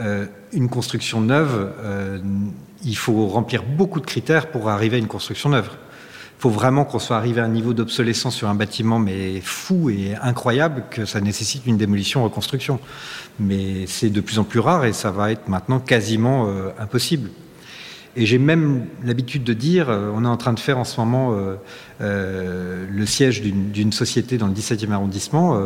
euh, 0.00 0.26
une 0.52 0.68
construction 0.68 1.20
neuve, 1.20 1.72
euh, 1.80 2.18
il 2.84 2.96
faut 2.96 3.28
remplir 3.28 3.62
beaucoup 3.62 4.00
de 4.00 4.06
critères 4.06 4.50
pour 4.50 4.68
arriver 4.68 4.96
à 4.96 4.98
une 4.98 5.06
construction 5.06 5.50
neuve 5.50 5.70
faut 6.42 6.50
vraiment 6.50 6.84
qu'on 6.84 6.98
soit 6.98 7.16
arrivé 7.16 7.40
à 7.40 7.44
un 7.44 7.48
niveau 7.48 7.72
d'obsolescence 7.72 8.34
sur 8.34 8.48
un 8.48 8.56
bâtiment, 8.56 8.98
mais 8.98 9.40
fou 9.40 9.90
et 9.90 10.16
incroyable, 10.20 10.82
que 10.90 11.04
ça 11.04 11.20
nécessite 11.20 11.66
une 11.66 11.76
démolition, 11.76 12.24
reconstruction. 12.24 12.80
Mais 13.38 13.86
c'est 13.86 14.10
de 14.10 14.20
plus 14.20 14.40
en 14.40 14.44
plus 14.44 14.58
rare 14.58 14.84
et 14.84 14.92
ça 14.92 15.12
va 15.12 15.30
être 15.30 15.46
maintenant 15.46 15.78
quasiment 15.78 16.48
euh, 16.48 16.70
impossible. 16.80 17.30
Et 18.14 18.26
j'ai 18.26 18.38
même 18.38 18.86
l'habitude 19.04 19.42
de 19.42 19.54
dire, 19.54 19.88
euh, 19.88 20.10
on 20.14 20.24
est 20.24 20.28
en 20.28 20.36
train 20.36 20.52
de 20.52 20.60
faire 20.60 20.78
en 20.78 20.84
ce 20.84 21.00
moment 21.00 21.34
euh, 22.00 22.86
le 22.90 23.06
siège 23.06 23.42
d'une 23.42 23.92
société 23.92 24.36
dans 24.38 24.46
le 24.46 24.52
17e 24.52 24.90
arrondissement, 24.90 25.58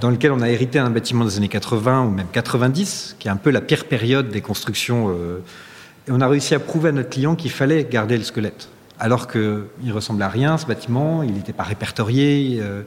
dans 0.00 0.10
lequel 0.10 0.32
on 0.32 0.40
a 0.40 0.48
hérité 0.48 0.78
un 0.78 0.90
bâtiment 0.90 1.24
des 1.24 1.36
années 1.36 1.48
80 1.48 2.04
ou 2.04 2.10
même 2.10 2.26
90, 2.32 3.16
qui 3.18 3.28
est 3.28 3.30
un 3.30 3.36
peu 3.36 3.50
la 3.50 3.60
pire 3.60 3.86
période 3.86 4.30
des 4.30 4.40
constructions. 4.40 5.10
et 5.10 6.10
on 6.10 6.20
a 6.20 6.28
réussi 6.28 6.54
à 6.54 6.58
prouver 6.58 6.90
à 6.90 6.92
notre 6.92 7.10
client 7.10 7.34
qu'il 7.34 7.50
fallait 7.50 7.84
garder 7.84 8.16
le 8.16 8.24
squelette 8.24 8.68
alors 9.00 9.28
qu'il 9.28 9.92
ressemblait 9.92 10.26
à 10.26 10.28
rien, 10.28 10.58
ce 10.58 10.66
bâtiment, 10.66 11.22
il 11.22 11.32
n'était 11.32 11.54
pas 11.54 11.62
répertorié. 11.62 12.58
Euh, 12.60 12.82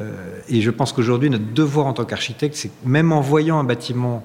euh, 0.00 0.12
et 0.48 0.62
je 0.62 0.70
pense 0.70 0.94
qu'aujourd'hui, 0.94 1.28
notre 1.28 1.52
devoir 1.52 1.86
en 1.86 1.92
tant 1.92 2.06
qu'architecte, 2.06 2.56
c'est 2.56 2.70
même 2.86 3.12
en 3.12 3.20
voyant 3.20 3.58
un 3.58 3.64
bâtiment 3.64 4.24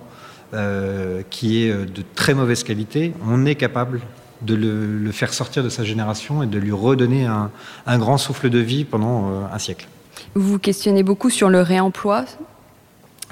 euh, 0.53 1.21
qui 1.29 1.63
est 1.63 1.73
de 1.73 2.03
très 2.15 2.33
mauvaise 2.33 2.63
qualité, 2.63 3.13
on 3.27 3.45
est 3.45 3.55
capable 3.55 4.01
de 4.41 4.55
le, 4.55 5.11
faire 5.11 5.33
sortir 5.33 5.63
de 5.63 5.69
sa 5.69 5.83
génération 5.83 6.43
et 6.43 6.47
de 6.47 6.57
lui 6.57 6.71
redonner 6.71 7.25
un, 7.25 7.49
un 7.85 7.97
grand 7.97 8.17
souffle 8.17 8.49
de 8.49 8.59
vie 8.59 8.83
pendant 8.83 9.47
un 9.51 9.59
siècle. 9.59 9.87
Vous 10.35 10.47
vous 10.47 10.59
questionnez 10.59 11.03
beaucoup 11.03 11.29
sur 11.29 11.49
le 11.49 11.61
réemploi 11.61 12.25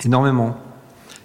Énormément. 0.05 0.57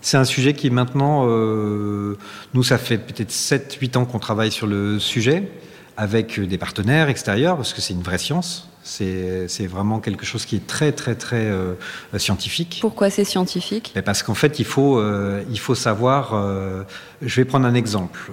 C'est 0.06 0.16
un 0.16 0.24
sujet 0.24 0.54
qui 0.54 0.70
maintenant, 0.70 1.26
euh, 1.26 2.16
nous, 2.54 2.62
ça 2.62 2.78
fait 2.78 2.96
peut-être 2.96 3.32
7-8 3.32 3.98
ans 3.98 4.04
qu'on 4.04 4.20
travaille 4.20 4.52
sur 4.52 4.66
le 4.68 5.00
sujet 5.00 5.50
avec 5.96 6.38
des 6.38 6.58
partenaires 6.58 7.08
extérieurs, 7.08 7.56
parce 7.56 7.72
que 7.72 7.80
c'est 7.80 7.92
une 7.92 8.02
vraie 8.02 8.18
science. 8.18 8.68
C'est 8.88 9.66
vraiment 9.66 9.98
quelque 9.98 10.24
chose 10.24 10.44
qui 10.44 10.54
est 10.54 10.64
très, 10.64 10.92
très, 10.92 11.16
très 11.16 11.46
euh, 11.46 11.74
scientifique. 12.18 12.78
Pourquoi 12.80 13.10
c'est 13.10 13.24
scientifique? 13.24 13.92
Parce 14.04 14.22
qu'en 14.22 14.34
fait, 14.34 14.60
il 14.60 14.64
faut, 14.64 14.98
euh, 14.98 15.42
il 15.50 15.58
faut 15.58 15.74
savoir. 15.74 16.34
Euh, 16.34 16.84
je 17.20 17.34
vais 17.40 17.44
prendre 17.44 17.66
un 17.66 17.74
exemple. 17.74 18.30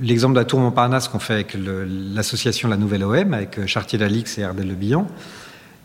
L'exemple 0.00 0.34
de 0.34 0.40
la 0.40 0.44
tour 0.44 0.58
Montparnasse 0.58 1.06
qu'on 1.06 1.20
fait 1.20 1.34
avec 1.34 1.56
l'association 1.56 2.68
La 2.68 2.76
Nouvelle 2.76 3.04
OM, 3.04 3.34
avec 3.34 3.64
Chartier-Lalix 3.66 4.36
et 4.38 4.42
Ardel 4.42 4.66
Le 4.66 4.74
Bihan, 4.74 5.06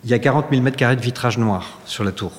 il 0.04 0.10
y 0.10 0.14
a 0.16 0.20
40 0.20 0.48
000 0.50 0.64
mètres 0.64 0.78
carrés 0.78 0.96
de 0.96 1.02
vitrage 1.02 1.38
noir 1.38 1.80
sur 1.86 2.04
la 2.04 2.12
tour. 2.12 2.32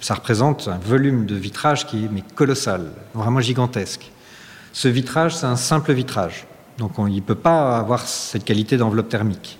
Ça 0.00 0.14
représente 0.14 0.68
un 0.68 0.78
volume 0.78 1.24
de 1.24 1.36
vitrage 1.36 1.86
qui 1.86 2.04
est 2.04 2.08
mais 2.10 2.22
colossal, 2.34 2.92
vraiment 3.14 3.40
gigantesque. 3.40 4.10
Ce 4.74 4.88
vitrage, 4.88 5.36
c'est 5.36 5.46
un 5.46 5.56
simple 5.56 5.92
vitrage. 5.92 6.46
Donc 6.76 6.98
on, 6.98 7.06
il 7.06 7.16
ne 7.16 7.20
peut 7.20 7.34
pas 7.34 7.78
avoir 7.78 8.06
cette 8.06 8.44
qualité 8.44 8.76
d'enveloppe 8.76 9.08
thermique. 9.08 9.58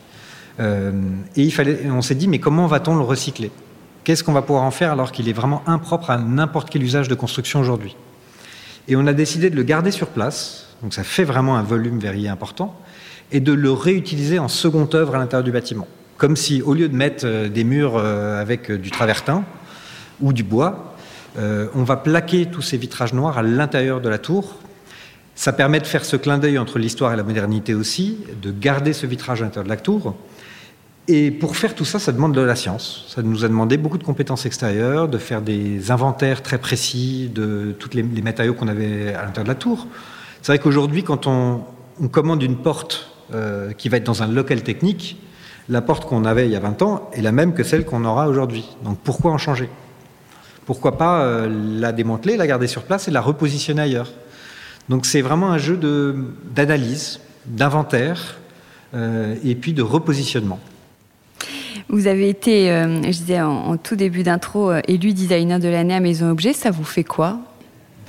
Euh, 0.60 0.92
et 1.36 1.42
il 1.42 1.52
fallait, 1.52 1.88
on 1.90 2.02
s'est 2.02 2.14
dit, 2.14 2.28
mais 2.28 2.38
comment 2.38 2.66
va-t-on 2.66 2.96
le 2.96 3.02
recycler? 3.02 3.50
Qu'est-ce 4.04 4.24
qu'on 4.24 4.32
va 4.32 4.42
pouvoir 4.42 4.64
en 4.64 4.70
faire 4.70 4.92
alors 4.92 5.12
qu'il 5.12 5.28
est 5.28 5.32
vraiment 5.32 5.62
impropre 5.66 6.10
à 6.10 6.18
n'importe 6.18 6.70
quel 6.70 6.82
usage 6.82 7.08
de 7.08 7.14
construction 7.14 7.60
aujourd'hui? 7.60 7.96
Et 8.88 8.96
on 8.96 9.06
a 9.06 9.12
décidé 9.12 9.50
de 9.50 9.56
le 9.56 9.62
garder 9.62 9.90
sur 9.90 10.08
place, 10.08 10.68
donc 10.82 10.94
ça 10.94 11.04
fait 11.04 11.24
vraiment 11.24 11.56
un 11.56 11.62
volume 11.62 11.98
verrier 11.98 12.28
important, 12.28 12.74
et 13.30 13.40
de 13.40 13.52
le 13.52 13.70
réutiliser 13.70 14.38
en 14.38 14.48
seconde 14.48 14.94
œuvre 14.94 15.14
à 15.14 15.18
l'intérieur 15.18 15.44
du 15.44 15.52
bâtiment. 15.52 15.86
Comme 16.16 16.36
si, 16.36 16.62
au 16.62 16.74
lieu 16.74 16.88
de 16.88 16.96
mettre 16.96 17.26
euh, 17.26 17.48
des 17.48 17.64
murs 17.64 17.96
euh, 17.96 18.40
avec 18.40 18.72
du 18.72 18.90
travertin 18.90 19.44
ou 20.20 20.32
du 20.32 20.42
bois, 20.42 20.94
on 21.74 21.84
va 21.84 21.96
plaquer 21.96 22.46
tous 22.46 22.62
ces 22.62 22.76
vitrages 22.76 23.12
noirs 23.12 23.38
à 23.38 23.42
l'intérieur 23.42 24.00
de 24.00 24.08
la 24.08 24.18
tour 24.18 24.56
ça 25.38 25.52
permet 25.52 25.78
de 25.78 25.86
faire 25.86 26.04
ce 26.04 26.16
clin 26.16 26.36
d'œil 26.36 26.58
entre 26.58 26.80
l'histoire 26.80 27.12
et 27.12 27.16
la 27.16 27.22
modernité 27.22 27.72
aussi, 27.72 28.18
de 28.42 28.50
garder 28.50 28.92
ce 28.92 29.06
vitrage 29.06 29.40
à 29.40 29.44
l'intérieur 29.44 29.66
de 29.66 29.68
la 29.68 29.76
tour. 29.76 30.16
Et 31.10 31.30
pour 31.30 31.56
faire 31.56 31.74
tout 31.74 31.86
ça, 31.86 31.98
ça 31.98 32.12
demande 32.12 32.34
de 32.34 32.40
la 32.42 32.54
science. 32.54 33.06
Ça 33.08 33.22
nous 33.22 33.42
a 33.46 33.48
demandé 33.48 33.78
beaucoup 33.78 33.96
de 33.96 34.04
compétences 34.04 34.44
extérieures, 34.44 35.08
de 35.08 35.16
faire 35.16 35.40
des 35.40 35.90
inventaires 35.90 36.42
très 36.42 36.58
précis 36.58 37.30
de 37.34 37.74
tous 37.78 37.94
les, 37.94 38.02
matériaux 38.02 38.52
qu'on 38.52 38.68
avait 38.68 39.14
à 39.14 39.22
l'intérieur 39.22 39.44
de 39.44 39.48
la 39.48 39.54
tour. 39.54 39.86
C'est 40.42 40.52
vrai 40.52 40.58
qu'aujourd'hui, 40.58 41.02
quand 41.02 41.26
on, 41.26 41.62
commande 42.12 42.42
une 42.42 42.58
porte 42.58 43.10
euh, 43.32 43.72
qui 43.72 43.88
va 43.88 43.96
être 43.96 44.04
dans 44.04 44.22
un 44.22 44.28
local 44.28 44.62
technique, 44.62 45.18
la 45.70 45.80
porte 45.80 46.04
qu'on 46.04 46.26
avait 46.26 46.46
il 46.46 46.52
y 46.52 46.56
a 46.56 46.60
20 46.60 46.82
ans 46.82 47.10
est 47.14 47.22
la 47.22 47.32
même 47.32 47.54
que 47.54 47.62
celle 47.62 47.86
qu'on 47.86 48.04
aura 48.04 48.28
aujourd'hui. 48.28 48.66
Donc 48.84 48.98
pourquoi 49.02 49.32
en 49.32 49.38
changer? 49.38 49.70
Pourquoi 50.66 50.98
pas 50.98 51.22
euh, 51.22 51.48
la 51.80 51.92
démanteler, 51.92 52.36
la 52.36 52.46
garder 52.46 52.66
sur 52.66 52.82
place 52.82 53.08
et 53.08 53.10
la 53.10 53.22
repositionner 53.22 53.80
ailleurs? 53.80 54.12
Donc 54.90 55.06
c'est 55.06 55.22
vraiment 55.22 55.50
un 55.50 55.58
jeu 55.58 55.78
d'analyse, 56.54 57.20
d'inventaire 57.46 58.36
euh, 58.94 59.34
et 59.42 59.54
puis 59.54 59.72
de 59.72 59.82
repositionnement. 59.82 60.60
Vous 61.88 62.06
avez 62.06 62.28
été, 62.28 62.70
euh, 62.70 63.02
je 63.02 63.08
disais 63.08 63.40
en, 63.40 63.76
tout 63.76 63.96
début 63.96 64.22
d'intro, 64.22 64.70
euh, 64.70 64.80
élu 64.88 65.12
designer 65.12 65.58
de 65.58 65.68
l'année 65.68 65.94
à 65.94 66.00
Maison 66.00 66.30
Objet. 66.30 66.52
Ça 66.52 66.70
vous 66.70 66.84
fait 66.84 67.04
quoi? 67.04 67.40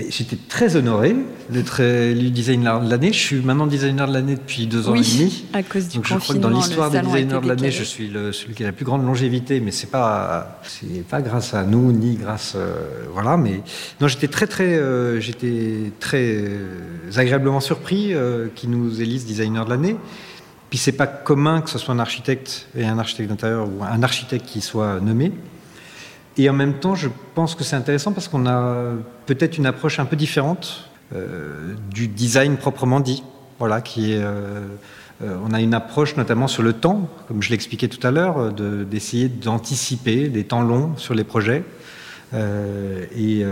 J'étais 0.08 0.38
très 0.48 0.78
honoré 0.78 1.14
d'être 1.50 1.82
élu 1.82 2.30
designer 2.30 2.82
de 2.82 2.90
l'année. 2.90 3.12
Je 3.12 3.20
suis 3.20 3.42
maintenant 3.42 3.68
designer 3.68 4.08
de 4.08 4.14
l'année 4.14 4.36
depuis 4.36 4.66
deux 4.66 4.88
ans 4.88 4.96
et 4.96 5.02
demi. 5.02 5.46
à 5.54 5.62
cause 5.62 5.90
du 5.90 5.98
Donc 5.98 6.08
je 6.08 6.16
crois 6.16 6.36
que 6.36 6.40
dans 6.40 6.50
l'histoire 6.50 6.90
des 6.90 7.02
designers 7.02 7.42
de 7.42 7.48
l'année, 7.48 7.72
je 7.72 7.84
suis 7.84 8.08
le, 8.08 8.32
celui 8.32 8.54
qui 8.54 8.64
a 8.64 8.68
la 8.68 8.72
plus 8.72 8.86
grande 8.86 9.06
longévité, 9.06 9.60
mais 9.60 9.72
c'est 9.72 9.90
pas 9.90 10.62
c'est 10.64 11.06
pas 11.06 11.22
grâce 11.22 11.54
à 11.54 11.64
nous 11.64 11.92
ni 11.92 12.16
grâce 12.16 12.54
euh, 12.56 12.76
voilà. 13.12 13.36
Mais 13.36 13.62
non, 14.00 14.08
j'étais 14.08 14.30
très 14.30 14.48
très 14.48 14.78
euh, 14.78 15.20
j'étais 15.20 15.92
très 16.00 16.46
agréablement 17.18 17.60
surpris 17.60 18.14
euh, 18.14 18.48
qu'ils 18.56 18.70
nous 18.70 19.02
élisent 19.02 19.26
designer 19.26 19.66
de 19.66 19.70
l'année. 19.70 19.98
Puis 20.70 20.78
c'est 20.78 20.92
pas 20.92 21.08
commun 21.08 21.62
que 21.62 21.70
ce 21.70 21.80
soit 21.80 21.94
un 21.94 22.00
architecte 22.00 22.68
et 22.78 22.86
un 22.86 23.00
architecte 23.00 23.30
d'intérieur 23.30 23.68
ou 23.68 23.84
un 23.84 24.04
architecte 24.04 24.46
qui 24.46 24.62
soit 24.62 25.00
nommé. 25.00 25.32
Et 26.38 26.50
en 26.50 26.54
même 26.54 26.76
temps, 26.76 26.96
je 26.96 27.10
pense 27.36 27.56
que 27.56 27.64
c'est 27.64 27.76
intéressant 27.76 28.14
parce 28.14 28.28
qu'on 28.28 28.46
a 28.46 28.94
peut-être 29.26 29.58
une 29.58 29.66
approche 29.66 30.00
un 30.00 30.06
peu 30.06 30.16
différente 30.16 30.90
euh, 31.16 31.74
du 31.92 32.08
design 32.08 32.58
proprement 32.58 33.00
dit. 33.00 33.24
Voilà, 33.58 33.82
qui 33.82 34.14
est, 34.14 34.22
euh, 34.22 34.62
euh, 35.22 35.38
on 35.44 35.54
a 35.54 35.60
une 35.60 35.74
approche 35.74 36.16
notamment 36.16 36.48
sur 36.48 36.64
le 36.64 36.72
temps, 36.72 37.10
comme 37.28 37.42
je 37.42 37.50
l'expliquais 37.50 37.90
tout 37.90 38.06
à 38.08 38.12
l'heure, 38.12 38.54
d'essayer 38.54 39.28
d'anticiper 39.28 40.30
des 40.30 40.46
temps 40.46 40.62
longs 40.62 40.96
sur 40.96 41.14
les 41.14 41.26
projets. 41.26 41.64
Et, 42.34 43.46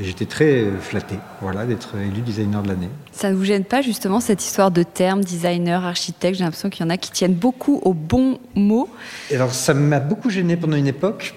j'étais 0.00 0.26
très 0.26 0.66
flatté 0.80 1.16
voilà, 1.40 1.64
d'être 1.66 1.96
élu 1.96 2.20
designer 2.20 2.62
de 2.62 2.68
l'année. 2.68 2.90
Ça 3.12 3.30
ne 3.30 3.34
vous 3.34 3.44
gêne 3.44 3.64
pas 3.64 3.82
justement 3.82 4.20
cette 4.20 4.44
histoire 4.44 4.70
de 4.70 4.82
termes, 4.82 5.22
designer, 5.24 5.84
architecte? 5.84 6.38
J'ai 6.38 6.44
l'impression 6.44 6.70
qu'il 6.70 6.84
y 6.84 6.86
en 6.86 6.90
a 6.90 6.96
qui 6.96 7.10
tiennent 7.10 7.34
beaucoup 7.34 7.80
aux 7.84 7.94
bons 7.94 8.38
mots. 8.54 8.88
alors 9.32 9.52
ça 9.52 9.74
m'a 9.74 10.00
beaucoup 10.00 10.30
gêné 10.30 10.56
pendant 10.56 10.76
une 10.76 10.86
époque 10.86 11.34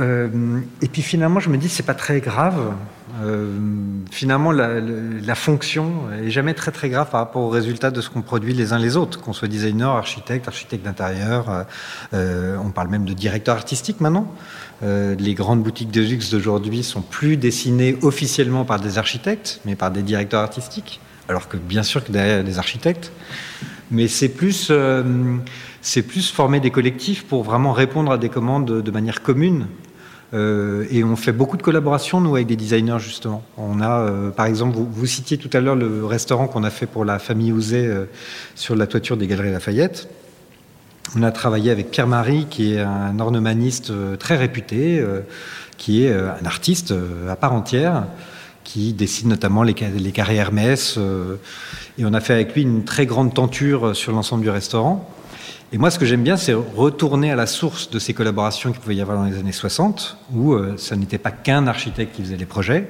euh, 0.00 0.60
et 0.82 0.88
puis 0.88 1.02
finalement, 1.02 1.40
je 1.40 1.50
me 1.50 1.56
dis, 1.56 1.68
c'est 1.68 1.82
pas 1.82 1.94
très 1.94 2.20
grave. 2.20 2.74
Euh, 3.22 3.58
finalement, 4.10 4.52
la, 4.52 5.34
fonction 5.34 6.10
est 6.22 6.30
jamais 6.30 6.54
très 6.54 6.70
très 6.70 6.88
grave 6.88 7.10
par 7.10 7.20
rapport 7.20 7.42
au 7.42 7.48
résultat 7.48 7.90
de 7.90 8.00
ce 8.00 8.10
qu'on 8.10 8.22
produit 8.22 8.52
les 8.52 8.72
uns 8.72 8.78
les 8.78 8.96
autres, 8.96 9.20
qu'on 9.20 9.32
soit 9.32 9.48
designer, 9.48 9.90
architecte, 9.90 10.48
architecte 10.48 10.84
d'intérieur. 10.84 11.66
Euh, 12.12 12.56
on 12.62 12.70
parle 12.70 12.88
même 12.88 13.04
de 13.04 13.12
directeur 13.12 13.56
artistique 13.56 14.00
maintenant. 14.00 14.32
les 14.82 15.34
grandes 15.34 15.62
boutiques 15.62 15.90
de 15.90 16.02
luxe 16.02 16.30
d'aujourd'hui 16.30 16.82
sont 16.82 17.02
plus 17.02 17.36
dessinées 17.36 17.96
officiellement 18.02 18.64
par 18.64 18.80
des 18.80 18.98
architectes, 18.98 19.60
mais 19.64 19.76
par 19.76 19.90
des 19.90 20.02
directeurs 20.02 20.42
artistiques. 20.42 21.00
Alors 21.28 21.48
que 21.48 21.56
bien 21.56 21.82
sûr 21.82 22.04
que 22.04 22.12
derrière 22.12 22.44
des 22.44 22.58
architectes, 22.58 23.10
mais 23.90 24.08
c'est 24.08 24.28
plus 24.28 24.70
c'est 25.86 26.02
plus 26.02 26.30
former 26.32 26.58
des 26.58 26.72
collectifs 26.72 27.24
pour 27.24 27.44
vraiment 27.44 27.72
répondre 27.72 28.10
à 28.10 28.18
des 28.18 28.28
commandes 28.28 28.82
de 28.82 28.90
manière 28.90 29.22
commune 29.22 29.62
euh, 29.62 29.85
et 30.32 31.04
on 31.04 31.16
fait 31.16 31.32
beaucoup 31.32 31.56
de 31.56 31.62
collaborations, 31.62 32.20
nous, 32.20 32.34
avec 32.34 32.46
des 32.46 32.56
designers, 32.56 32.98
justement. 32.98 33.42
On 33.56 33.80
a, 33.80 34.00
euh, 34.00 34.30
par 34.30 34.46
exemple, 34.46 34.76
vous, 34.76 35.06
citiez 35.06 35.38
tout 35.38 35.50
à 35.52 35.60
l'heure 35.60 35.76
le 35.76 36.04
restaurant 36.04 36.48
qu'on 36.48 36.64
a 36.64 36.70
fait 36.70 36.86
pour 36.86 37.04
la 37.04 37.18
famille 37.18 37.52
Ouzet 37.52 37.86
euh, 37.86 38.04
sur 38.54 38.74
la 38.74 38.86
toiture 38.86 39.16
des 39.16 39.26
Galeries 39.26 39.52
Lafayette. 39.52 40.08
On 41.16 41.22
a 41.22 41.30
travaillé 41.30 41.70
avec 41.70 41.90
Pierre-Marie, 41.90 42.46
qui 42.50 42.74
est 42.74 42.80
un 42.80 43.18
ornemaniste 43.20 43.92
très 44.18 44.36
réputé, 44.36 45.02
qui 45.78 46.04
est 46.04 46.12
un 46.12 46.44
artiste 46.44 46.92
à 47.30 47.36
part 47.36 47.52
entière, 47.52 48.06
qui 48.64 48.92
dessine 48.92 49.28
notamment 49.28 49.62
les, 49.62 49.74
les 49.96 50.10
carrés 50.10 50.34
Hermès. 50.34 50.98
et 51.96 52.04
on 52.04 52.12
a 52.12 52.20
fait 52.20 52.34
avec 52.34 52.54
lui 52.54 52.62
une 52.62 52.84
très 52.84 53.06
grande 53.06 53.32
tenture 53.32 53.94
sur 53.94 54.10
l'ensemble 54.10 54.42
du 54.42 54.50
restaurant. 54.50 55.08
Et 55.72 55.78
moi, 55.78 55.90
ce 55.90 55.98
que 55.98 56.06
j'aime 56.06 56.22
bien, 56.22 56.36
c'est 56.36 56.52
retourner 56.54 57.32
à 57.32 57.36
la 57.36 57.46
source 57.46 57.90
de 57.90 57.98
ces 57.98 58.14
collaborations 58.14 58.70
qu'il 58.70 58.80
pouvait 58.80 58.94
y 58.94 59.00
avoir 59.00 59.18
dans 59.18 59.24
les 59.24 59.36
années 59.36 59.50
60, 59.50 60.16
où 60.32 60.52
euh, 60.52 60.76
ça 60.76 60.94
n'était 60.94 61.18
pas 61.18 61.32
qu'un 61.32 61.66
architecte 61.66 62.14
qui 62.14 62.22
faisait 62.22 62.36
les 62.36 62.46
projets, 62.46 62.88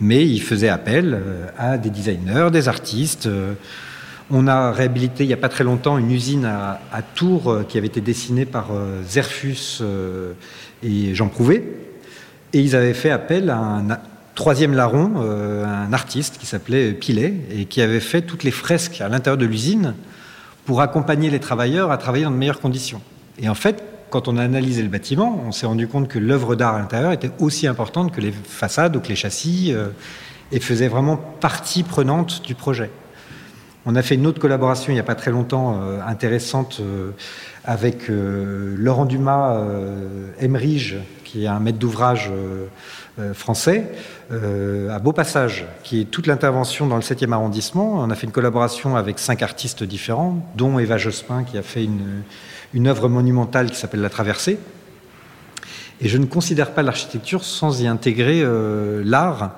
mais 0.00 0.26
il 0.26 0.42
faisait 0.42 0.68
appel 0.68 1.14
euh, 1.14 1.46
à 1.56 1.78
des 1.78 1.88
designers, 1.88 2.50
des 2.52 2.68
artistes. 2.68 3.24
Euh. 3.24 3.54
on 4.30 4.46
a 4.46 4.70
réhabilité 4.70 5.24
il 5.24 5.28
n'y 5.28 5.32
a 5.32 5.38
pas 5.38 5.48
très 5.48 5.64
longtemps 5.64 5.96
une 5.96 6.10
usine 6.10 6.44
à, 6.44 6.78
Tours 7.14 7.62
qui 7.66 7.78
avait 7.78 7.86
été 7.86 8.02
dessinée 8.02 8.44
par 8.44 8.68
Zerfus 9.08 9.82
et 10.82 11.14
Jean 11.14 11.28
Prouvé. 11.28 11.64
Et 12.52 12.60
ils 12.60 12.76
avaient 12.76 12.94
fait 12.94 13.10
appel 13.10 13.48
à 13.48 13.56
un 13.56 13.98
troisième 14.34 14.74
larron, 14.74 15.20
un 15.64 15.92
artiste 15.92 16.36
qui 16.38 16.46
s'appelait 16.46 16.92
Pilet, 16.92 17.34
et 17.50 17.64
qui 17.64 17.80
avait 17.80 17.98
fait 17.98 18.22
toutes 18.22 18.44
les 18.44 18.50
fresques 18.50 19.00
à 19.00 19.08
l'intérieur 19.08 19.38
de 19.38 19.46
l'usine 19.46 19.94
pour 20.70 20.82
accompagner 20.82 21.30
les 21.30 21.40
travailleurs 21.40 21.90
à 21.90 21.98
travailler 21.98 22.22
dans 22.22 22.30
de 22.30 22.36
meilleures 22.36 22.60
conditions. 22.60 23.00
Et 23.40 23.48
en 23.48 23.56
fait, 23.56 23.82
quand 24.08 24.28
on 24.28 24.36
a 24.36 24.44
analysé 24.44 24.82
le 24.84 24.88
bâtiment, 24.88 25.42
on 25.44 25.50
s'est 25.50 25.66
rendu 25.66 25.88
compte 25.88 26.06
que 26.06 26.20
l'œuvre 26.20 26.54
d'art 26.54 26.76
à 26.76 26.78
l'intérieur 26.78 27.10
était 27.10 27.32
aussi 27.40 27.66
importante 27.66 28.12
que 28.12 28.20
les 28.20 28.30
façades 28.30 28.94
ou 28.94 29.00
que 29.00 29.08
les 29.08 29.16
châssis 29.16 29.72
euh, 29.72 29.88
et 30.52 30.60
faisait 30.60 30.86
vraiment 30.86 31.16
partie 31.16 31.82
prenante 31.82 32.42
du 32.46 32.54
projet. 32.54 32.88
On 33.84 33.96
a 33.96 34.02
fait 34.02 34.14
une 34.14 34.28
autre 34.28 34.38
collaboration 34.38 34.92
il 34.92 34.94
n'y 34.94 35.00
a 35.00 35.02
pas 35.02 35.16
très 35.16 35.32
longtemps 35.32 35.80
euh, 35.82 35.98
intéressante 36.06 36.78
euh, 36.80 37.10
avec 37.64 38.04
Laurent 38.08 39.06
Dumas, 39.06 39.60
Emerige, 40.38 40.98
qui 41.24 41.46
est 41.46 41.48
un 41.48 41.58
maître 41.58 41.78
d'ouvrage 41.78 42.30
français, 43.34 43.90
euh, 44.32 44.94
à 44.94 45.00
Beau 45.00 45.12
Passage, 45.12 45.66
qui 45.82 46.02
est 46.02 46.04
toute 46.04 46.28
l'intervention 46.28 46.86
dans 46.86 46.94
le 46.94 47.02
7e 47.02 47.32
arrondissement. 47.32 47.94
On 47.96 48.10
a 48.10 48.14
fait 48.14 48.28
une 48.28 48.32
collaboration 48.32 48.94
avec 48.94 49.18
cinq 49.18 49.42
artistes 49.42 49.82
différents, 49.82 50.38
dont 50.56 50.78
Eva 50.78 50.98
Jospin, 50.98 51.42
qui 51.42 51.58
a 51.58 51.62
fait 51.62 51.84
une, 51.84 52.86
œuvre 52.86 53.08
monumentale 53.08 53.72
qui 53.72 53.76
s'appelle 53.76 54.02
La 54.02 54.08
Traversée. 54.08 54.60
Et 56.00 56.08
je 56.08 56.16
ne 56.16 56.26
considère 56.26 56.74
pas 56.74 56.82
l'architecture 56.82 57.42
sans 57.42 57.82
y 57.82 57.88
intégrer 57.88 58.40
euh, 58.44 59.02
l'art, 59.04 59.50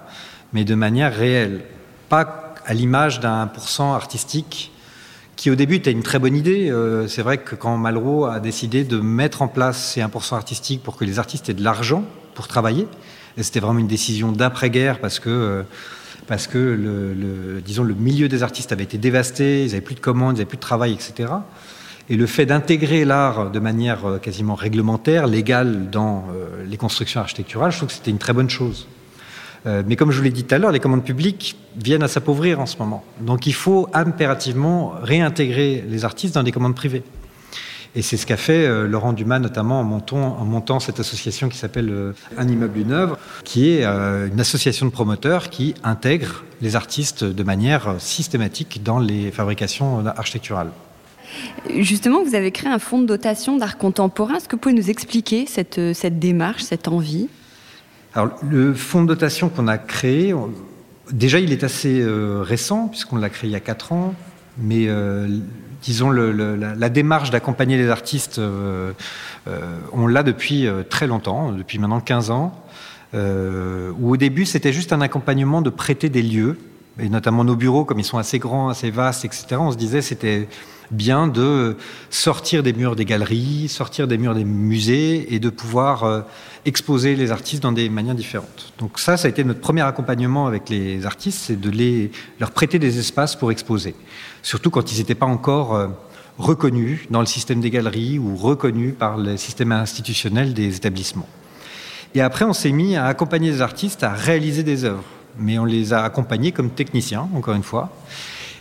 mais 0.55 0.65
de 0.65 0.75
manière 0.75 1.15
réelle. 1.15 1.61
Pas 2.09 2.55
à 2.65 2.73
l'image 2.73 3.21
d'un 3.21 3.47
pourcent 3.49 3.93
artistique 3.93 4.73
qui 5.37 5.51
au 5.51 5.55
début 5.55 5.77
était 5.77 5.93
une 5.93 6.03
très 6.03 6.19
bonne 6.19 6.37
idée. 6.37 6.73
c'est 7.09 7.23
vrai 7.23 7.39
que 7.39 7.57
quand 7.57 7.77
Malraux 7.77 8.27
a 8.27 8.39
décidé 8.39 8.85
de 8.85 9.01
mettre 9.01 9.43
en 9.43 9.49
place 9.49 9.93
ces 9.95 10.01
1% 10.01 10.35
artistiques 10.35 10.83
pour 10.83 10.97
que 10.97 11.05
les 11.05 11.19
artistes 11.19 11.49
aient 11.49 11.55
de 11.55 11.65
l'argent 11.65 12.05
pour 12.35 12.47
travailler, 12.47 12.87
C'était 13.39 13.61
vraiment 13.61 13.81
une 13.81 13.89
décision 13.89 14.33
d'après-guerre 14.33 15.01
parce 15.01 15.19
que 15.19 15.65
parce 16.27 16.47
que 16.47 16.59
le, 16.59 17.61
disons, 17.61 17.83
le 17.83 17.95
milieu 17.95 18.29
des 18.29 18.43
artistes 18.43 18.73
avait 18.73 18.85
été 18.85 18.97
dévasté, 18.97 19.65
ils 19.65 19.69
n'avaient 19.69 19.81
plus 19.81 19.95
de 19.95 20.01
commandes, 20.01 20.37
ils 20.37 20.39
n'avaient 20.39 20.49
plus 20.49 20.57
de 20.57 20.63
travail, 20.63 20.93
etc. 20.93 21.33
Et 22.09 22.17
le 22.17 22.27
fait 22.27 22.47
d'intégrer 22.47 23.05
l'art 23.05 23.51
de 23.51 23.59
manière 23.59 24.05
euh, 24.07 24.19
quasiment 24.19 24.55
réglementaire, 24.55 25.27
légale 25.27 25.89
dans 25.91 26.25
euh, 26.33 26.65
les 26.69 26.77
constructions 26.77 27.21
architecturales, 27.21 27.71
je 27.71 27.79
trouve 27.79 27.89
que 27.89 27.95
c'était 27.95 28.11
une 28.11 28.19
très 28.19 28.33
bonne 28.33 28.51
chose. 28.51 28.89
Euh, 29.67 29.83
mais 29.87 29.95
comme 29.95 30.11
je 30.11 30.19
vous 30.19 30.25
l'ai 30.25 30.31
dit 30.31 30.45
tout 30.45 30.55
à 30.55 30.59
l'heure, 30.59 30.73
les 30.73 30.81
commandes 30.81 31.05
publiques 31.05 31.57
viennent 31.77 32.03
à 32.03 32.09
s'appauvrir 32.09 32.59
en 32.61 32.67
ce 32.67 32.77
moment. 32.79 33.05
Donc 33.21 33.47
il 33.47 33.55
faut 33.55 33.89
impérativement 33.93 34.95
réintégrer 35.01 35.85
les 35.89 36.05
artistes 36.05 36.35
dans 36.35 36.43
des 36.43 36.51
commandes 36.51 36.75
privées. 36.75 37.05
Et 37.95 38.01
c'est 38.01 38.17
ce 38.17 38.25
qu'a 38.25 38.39
fait 38.39 38.65
euh, 38.65 38.87
Laurent 38.87 39.13
Dumas, 39.13 39.39
notamment 39.39 39.81
en 39.81 39.85
montant, 39.85 40.39
en 40.39 40.45
montant 40.45 40.81
cette 40.81 40.99
association 40.99 41.51
qui 41.51 41.59
s'appelle 41.59 41.91
euh, 41.91 42.13
Un 42.39 42.49
immeuble, 42.49 42.79
une 42.79 42.93
œuvre, 42.93 43.19
qui 43.45 43.69
est 43.69 43.85
euh, 43.85 44.29
une 44.29 44.41
association 44.41 44.87
de 44.87 44.91
promoteurs 44.91 45.51
qui 45.51 45.75
intègre 45.85 46.45
les 46.63 46.75
artistes 46.75 47.23
de 47.23 47.43
manière 47.43 47.97
systématique 47.99 48.83
dans 48.83 48.99
les 48.99 49.31
fabrications 49.31 50.07
architecturales. 50.07 50.71
Justement, 51.79 52.23
vous 52.23 52.35
avez 52.35 52.51
créé 52.51 52.71
un 52.71 52.79
fonds 52.79 53.01
de 53.01 53.07
dotation 53.07 53.57
d'art 53.57 53.77
contemporain. 53.77 54.37
Est-ce 54.37 54.49
que 54.49 54.57
vous 54.57 54.61
pouvez 54.61 54.75
nous 54.75 54.89
expliquer 54.89 55.47
cette, 55.47 55.81
cette 55.93 56.19
démarche, 56.19 56.63
cette 56.63 56.89
envie? 56.89 57.29
Alors, 58.15 58.31
le 58.49 58.75
fonds 58.75 59.03
de 59.03 59.09
dotation 59.09 59.49
qu'on 59.49 59.67
a 59.67 59.77
créé, 59.77 60.35
déjà, 61.11 61.41
il 61.41 61.53
est 61.53 61.65
assez 61.65 62.05
récent, 62.07 62.89
puisqu'on 62.89 63.17
l'a 63.17 63.31
créé 63.31 63.51
il 63.51 63.53
y 63.53 63.57
a 63.57 63.61
4 63.61 63.93
ans, 63.93 64.15
mais 64.59 64.87
disons, 65.83 66.11
la, 66.11 66.89
démarche 66.89 67.31
d'accompagner 67.31 67.77
les 67.77 67.89
artistes, 67.89 68.39
euh, 68.39 68.93
euh, 69.49 69.79
on 69.93 70.07
l'a 70.07 70.23
depuis 70.23 70.67
euh, 70.67 70.83
très 70.89 71.07
longtemps, 71.07 71.53
depuis 71.53 71.79
maintenant 71.79 72.01
15 72.01 72.31
ans, 72.31 72.55
où 73.15 74.13
au 74.13 74.17
début 74.17 74.47
c'était 74.47 74.73
juste 74.73 74.93
un 74.95 75.03
accompagnement 75.03 75.61
de 75.61 75.69
prêter 75.69 76.09
des 76.09 76.23
lieux, 76.23 76.57
et 76.99 77.11
notamment 77.11 77.45
nos 77.45 77.57
bureaux, 77.57 77.85
comme 77.85 77.99
ils 77.99 78.05
sont 78.05 78.17
assez 78.17 78.39
grands, 78.39 78.71
assez 78.71 78.91
vastes, 78.91 79.27
etc., 79.27 79.57
on 79.59 79.71
se 79.71 79.77
disait 79.77 80.01
c'était 80.01 80.49
bien 80.91 81.27
de 81.27 81.77
sortir 82.09 82.63
des 82.63 82.73
murs 82.73 82.97
des 82.97 83.05
galeries, 83.05 83.69
sortir 83.69 84.09
des 84.09 84.17
murs 84.17 84.35
des 84.35 84.45
musées 84.45 85.35
et 85.35 85.41
de 85.41 85.51
pouvoir 85.51 86.25
exposer 86.65 87.15
les 87.15 87.31
artistes 87.33 87.63
dans 87.63 87.73
des 87.73 87.91
manières 87.91 88.15
différentes. 88.15 88.73
Donc 88.79 88.99
ça, 88.99 89.19
ça 89.19 89.27
a 89.27 89.31
été 89.31 89.45
notre 89.45 89.61
premier 89.61 89.83
accompagnement 89.83 90.47
avec 90.47 90.71
les 90.71 91.05
artistes, 91.05 91.41
c'est 91.47 91.61
de 91.61 91.71
les, 91.71 92.11
leur 92.41 92.51
prêter 92.51 92.79
des 92.79 92.99
espaces 92.99 93.37
pour 93.37 93.53
exposer 93.53 93.95
surtout 94.43 94.71
quand 94.71 94.93
ils 94.93 94.99
n'étaient 94.99 95.15
pas 95.15 95.27
encore 95.27 95.75
euh, 95.75 95.89
reconnus 96.39 97.07
dans 97.11 97.21
le 97.21 97.27
système 97.27 97.61
des 97.61 97.71
galeries 97.71 98.19
ou 98.19 98.37
reconnus 98.37 98.95
par 98.99 99.17
le 99.17 99.37
système 99.37 99.73
institutionnel 99.73 100.55
des 100.55 100.77
établissements. 100.77 101.29
Et 102.15 102.21
après, 102.21 102.45
on 102.45 102.53
s'est 102.53 102.73
mis 102.73 102.97
à 102.97 103.07
accompagner 103.07 103.51
les 103.51 103.61
artistes 103.63 104.03
à 104.03 104.13
réaliser 104.13 104.63
des 104.63 104.85
œuvres, 104.85 105.05
mais 105.39 105.59
on 105.59 105.65
les 105.65 105.93
a 105.93 106.05
accompagnés 106.05 106.53
comme 106.53 106.71
techniciens, 106.71 107.29
encore 107.35 107.55
une 107.55 107.63
fois. 107.63 107.91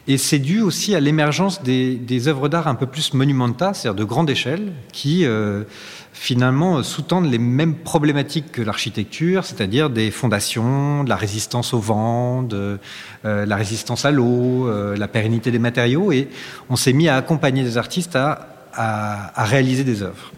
Et 0.08 0.18
c'est 0.18 0.39
dû 0.39 0.62
aussi 0.62 0.95
à 0.95 0.99
l'émergence 0.99 1.62
des, 1.64 2.28
œuvres 2.28 2.49
d'art 2.49 2.68
un 2.68 2.76
peu 2.76 2.88
plus 2.88 3.14
monumentales, 3.14 3.76
c'est-à-dire 3.76 3.99
de 3.99 4.04
grande 4.04 4.30
échelle, 4.30 4.74
qui 4.91 5.26
euh, 5.26 5.64
finalement 6.12 6.82
sous-tendent 6.82 7.30
les 7.30 7.38
mêmes 7.38 7.76
problématiques 7.76 8.52
que 8.52 8.62
l'architecture, 8.62 9.45
c'est-à-dire 9.45 9.89
des 9.89 10.10
fondations, 10.10 11.04
de 11.04 11.10
la 11.10 11.16
résistance 11.16 11.74
au 11.74 11.80
vent, 11.80 12.41
de 12.41 12.80
euh, 13.26 13.45
la 13.45 13.56
résistance 13.56 14.06
à 14.06 14.12
l'eau, 14.12 14.68
euh, 14.68 14.97
la 14.97 15.08
pérennité 15.08 15.52
des 15.52 15.60
matériaux, 15.60 16.12
et 16.12 16.30
on 16.70 16.76
s'est 16.76 16.93
mis 16.93 17.08
à 17.08 17.16
accompagner 17.16 17.64
des 17.64 17.78
artistes 17.78 18.16
à 18.16 19.43
réaliser 19.45 19.84
des 19.84 20.02
œuvres. 20.02 20.32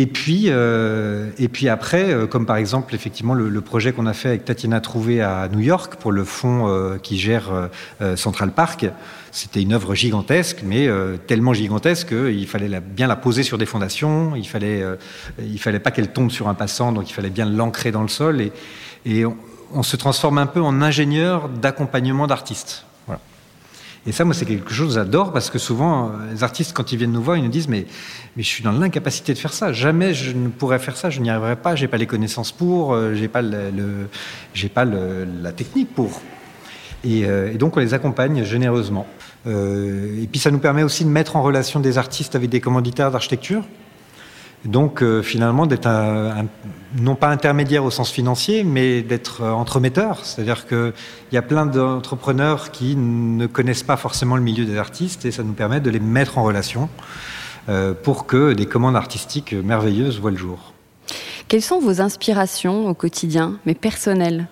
Et 0.00 0.06
puis, 0.06 0.44
euh, 0.46 1.28
et 1.40 1.48
puis 1.48 1.68
après, 1.68 2.12
euh, 2.12 2.28
comme 2.28 2.46
par 2.46 2.54
exemple 2.54 2.94
effectivement 2.94 3.34
le, 3.34 3.48
le 3.48 3.60
projet 3.60 3.92
qu'on 3.92 4.06
a 4.06 4.12
fait 4.12 4.28
avec 4.28 4.44
Tatiana 4.44 4.80
Trouvé 4.80 5.20
à 5.20 5.48
New 5.48 5.58
York 5.58 5.96
pour 5.96 6.12
le 6.12 6.22
fonds 6.22 6.68
euh, 6.68 6.98
qui 6.98 7.18
gère 7.18 7.50
euh, 8.00 8.14
Central 8.14 8.52
Park, 8.52 8.86
c'était 9.32 9.60
une 9.60 9.72
œuvre 9.72 9.96
gigantesque, 9.96 10.60
mais 10.64 10.88
tellement 11.26 11.52
gigantesque 11.52 12.10
qu'il 12.10 12.46
fallait 12.46 12.68
la, 12.68 12.78
bien 12.78 13.08
la 13.08 13.16
poser 13.16 13.42
sur 13.42 13.58
des 13.58 13.66
fondations, 13.66 14.36
il 14.36 14.46
fallait, 14.46 14.82
il 15.38 15.58
fallait 15.58 15.80
pas 15.80 15.90
qu'elle 15.90 16.12
tombe 16.12 16.30
sur 16.30 16.48
un 16.48 16.54
passant, 16.54 16.92
donc 16.92 17.10
il 17.10 17.12
fallait 17.12 17.28
bien 17.28 17.44
l'ancrer 17.44 17.90
dans 17.90 18.02
le 18.02 18.08
sol, 18.08 18.40
et, 18.40 18.52
et 19.04 19.26
on, 19.26 19.36
on 19.74 19.82
se 19.82 19.96
transforme 19.96 20.38
un 20.38 20.46
peu 20.46 20.62
en 20.62 20.80
ingénieur 20.80 21.48
d'accompagnement 21.48 22.26
d'artistes. 22.26 22.86
Et 24.08 24.12
ça, 24.12 24.24
moi, 24.24 24.32
c'est 24.32 24.46
quelque 24.46 24.72
chose 24.72 24.88
que 24.88 24.94
j'adore 24.94 25.34
parce 25.34 25.50
que 25.50 25.58
souvent, 25.58 26.06
euh, 26.06 26.32
les 26.32 26.42
artistes, 26.42 26.72
quand 26.72 26.92
ils 26.92 26.96
viennent 26.96 27.12
nous 27.12 27.20
voir, 27.20 27.36
ils 27.36 27.42
nous 27.42 27.50
disent 27.50 27.68
mais, 27.68 27.84
je 28.38 28.42
suis 28.42 28.64
dans 28.64 28.72
l'incapacité 28.72 29.34
de 29.34 29.38
faire 29.38 29.52
ça. 29.52 29.70
Jamais 29.70 30.14
je 30.14 30.32
ne 30.32 30.48
pourrais 30.48 30.78
faire 30.78 30.96
ça. 30.96 31.10
Je 31.10 31.20
n'y 31.20 31.28
arriverai 31.28 31.56
pas. 31.56 31.76
J'ai 31.76 31.88
pas 31.88 31.98
les 31.98 32.06
connaissances 32.06 32.50
pour. 32.50 32.94
Euh, 32.94 33.12
j'ai 33.12 33.28
pas 33.28 33.42
pas 33.42 34.84
la 34.86 35.52
technique 35.52 35.94
pour. 35.94 36.22
Et, 37.04 37.26
euh, 37.26 37.52
et, 37.52 37.58
donc, 37.58 37.76
on 37.76 37.80
les 37.80 37.92
accompagne 37.92 38.44
généreusement. 38.44 39.06
Et 39.46 40.26
puis, 40.30 40.40
ça 40.40 40.50
nous 40.50 40.58
permet 40.58 40.82
aussi 40.82 41.04
de 41.04 41.10
mettre 41.10 41.36
en 41.36 41.42
relation 41.42 41.78
des 41.78 41.98
artistes 41.98 42.34
avec 42.34 42.48
des 42.48 42.60
commanditaires 42.60 43.10
d'architecture. 43.10 43.62
Donc 44.64 45.02
euh, 45.02 45.22
finalement 45.22 45.66
d'être 45.66 45.86
un, 45.86 46.42
un, 46.42 46.46
non 46.96 47.14
pas 47.14 47.28
intermédiaire 47.28 47.84
au 47.84 47.90
sens 47.90 48.10
financier, 48.10 48.64
mais 48.64 49.02
d'être 49.02 49.42
euh, 49.42 49.50
entremetteur. 49.50 50.24
C'est-à-dire 50.24 50.66
qu'il 50.66 50.92
y 51.32 51.36
a 51.36 51.42
plein 51.42 51.66
d'entrepreneurs 51.66 52.70
qui 52.70 52.96
ne 52.96 53.46
connaissent 53.46 53.82
pas 53.82 53.96
forcément 53.96 54.36
le 54.36 54.42
milieu 54.42 54.64
des 54.64 54.76
artistes 54.76 55.24
et 55.24 55.30
ça 55.30 55.42
nous 55.42 55.52
permet 55.52 55.80
de 55.80 55.90
les 55.90 56.00
mettre 56.00 56.38
en 56.38 56.42
relation 56.42 56.88
euh, 57.68 57.94
pour 57.94 58.26
que 58.26 58.52
des 58.52 58.66
commandes 58.66 58.96
artistiques 58.96 59.52
merveilleuses 59.52 60.18
voient 60.20 60.30
le 60.30 60.36
jour. 60.36 60.72
Quelles 61.46 61.62
sont 61.62 61.80
vos 61.80 62.00
inspirations 62.00 62.88
au 62.88 62.94
quotidien, 62.94 63.58
mais 63.64 63.74
personnelles? 63.74 64.48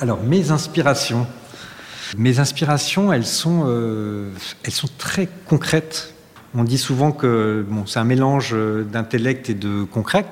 Alors 0.00 0.22
mes 0.22 0.50
inspirations, 0.50 1.26
mes 2.16 2.38
inspirations, 2.38 3.12
elles 3.12 3.26
sont, 3.26 3.64
euh, 3.66 4.30
elles 4.62 4.72
sont 4.72 4.88
très 4.98 5.28
concrètes 5.46 6.14
on 6.54 6.64
dit 6.64 6.78
souvent 6.78 7.12
que 7.12 7.66
c'est 7.86 7.98
un 7.98 8.04
mélange 8.04 8.56
d'intellect 8.90 9.50
et 9.50 9.54
de 9.54 9.84
concret, 9.84 10.24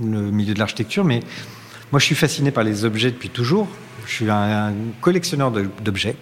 le 0.00 0.30
milieu 0.30 0.54
de 0.54 0.58
l'architecture, 0.58 1.04
mais 1.04 1.20
moi 1.92 1.98
je 1.98 2.04
suis 2.04 2.14
fasciné 2.14 2.50
par 2.50 2.64
les 2.64 2.84
objets 2.84 3.10
depuis 3.10 3.30
toujours. 3.30 3.68
Je 4.06 4.12
suis 4.12 4.30
un, 4.30 4.72
collectionneur 5.00 5.50
d'objets. 5.50 6.16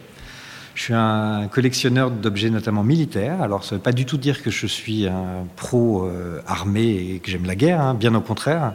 Je 0.75 0.83
suis 0.83 0.95
un 0.95 1.49
collectionneur 1.53 2.11
d'objets 2.11 2.51
notamment 2.51 2.83
militaires. 2.83 3.41
Alors 3.43 3.65
ça 3.65 3.75
ne 3.75 3.79
veut 3.79 3.83
pas 3.83 3.93
du 3.93 4.07
tout 4.07 4.17
dire 4.17 4.43
que 4.43 4.51
je 4.51 4.67
suis 4.67 5.07
un 5.07 5.47
pro 5.57 6.05
euh, 6.05 6.41
armé 6.47 7.15
et 7.15 7.21
que 7.21 7.31
j'aime 7.31 7.45
la 7.45 7.55
guerre, 7.55 7.81
hein, 7.81 7.95
bien 7.95 8.15
au 8.15 8.21
contraire. 8.21 8.75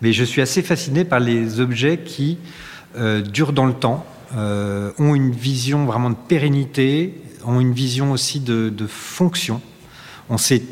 Mais 0.00 0.12
je 0.12 0.24
suis 0.24 0.40
assez 0.40 0.62
fasciné 0.62 1.04
par 1.04 1.20
les 1.20 1.60
objets 1.60 1.98
qui 1.98 2.38
euh, 2.96 3.20
durent 3.20 3.52
dans 3.52 3.66
le 3.66 3.74
temps, 3.74 4.06
euh, 4.36 4.92
ont 4.98 5.14
une 5.14 5.32
vision 5.32 5.84
vraiment 5.84 6.10
de 6.10 6.16
pérennité, 6.28 7.20
ont 7.44 7.60
une 7.60 7.72
vision 7.72 8.12
aussi 8.12 8.40
de 8.40 8.86
fonction. 8.86 9.60
On 10.28 10.38
s'est 10.38 10.62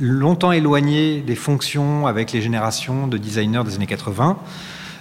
longtemps 0.00 0.50
éloigné 0.50 1.20
des 1.20 1.36
fonctions 1.36 2.08
avec 2.08 2.32
les 2.32 2.42
générations 2.42 3.06
de 3.06 3.16
designers 3.16 3.62
des 3.64 3.76
années 3.76 3.86
80, 3.86 4.36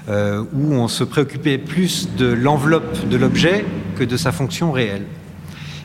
euh, 0.09 0.43
où 0.53 0.74
on 0.74 0.88
se 0.88 1.03
préoccupait 1.03 1.57
plus 1.57 2.09
de 2.16 2.28
l'enveloppe 2.28 3.07
de 3.09 3.18
l'objet 3.18 3.66
que 3.95 4.03
de 4.03 4.16
sa 4.16 4.32
fonction 4.32 4.72
réelle. 4.72 5.05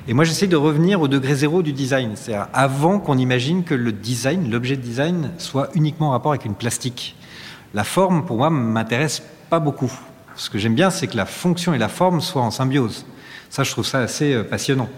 Et 0.08 0.12
moi, 0.12 0.24
j'essaie 0.24 0.46
de 0.46 0.56
revenir 0.56 1.00
au 1.00 1.08
degré 1.08 1.34
zéro 1.36 1.62
du 1.62 1.72
design, 1.72 2.12
c'est-à-dire 2.16 2.48
avant 2.52 2.98
qu'on 2.98 3.16
imagine 3.16 3.64
que 3.64 3.74
le 3.74 3.92
design, 3.92 4.50
l'objet 4.50 4.76
de 4.76 4.82
design, 4.82 5.30
soit 5.38 5.70
uniquement 5.74 6.08
en 6.08 6.10
rapport 6.10 6.32
avec 6.32 6.44
une 6.44 6.54
plastique. 6.54 7.16
La 7.72 7.84
forme, 7.84 8.26
pour 8.26 8.36
moi, 8.36 8.50
m'intéresse 8.50 9.22
pas 9.48 9.60
beaucoup. 9.60 9.92
Ce 10.36 10.50
que 10.50 10.58
j'aime 10.58 10.74
bien, 10.74 10.90
c'est 10.90 11.06
que 11.06 11.16
la 11.16 11.26
fonction 11.26 11.72
et 11.72 11.78
la 11.78 11.88
forme 11.88 12.20
soient 12.20 12.42
en 12.42 12.50
symbiose. 12.50 13.06
Ça, 13.48 13.64
je 13.64 13.70
trouve 13.70 13.86
ça 13.86 14.00
assez 14.00 14.34
euh, 14.34 14.44
passionnant. 14.44 14.88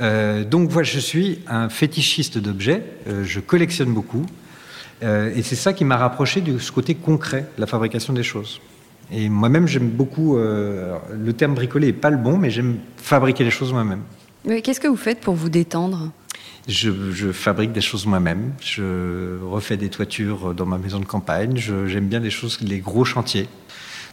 Euh, 0.00 0.44
donc 0.44 0.70
voilà, 0.70 0.88
je 0.88 0.98
suis 0.98 1.40
un 1.48 1.68
fétichiste 1.68 2.38
d'objets, 2.38 2.82
euh, 3.08 3.24
je 3.24 3.40
collectionne 3.40 3.92
beaucoup, 3.92 4.24
euh, 5.02 5.32
et 5.34 5.42
c'est 5.42 5.56
ça 5.56 5.72
qui 5.72 5.84
m'a 5.84 5.96
rapproché 5.96 6.40
de 6.40 6.58
ce 6.58 6.70
côté 6.70 6.94
concret, 6.94 7.46
la 7.58 7.66
fabrication 7.66 8.12
des 8.12 8.22
choses. 8.22 8.60
Et 9.10 9.28
moi-même, 9.28 9.66
j'aime 9.66 9.88
beaucoup, 9.88 10.36
le 10.36 11.32
terme 11.32 11.54
bricoler 11.54 11.86
n'est 11.86 11.92
pas 11.94 12.10
le 12.10 12.18
bon, 12.18 12.36
mais 12.36 12.50
j'aime 12.50 12.76
fabriquer 12.98 13.42
les 13.42 13.50
choses 13.50 13.72
moi-même. 13.72 14.02
Qu'est-ce 14.62 14.80
que 14.80 14.88
vous 14.88 14.96
faites 14.96 15.20
pour 15.20 15.34
vous 15.34 15.48
détendre? 15.48 16.10
Je, 16.68 16.90
je, 17.12 17.32
fabrique 17.32 17.72
des 17.72 17.80
choses 17.80 18.04
moi-même, 18.04 18.52
je 18.60 19.42
refais 19.42 19.78
des 19.78 19.88
toitures 19.88 20.52
dans 20.52 20.66
ma 20.66 20.76
maison 20.76 21.00
de 21.00 21.06
campagne, 21.06 21.56
j'aime 21.56 22.06
bien 22.06 22.20
des 22.20 22.28
choses, 22.28 22.58
les 22.60 22.80
gros 22.80 23.06
chantiers. 23.06 23.48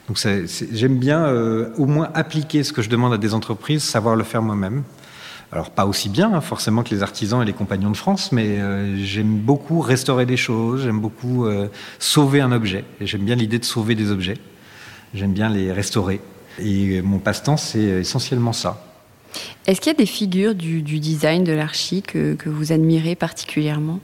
Donc 0.07 0.19
j'aime 0.71 0.97
bien 0.97 1.25
euh, 1.25 1.69
au 1.77 1.86
moins 1.86 2.09
appliquer 2.13 2.63
ce 2.63 2.71
que 2.71 2.81
je 2.81 2.89
demande 2.89 3.13
à 3.13 3.17
des 3.17 3.33
entreprises, 3.33 3.83
savoir 3.83 4.15
le 4.15 4.23
faire 4.23 4.41
moi-même. 4.41 4.83
Alors 5.56 5.70
pas 5.70 5.86
aussi 5.86 6.10
bien 6.10 6.34
hein, 6.34 6.41
forcément 6.41 6.84
que 6.84 6.93
les 6.93 7.01
artisans 7.01 7.41
et 7.41 7.45
les 7.45 7.53
compagnons 7.53 7.89
de 7.89 7.95
France, 7.95 8.34
mais 8.34 8.60
euh, 8.60 8.97
j'aime 8.97 9.38
beaucoup 9.38 9.80
restaurer 9.80 10.26
des 10.26 10.36
choses, 10.36 10.84
j'aime 10.84 10.99
beaucoup 10.99 11.45
euh, 11.45 11.70
sauver 11.97 12.41
un 12.41 12.51
objet. 12.51 12.84
J'aime 12.99 13.22
bien 13.22 13.36
l'idée 13.36 13.58
de 13.58 13.64
sauver 13.64 13.95
des 13.95 14.12
objets. 14.12 14.36
J'aime 15.14 15.32
bien 15.32 15.47
les 15.47 15.72
restaurer. 15.72 16.20
Et 16.60 17.01
mon 17.01 17.20
passe-temps, 17.20 17.56
c'est 17.56 17.84
essentiellement 17.84 18.51
ça. 18.51 18.86
Est-ce 19.66 19.80
qu'il 19.80 19.93
y 19.93 19.95
a 19.95 19.97
des 19.97 20.06
figures 20.06 20.56
du, 20.56 20.82
du 20.82 20.99
design 20.99 21.45
de 21.45 21.53
l'archi 21.53 22.01
que, 22.01 22.34
que, 22.34 22.49
vous 22.49 22.74
admirez 22.74 23.16
particulièrement? 23.16 24.01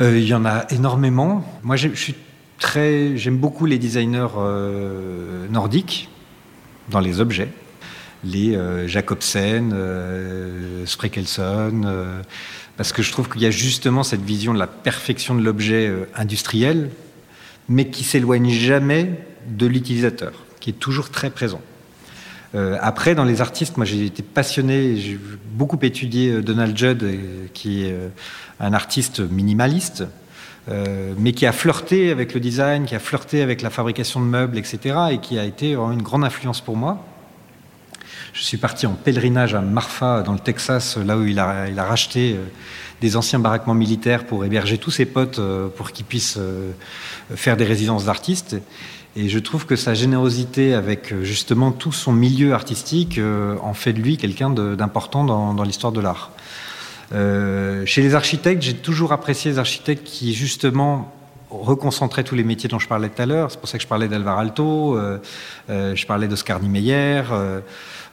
Euh, 0.00 0.20
Il 0.20 0.24
y 0.28 0.34
en 0.34 0.44
a 0.44 0.66
énormément. 0.70 1.44
Moi, 1.64 1.74
je 1.74 1.88
suis 1.88 2.14
très, 2.60 3.16
j'aime 3.16 3.38
beaucoup 3.38 3.66
les 3.66 3.78
designers 3.78 4.28
nordiques 5.50 6.08
dans 6.90 7.00
les 7.00 7.20
objets 7.20 7.48
les 8.24 8.56
euh, 8.56 8.86
Jacobsen, 8.88 9.72
euh, 9.72 10.86
Sprekelson, 10.86 11.82
euh, 11.84 12.22
parce 12.76 12.92
que 12.92 13.02
je 13.02 13.12
trouve 13.12 13.28
qu'il 13.28 13.42
y 13.42 13.46
a 13.46 13.50
justement 13.50 14.02
cette 14.02 14.22
vision 14.22 14.54
de 14.54 14.58
la 14.58 14.66
perfection 14.66 15.34
de 15.34 15.42
l'objet 15.42 15.92
industriel, 16.14 16.90
mais 17.68 17.88
qui 17.88 18.04
s'éloigne 18.04 18.50
jamais 18.50 19.10
de 19.48 19.66
l'utilisateur, 19.66 20.32
qui 20.60 20.70
est 20.70 20.78
toujours 20.78 21.10
très 21.10 21.30
présent. 21.30 21.60
après, 22.80 23.16
dans 23.16 23.24
les 23.24 23.40
artistes, 23.40 23.76
moi 23.76 23.84
j'ai 23.84 24.06
été 24.06 24.22
passionné, 24.22 24.96
j'ai 24.96 25.18
beaucoup 25.52 25.78
étudié 25.82 26.40
Donald 26.40 26.78
Judd, 26.78 27.04
qui 27.52 27.84
est 27.84 27.96
un 28.60 28.72
artiste 28.72 29.18
minimaliste, 29.18 30.04
mais 31.18 31.32
qui 31.32 31.46
a 31.46 31.52
flirté 31.52 32.12
avec 32.12 32.32
le 32.32 32.38
design, 32.38 32.84
qui 32.84 32.94
a 32.94 33.00
flirté 33.00 33.42
avec 33.42 33.60
la 33.60 33.70
fabrication 33.70 34.20
de 34.20 34.26
meubles, 34.26 34.56
etc., 34.56 34.96
et 35.10 35.18
qui 35.18 35.36
a 35.36 35.44
été 35.44 35.74
une 35.74 36.02
grande 36.02 36.24
influence 36.24 36.60
pour 36.60 36.76
moi. 36.76 37.04
Je 38.32 38.42
suis 38.42 38.56
parti 38.56 38.86
en 38.86 38.92
pèlerinage 38.92 39.54
à 39.54 39.60
Marfa, 39.60 40.22
dans 40.22 40.32
le 40.32 40.38
Texas, 40.38 40.96
là 40.96 41.16
où 41.16 41.24
il 41.24 41.38
a, 41.38 41.84
racheté 41.84 42.34
euh, 42.34 42.44
des 43.00 43.16
anciens 43.16 43.38
baraquements 43.38 43.74
militaires 43.74 44.24
pour 44.24 44.44
héberger 44.44 44.78
tous 44.78 44.90
ses 44.90 45.06
potes 45.06 45.38
euh, 45.38 45.68
pour 45.68 45.92
qu'ils 45.92 46.04
puissent 46.04 46.36
euh, 46.38 46.72
faire 47.34 47.56
des 47.56 47.64
résidences 47.64 48.04
d'artistes. 48.04 48.56
Et 49.16 49.28
je 49.28 49.38
trouve 49.38 49.66
que 49.66 49.76
sa 49.76 49.94
générosité 49.94 50.74
avec 50.74 51.14
justement 51.22 51.72
tout 51.72 51.92
son 51.92 52.12
milieu 52.12 52.52
artistique 52.52 53.18
en 53.60 53.74
fait 53.74 53.92
de 53.92 54.00
lui 54.00 54.16
quelqu'un 54.16 54.50
d'important 54.50 55.24
dans, 55.24 55.62
l'histoire 55.64 55.92
de 55.92 56.00
l'art. 56.00 56.30
chez 57.10 58.02
les 58.02 58.14
architectes, 58.14 58.62
j'ai 58.62 58.74
toujours 58.74 59.10
apprécié 59.10 59.50
les 59.50 59.58
architectes 59.58 60.04
qui 60.04 60.34
justement 60.34 61.12
reconcentraient 61.50 62.22
tous 62.22 62.36
les 62.36 62.44
métiers 62.44 62.68
dont 62.68 62.78
je 62.78 62.86
parlais 62.86 63.08
tout 63.08 63.22
à 63.22 63.26
l'heure. 63.26 63.50
C'est 63.50 63.58
pour 63.58 63.68
ça 63.68 63.78
que 63.78 63.82
je 63.82 63.88
parlais 63.88 64.06
d'Alvar 64.06 64.38
Alto, 64.38 64.96
je 65.68 66.06
parlais 66.06 66.28
d'Oscar 66.28 66.60
Niemeyer. 66.60 67.22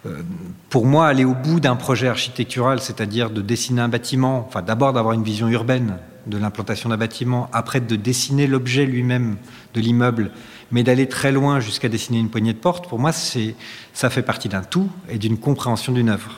Euh, 0.05 0.21
pour 0.69 0.85
moi, 0.85 1.07
aller 1.07 1.25
au 1.25 1.33
bout 1.33 1.59
d'un 1.59 1.75
projet 1.75 2.07
architectural, 2.07 2.79
c'est-à-dire 2.79 3.29
de 3.29 3.41
dessiner 3.41 3.81
un 3.81 3.87
bâtiment, 3.87 4.49
d'abord 4.65 4.93
d'avoir 4.93 5.13
une 5.13 5.23
vision 5.23 5.47
urbaine 5.47 5.97
de 6.27 6.37
l'implantation 6.37 6.89
d'un 6.89 6.97
bâtiment, 6.97 7.49
après 7.53 7.79
de 7.79 7.95
dessiner 7.95 8.47
l'objet 8.47 8.85
lui-même 8.85 9.37
de 9.73 9.81
l'immeuble, 9.81 10.31
mais 10.71 10.83
d'aller 10.83 11.07
très 11.07 11.31
loin 11.31 11.59
jusqu'à 11.59 11.87
dessiner 11.87 12.19
une 12.19 12.29
poignée 12.29 12.53
de 12.53 12.57
porte, 12.57 12.89
pour 12.89 12.99
moi, 12.99 13.11
ça 13.11 14.09
fait 14.09 14.21
partie 14.23 14.49
d'un 14.49 14.63
tout 14.63 14.89
et 15.07 15.17
d'une 15.17 15.37
compréhension 15.37 15.93
d'une 15.93 16.09
œuvre. 16.09 16.31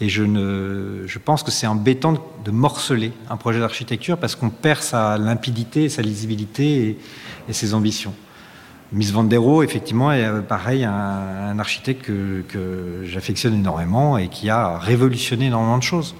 Et 0.00 0.08
je 0.10 1.18
pense 1.18 1.42
que 1.42 1.50
c'est 1.50 1.66
embêtant 1.66 2.14
de 2.44 2.50
morceler 2.50 3.12
un 3.30 3.36
projet 3.36 3.60
d'architecture 3.60 4.18
parce 4.18 4.34
qu'on 4.34 4.50
perd 4.50 4.82
sa 4.82 5.16
limpidité, 5.16 5.88
sa 5.88 6.02
lisibilité 6.02 6.98
et 7.48 7.52
ses 7.52 7.72
ambitions. 7.72 8.12
Miss 8.92 9.10
Vandero, 9.10 9.62
effectivement, 9.62 10.12
est 10.12 10.24
euh, 10.24 10.40
pareil, 10.40 10.84
un, 10.84 11.58
architecte 11.58 12.06
que, 12.06 13.02
j'affectionne 13.04 13.54
énormément 13.54 14.18
et 14.18 14.28
qui 14.28 14.50
a 14.50 14.78
révolutionné 14.78 15.46
énormément 15.46 15.78
de 15.78 15.82
choses. 15.82 16.14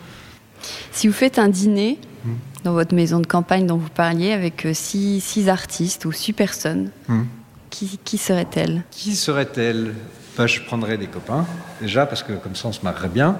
Si 0.92 1.06
vous 1.06 1.14
faites 1.14 1.38
un 1.38 1.48
dîner 1.48 1.98
hmm. 2.24 2.32
dans 2.64 2.72
votre 2.72 2.94
maison 2.94 3.20
de 3.20 3.26
campagne 3.26 3.66
dont 3.66 3.76
vous 3.76 3.90
parliez 3.90 4.32
avec 4.32 4.66
euh, 4.66 4.72
six, 4.74 5.48
artistes 5.48 6.04
ou 6.06 6.12
six 6.12 6.32
personnes, 6.32 6.90
hmm. 7.08 7.22
qui, 7.70 7.98
qui 8.04 8.18
serait-elle 8.18 8.82
Qui 8.90 9.14
serait-elle 9.14 9.94
bah, 10.36 10.46
Je 10.46 10.60
prendrais 10.60 10.98
des 10.98 11.06
copains, 11.06 11.46
déjà, 11.80 12.06
parce 12.06 12.22
que 12.22 12.32
comme 12.32 12.56
ça 12.56 12.68
on 12.68 12.72
se 12.72 12.82
marrerait 12.82 13.08
bien. 13.08 13.38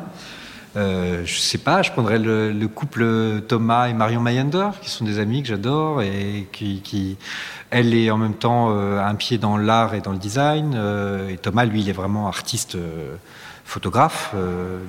Euh, 0.76 1.22
je 1.24 1.38
sais 1.38 1.58
pas, 1.58 1.80
je 1.80 1.90
prendrais 1.90 2.18
le, 2.18 2.66
couple 2.66 3.40
Thomas 3.48 3.88
et 3.88 3.94
Marion 3.94 4.20
Mayender, 4.20 4.68
qui 4.82 4.90
sont 4.90 5.04
des 5.04 5.18
amis 5.18 5.42
que 5.42 5.48
j'adore 5.48 6.02
et 6.02 6.46
qui, 6.52 7.16
elle 7.70 7.94
est 7.94 8.10
en 8.10 8.18
même 8.18 8.34
temps 8.34 8.68
euh, 8.70 9.02
un 9.02 9.14
pied 9.14 9.38
dans 9.38 9.56
l'art 9.56 9.94
et 9.94 10.00
dans 10.00 10.12
le 10.12 10.18
design. 10.18 10.74
Euh, 10.76 11.30
et 11.30 11.38
Thomas, 11.38 11.64
lui, 11.64 11.80
il 11.80 11.88
est 11.88 11.94
vraiment 11.94 12.28
artiste 12.28 12.74
euh, 12.74 13.16
photographe 13.64 14.34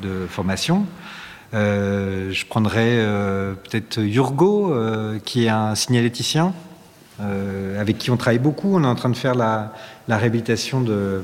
de 0.03 0.27
formation. 0.27 0.85
je 1.51 2.45
prendrais 2.45 3.03
peut-être 3.63 3.99
Yurgo, 3.99 4.71
qui 5.25 5.45
est 5.45 5.49
un 5.49 5.73
signaléticien, 5.73 6.53
avec 7.19 7.97
qui 7.97 8.11
on 8.11 8.17
travaille 8.17 8.37
beaucoup. 8.37 8.75
On 8.75 8.83
est 8.83 8.87
en 8.87 8.93
train 8.93 9.09
de 9.09 9.17
faire 9.17 9.33
la, 9.33 9.73
réhabilitation 10.07 10.81
de 10.81 11.23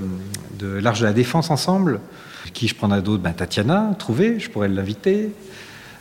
l'Arche 0.60 1.02
de 1.02 1.06
la 1.06 1.14
Défense 1.14 1.52
ensemble. 1.52 2.00
Qui 2.52 2.68
je 2.68 2.76
prendrais 2.76 3.02
d'autres 3.02 3.24
ben, 3.24 3.34
Tatiana, 3.34 3.96
trouver, 3.98 4.40
je 4.40 4.50
pourrais 4.50 4.68
l'inviter. 4.68 5.32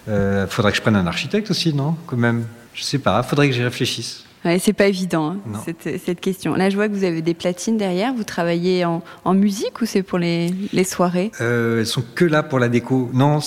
Il 0.09 0.47
faudrait 0.49 0.73
que 0.73 0.77
je 0.77 0.83
prenne 0.83 0.97
un 0.97 1.07
architecte 1.07 1.51
aussi, 1.51 1.73
non 1.73 1.97
Quand 2.07 2.17
même? 2.17 2.45
Je 2.75 2.83
sais 2.83 2.99
pas, 2.99 3.23
faudrait 3.23 3.49
que 3.49 3.55
j'y 3.55 3.63
réfléchisse. 3.63 4.25
Ouais, 4.45 4.59
c'est 4.59 4.73
pas 4.73 4.87
évident, 4.87 5.37
hein, 5.37 5.61
cette, 5.65 6.01
cette, 6.05 6.21
question. 6.21 6.55
Là, 6.55 6.69
je 6.69 6.75
vois 6.75 6.89
que 6.89 6.95
vous 6.95 7.05
avez 7.05 7.23
des 7.23 7.35
platines 7.35 7.77
derrière. 7.77 8.13
Vous 8.13 8.25
travaillez 8.25 8.85
en, 8.85 9.05
en 9.25 9.35
musique 9.35 9.81
ou 9.81 9.87
c'est 9.87 10.03
pour 10.03 10.19
les, 10.19 10.53
les 10.73 10.83
soirées? 10.83 11.31
Euh, 11.41 11.81
Elles 11.81 11.87
sont 11.87 12.03
que 12.15 12.25
là 12.25 12.43
pour 12.43 12.59
la 12.59 12.69
déco. 12.69 13.09
Non, 13.15 13.39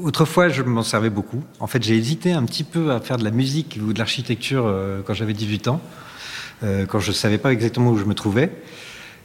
autrefois, 0.00 0.48
je 0.48 0.62
m'en 0.62 0.84
servais 0.84 1.10
beaucoup. 1.10 1.42
En 1.58 1.66
fait, 1.66 1.82
j'ai 1.82 1.96
hésité 1.96 2.32
un 2.32 2.44
petit 2.44 2.62
peu 2.62 2.92
à 2.92 3.00
faire 3.00 3.16
de 3.16 3.24
la 3.24 3.32
musique 3.32 3.80
ou 3.82 3.92
de 3.92 3.98
l'architecture 3.98 4.64
euh, 4.66 5.00
quand 5.04 5.14
j'avais 5.14 5.32
18 5.32 5.66
ans, 5.66 5.80
euh, 6.62 6.86
quand 6.86 7.00
je 7.00 7.10
savais 7.10 7.38
pas 7.38 7.52
exactement 7.52 7.90
où 7.90 7.98
je 7.98 8.04
me 8.04 8.14
trouvais. 8.14 8.52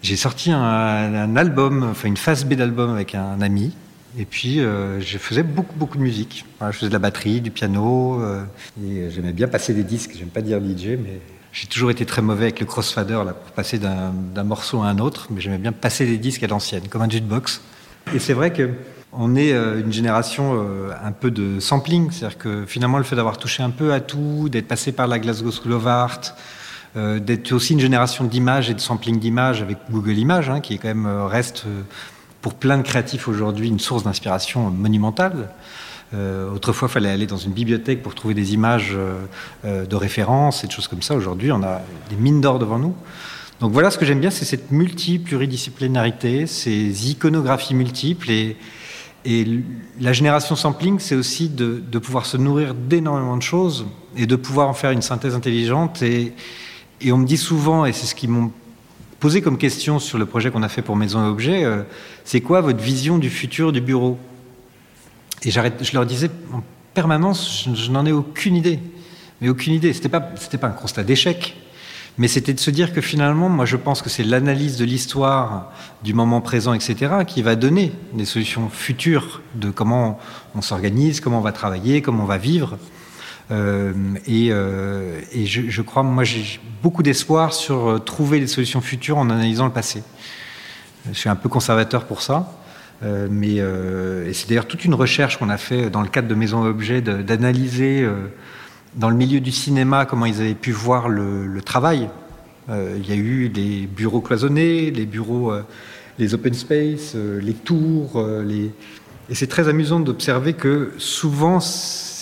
J'ai 0.01 0.15
sorti 0.15 0.51
un, 0.51 0.59
un, 0.59 1.35
album, 1.35 1.83
enfin 1.83 2.07
une 2.07 2.17
phase 2.17 2.45
B 2.45 2.53
d'album 2.53 2.91
avec 2.91 3.15
un 3.15 3.39
ami 3.41 3.71
et 4.17 4.25
puis, 4.25 4.59
euh, 4.59 4.99
je 4.99 5.17
faisais 5.17 5.43
beaucoup, 5.43 5.75
beaucoup 5.77 5.97
de 5.97 6.03
musique. 6.03 6.45
je 6.59 6.71
faisais 6.71 6.89
de 6.89 6.93
la 6.93 6.99
batterie, 6.99 7.39
du 7.39 7.51
piano, 7.51 8.21
euh, 8.21 8.43
et 8.85 9.09
j'aimais 9.09 9.31
bien 9.31 9.47
passer 9.47 9.73
des 9.73 9.83
disques. 9.83 10.11
J'aime 10.17 10.29
pas 10.29 10.41
dire 10.41 10.59
DJ, 10.59 10.97
mais 11.01 11.21
j'ai 11.53 11.67
toujours 11.67 11.91
été 11.91 12.05
très 12.05 12.21
mauvais 12.21 12.45
avec 12.45 12.59
le 12.59 12.65
crossfader 12.65 13.21
là, 13.25 13.33
pour 13.33 13.51
passer 13.53 13.79
d'un 13.79 14.43
morceau 14.43 14.81
à 14.81 14.87
un 14.87 14.99
autre, 14.99 15.27
mais 15.29 15.39
j'aimais 15.39 15.57
bien 15.57 15.71
passer 15.71 16.05
des 16.05 16.17
disques 16.17 16.43
à 16.43 16.47
l'ancienne, 16.47 16.87
comme 16.89 17.01
un 17.01 17.09
jukebox. 17.09 17.61
Et 18.13 18.19
c'est 18.19 18.33
vrai 18.33 18.51
que 18.51 18.69
on 19.13 19.35
est 19.35 19.51
euh, 19.51 19.81
une 19.81 19.91
génération 19.91 20.65
un 21.03 21.11
peu 21.11 21.31
de 21.31 21.59
sampling, 21.59 22.11
c'est-à-dire 22.11 22.37
que 22.37 22.65
finalement 22.65 22.97
le 22.97 23.03
fait 23.03 23.15
d'avoir 23.15 23.37
touché 23.37 23.63
un 23.63 23.69
peu 23.69 23.93
à 23.93 23.99
tout, 23.99 24.47
d'être 24.49 24.67
passé 24.67 24.91
par 24.91 25.07
la 25.07 25.19
Glasgow 25.19 25.51
School 25.51 25.73
of 25.73 25.87
Art, 25.87 26.35
d'être 26.95 27.53
aussi 27.53 27.73
une 27.73 27.79
génération 27.79 28.25
d'images 28.25 28.69
et 28.69 28.73
de 28.73 28.79
sampling 28.79 29.17
d'images 29.19 29.61
avec 29.61 29.77
Google 29.89 30.17
Images, 30.17 30.49
hein, 30.49 30.59
qui 30.59 30.77
quand 30.77 30.89
même 30.89 31.07
reste 31.07 31.65
pour 32.41 32.55
plein 32.55 32.77
de 32.77 32.83
créatifs 32.83 33.27
aujourd'hui 33.27 33.67
une 33.67 33.79
source 33.79 34.03
d'inspiration 34.03 34.69
monumentale. 34.69 35.49
Euh, 36.13 36.51
autrefois, 36.51 36.87
il 36.89 36.91
fallait 36.91 37.09
aller 37.09 37.27
dans 37.27 37.37
une 37.37 37.53
bibliothèque 37.53 38.01
pour 38.03 38.15
trouver 38.15 38.33
des 38.33 38.53
images 38.53 38.91
euh, 38.93 39.21
euh, 39.63 39.85
de 39.85 39.95
référence 39.95 40.63
et 40.63 40.67
des 40.67 40.73
choses 40.73 40.87
comme 40.87 41.01
ça. 41.01 41.15
Aujourd'hui, 41.15 41.51
on 41.51 41.63
a 41.63 41.81
des 42.09 42.15
mines 42.15 42.41
d'or 42.41 42.59
devant 42.59 42.79
nous. 42.79 42.95
Donc 43.61 43.71
voilà, 43.71 43.91
ce 43.91 43.97
que 43.97 44.05
j'aime 44.05 44.19
bien, 44.19 44.31
c'est 44.31 44.43
cette 44.43 44.71
multi-pluridisciplinarité, 44.71 46.47
ces 46.47 47.09
iconographies 47.09 47.75
multiples. 47.75 48.31
Et, 48.31 48.57
la 49.99 50.13
génération 50.13 50.55
sampling, 50.55 50.97
c'est 50.97 51.13
aussi 51.13 51.47
de, 51.47 51.79
de, 51.91 51.99
pouvoir 51.99 52.25
se 52.25 52.37
nourrir 52.37 52.73
d'énormément 52.73 53.37
de 53.37 53.43
choses 53.43 53.85
et 54.17 54.25
de 54.25 54.35
pouvoir 54.35 54.67
en 54.67 54.73
faire 54.73 54.89
une 54.89 55.03
synthèse 55.03 55.35
intelligente. 55.35 56.01
Et, 56.01 56.33
et 57.01 57.11
on 57.11 57.17
me 57.17 57.25
dit 57.25 57.37
souvent, 57.37 57.85
et 57.85 57.93
c'est 57.93 58.05
ce 58.05 58.15
qui 58.15 58.27
m'ont 58.27 58.51
posé 59.19 59.41
comme 59.41 59.57
question 59.57 59.99
sur 59.99 60.17
le 60.17 60.25
projet 60.25 60.51
qu'on 60.51 60.63
a 60.63 60.69
fait 60.69 60.81
pour 60.81 60.95
Maison 60.95 61.23
et 61.23 61.29
Objets, 61.29 61.63
euh, 61.63 61.83
c'est 62.25 62.41
quoi 62.41 62.61
votre 62.61 62.81
vision 62.81 63.17
du 63.17 63.29
futur 63.29 63.71
du 63.71 63.81
bureau? 63.81 64.17
Et 65.43 65.51
je 65.51 65.93
leur 65.93 66.05
disais 66.05 66.29
en 66.53 66.61
permanence, 66.93 67.67
je, 67.73 67.91
n'en 67.91 68.05
ai 68.05 68.11
aucune 68.11 68.55
idée. 68.55 68.79
Mais 69.39 69.49
aucune 69.49 69.73
idée. 69.73 69.93
C'était 69.93 70.09
pas, 70.09 70.19
pas 70.19 70.67
un 70.67 70.71
constat 70.71 71.03
d'échec. 71.03 71.55
Mais 72.17 72.27
c'était 72.27 72.53
de 72.53 72.59
se 72.59 72.69
dire 72.69 72.93
que 72.93 73.01
finalement, 73.01 73.47
moi 73.47 73.65
je 73.65 73.77
pense 73.77 74.01
que 74.01 74.09
c'est 74.09 74.23
l'analyse 74.23 74.77
de 74.77 74.85
l'histoire, 74.85 75.71
du 76.03 76.13
moment 76.13 76.41
présent, 76.41 76.73
etc., 76.73 77.23
qui 77.25 77.41
va 77.41 77.55
donner 77.55 77.93
des 78.13 78.25
solutions 78.25 78.69
futures 78.69 79.41
de 79.55 79.71
comment 79.71 80.19
on 80.53 80.61
s'organise, 80.61 81.21
comment 81.21 81.39
on 81.39 81.41
va 81.41 81.53
travailler, 81.53 82.01
comment 82.01 82.23
on 82.23 82.27
va 82.27 82.37
vivre. 82.37 82.77
Euh, 83.51 83.93
et, 84.27 84.51
euh, 84.51 85.19
je, 85.33 85.81
crois, 85.81 86.03
moi, 86.03 86.23
j'ai 86.23 86.59
beaucoup 86.81 87.03
d'espoir 87.03 87.53
sur 87.53 87.89
euh, 87.89 87.99
trouver 87.99 88.39
des 88.39 88.47
solutions 88.47 88.81
futures 88.81 89.17
en 89.17 89.29
analysant 89.29 89.65
le 89.65 89.71
passé. 89.71 90.03
Je 91.11 91.17
suis 91.17 91.29
un 91.29 91.35
peu 91.35 91.49
conservateur 91.49 92.05
pour 92.05 92.21
ça. 92.21 92.57
Mais 93.31 93.55
et 93.55 94.33
c'est 94.33 94.47
d'ailleurs 94.47 94.67
toute 94.67 94.85
une 94.85 94.93
recherche 94.93 95.39
qu'on 95.39 95.49
a 95.49 95.57
fait 95.57 95.89
dans 95.89 96.03
le 96.03 96.07
cadre 96.07 96.27
de 96.27 96.35
Maison 96.35 96.63
Objet 96.63 97.01
d'analyser 97.01 98.07
dans 98.93 99.09
le 99.09 99.15
milieu 99.15 99.39
du 99.39 99.51
cinéma 99.51 100.05
comment 100.05 100.27
ils 100.27 100.39
avaient 100.39 100.53
pu 100.53 100.71
voir 100.71 101.09
le, 101.09 101.59
travail. 101.65 102.07
il 102.69 103.09
y 103.09 103.11
a 103.11 103.15
eu 103.15 103.49
des 103.49 103.87
bureaux 103.87 104.21
cloisonnés, 104.21 104.91
les 104.91 105.07
bureaux, 105.07 105.51
les 106.19 106.35
open 106.35 106.53
space, 106.53 107.15
les 107.15 107.55
tours, 107.55 108.23
et 109.31 109.33
c'est 109.33 109.47
très 109.47 109.67
amusant 109.67 109.99
d'observer 109.99 110.53
que 110.53 110.91
souvent 110.99 111.59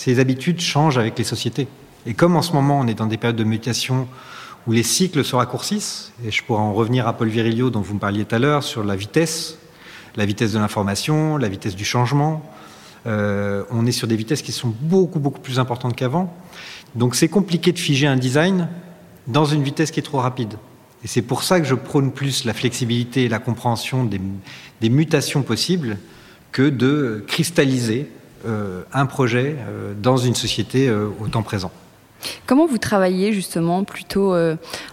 ces 0.00 0.18
habitudes 0.18 0.60
changent 0.60 0.96
avec 0.96 1.18
les 1.18 1.24
sociétés. 1.24 1.68
Et 2.06 2.14
comme 2.14 2.34
en 2.34 2.40
ce 2.40 2.54
moment 2.54 2.80
on 2.80 2.86
est 2.86 2.94
dans 2.94 3.06
des 3.06 3.18
périodes 3.18 3.36
de 3.36 3.44
mutation 3.44 4.08
où 4.66 4.72
les 4.72 4.82
cycles 4.82 5.22
se 5.22 5.36
raccourcissent, 5.36 6.12
et 6.24 6.30
je 6.30 6.42
pourrais 6.42 6.62
en 6.62 6.72
revenir 6.72 7.06
à 7.06 7.12
Paul 7.12 7.28
Virilio 7.28 7.68
dont 7.68 7.82
vous 7.82 7.92
me 7.92 7.98
parliez 7.98 8.24
tout 8.24 8.34
à 8.34 8.38
l'heure 8.38 8.62
sur 8.62 8.82
la 8.82 8.96
vitesse, 8.96 9.58
la 10.16 10.24
vitesse 10.24 10.52
de 10.52 10.58
l'information, 10.58 11.36
la 11.36 11.50
vitesse 11.50 11.76
du 11.76 11.84
changement. 11.84 12.42
Euh, 13.06 13.64
on 13.70 13.84
est 13.84 13.92
sur 13.92 14.08
des 14.08 14.16
vitesses 14.16 14.40
qui 14.40 14.52
sont 14.52 14.74
beaucoup 14.80 15.18
beaucoup 15.18 15.40
plus 15.40 15.58
importantes 15.58 15.94
qu'avant. 15.94 16.34
Donc 16.94 17.14
c'est 17.14 17.28
compliqué 17.28 17.70
de 17.70 17.78
figer 17.78 18.06
un 18.06 18.16
design 18.16 18.68
dans 19.26 19.44
une 19.44 19.62
vitesse 19.62 19.90
qui 19.90 20.00
est 20.00 20.04
trop 20.04 20.20
rapide. 20.20 20.54
Et 21.04 21.08
c'est 21.08 21.22
pour 21.22 21.42
ça 21.42 21.60
que 21.60 21.66
je 21.66 21.74
prône 21.74 22.10
plus 22.10 22.46
la 22.46 22.54
flexibilité 22.54 23.24
et 23.24 23.28
la 23.28 23.38
compréhension 23.38 24.04
des, 24.04 24.88
mutations 24.88 25.42
possibles 25.42 25.98
que 26.52 26.70
de 26.70 27.22
cristalliser 27.28 28.08
un 28.44 29.06
projet 29.06 29.56
euh, 29.58 29.92
dans 30.00 30.16
une 30.16 30.34
société 30.34 30.88
euh, 30.88 31.08
au 31.20 31.28
temps 31.28 31.42
présent. 31.42 31.70
Comment 32.46 32.66
vous 32.66 32.78
travaillez 32.78 33.32
justement 33.32 33.82
Plutôt 33.84 34.34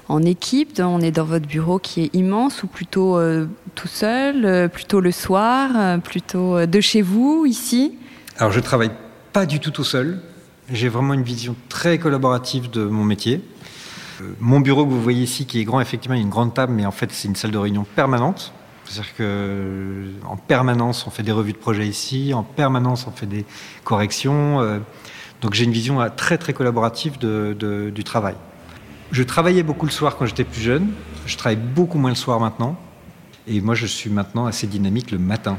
en 0.07 0.23
équipe 0.23 0.79
On 0.79 1.01
est 1.01 1.11
dans 1.11 1.25
votre 1.25 1.45
bureau 1.45 1.77
qui 1.77 2.03
est 2.03 2.15
immense 2.15 2.63
ou 2.63 2.67
plutôt 2.67 3.19
tout 3.75 3.89
seul 3.89 4.69
Plutôt 4.69 5.01
le 5.01 5.11
soir 5.11 5.99
Plutôt 5.99 6.65
de 6.65 6.79
chez 6.79 7.01
vous, 7.01 7.45
ici? 7.45 7.97
Alors 8.37 8.53
je 8.53 8.61
travaille 8.61 8.91
pas 9.33 9.45
du 9.45 9.59
tout 9.59 9.71
tout 9.71 9.83
seul. 9.83 10.21
J'ai 10.71 10.87
vraiment 10.87 11.15
une 11.15 11.23
vision 11.23 11.57
très 11.67 11.97
collaborative 11.97 12.69
de 12.69 12.85
mon 12.85 13.03
métier. 13.03 13.41
Mon 14.39 14.61
bureau 14.61 14.85
que 14.85 14.91
vous 14.91 15.01
voyez 15.01 15.23
ici, 15.23 15.45
qui 15.45 15.59
est 15.59 15.65
grand, 15.65 15.81
effectivement, 15.81 16.15
il 16.15 16.19
y 16.19 16.21
a 16.21 16.23
une 16.23 16.29
grande 16.29 16.53
table, 16.53 16.71
mais 16.71 16.85
en 16.85 16.91
fait 16.91 17.11
c'est 17.11 17.27
une 17.27 17.35
salle 17.35 17.51
de 17.51 17.57
réunion 17.57 17.85
permanente. 17.95 18.53
C'est-à-dire 18.89 19.15
qu'en 19.15 20.37
permanence, 20.37 21.05
on 21.07 21.09
fait 21.09 21.23
des 21.23 21.31
revues 21.31 21.53
de 21.53 21.57
projet 21.57 21.87
ici, 21.87 22.33
en 22.33 22.43
permanence, 22.43 23.05
on 23.07 23.11
fait 23.11 23.25
des 23.25 23.45
corrections. 23.83 24.61
Euh, 24.61 24.79
donc 25.41 25.53
j'ai 25.53 25.65
une 25.65 25.71
vision 25.71 26.01
euh, 26.01 26.09
très 26.15 26.37
très 26.37 26.53
collaborative 26.53 27.17
du 27.19 28.03
travail. 28.03 28.35
Je 29.11 29.23
travaillais 29.23 29.63
beaucoup 29.63 29.85
le 29.85 29.91
soir 29.91 30.17
quand 30.17 30.25
j'étais 30.25 30.43
plus 30.43 30.61
jeune. 30.61 30.87
Je 31.25 31.37
travaille 31.37 31.57
beaucoup 31.57 31.97
moins 31.97 32.09
le 32.09 32.15
soir 32.15 32.39
maintenant. 32.39 32.77
Et 33.47 33.61
moi, 33.61 33.75
je 33.75 33.85
suis 33.85 34.09
maintenant 34.09 34.45
assez 34.45 34.67
dynamique 34.67 35.11
le 35.11 35.17
matin. 35.17 35.57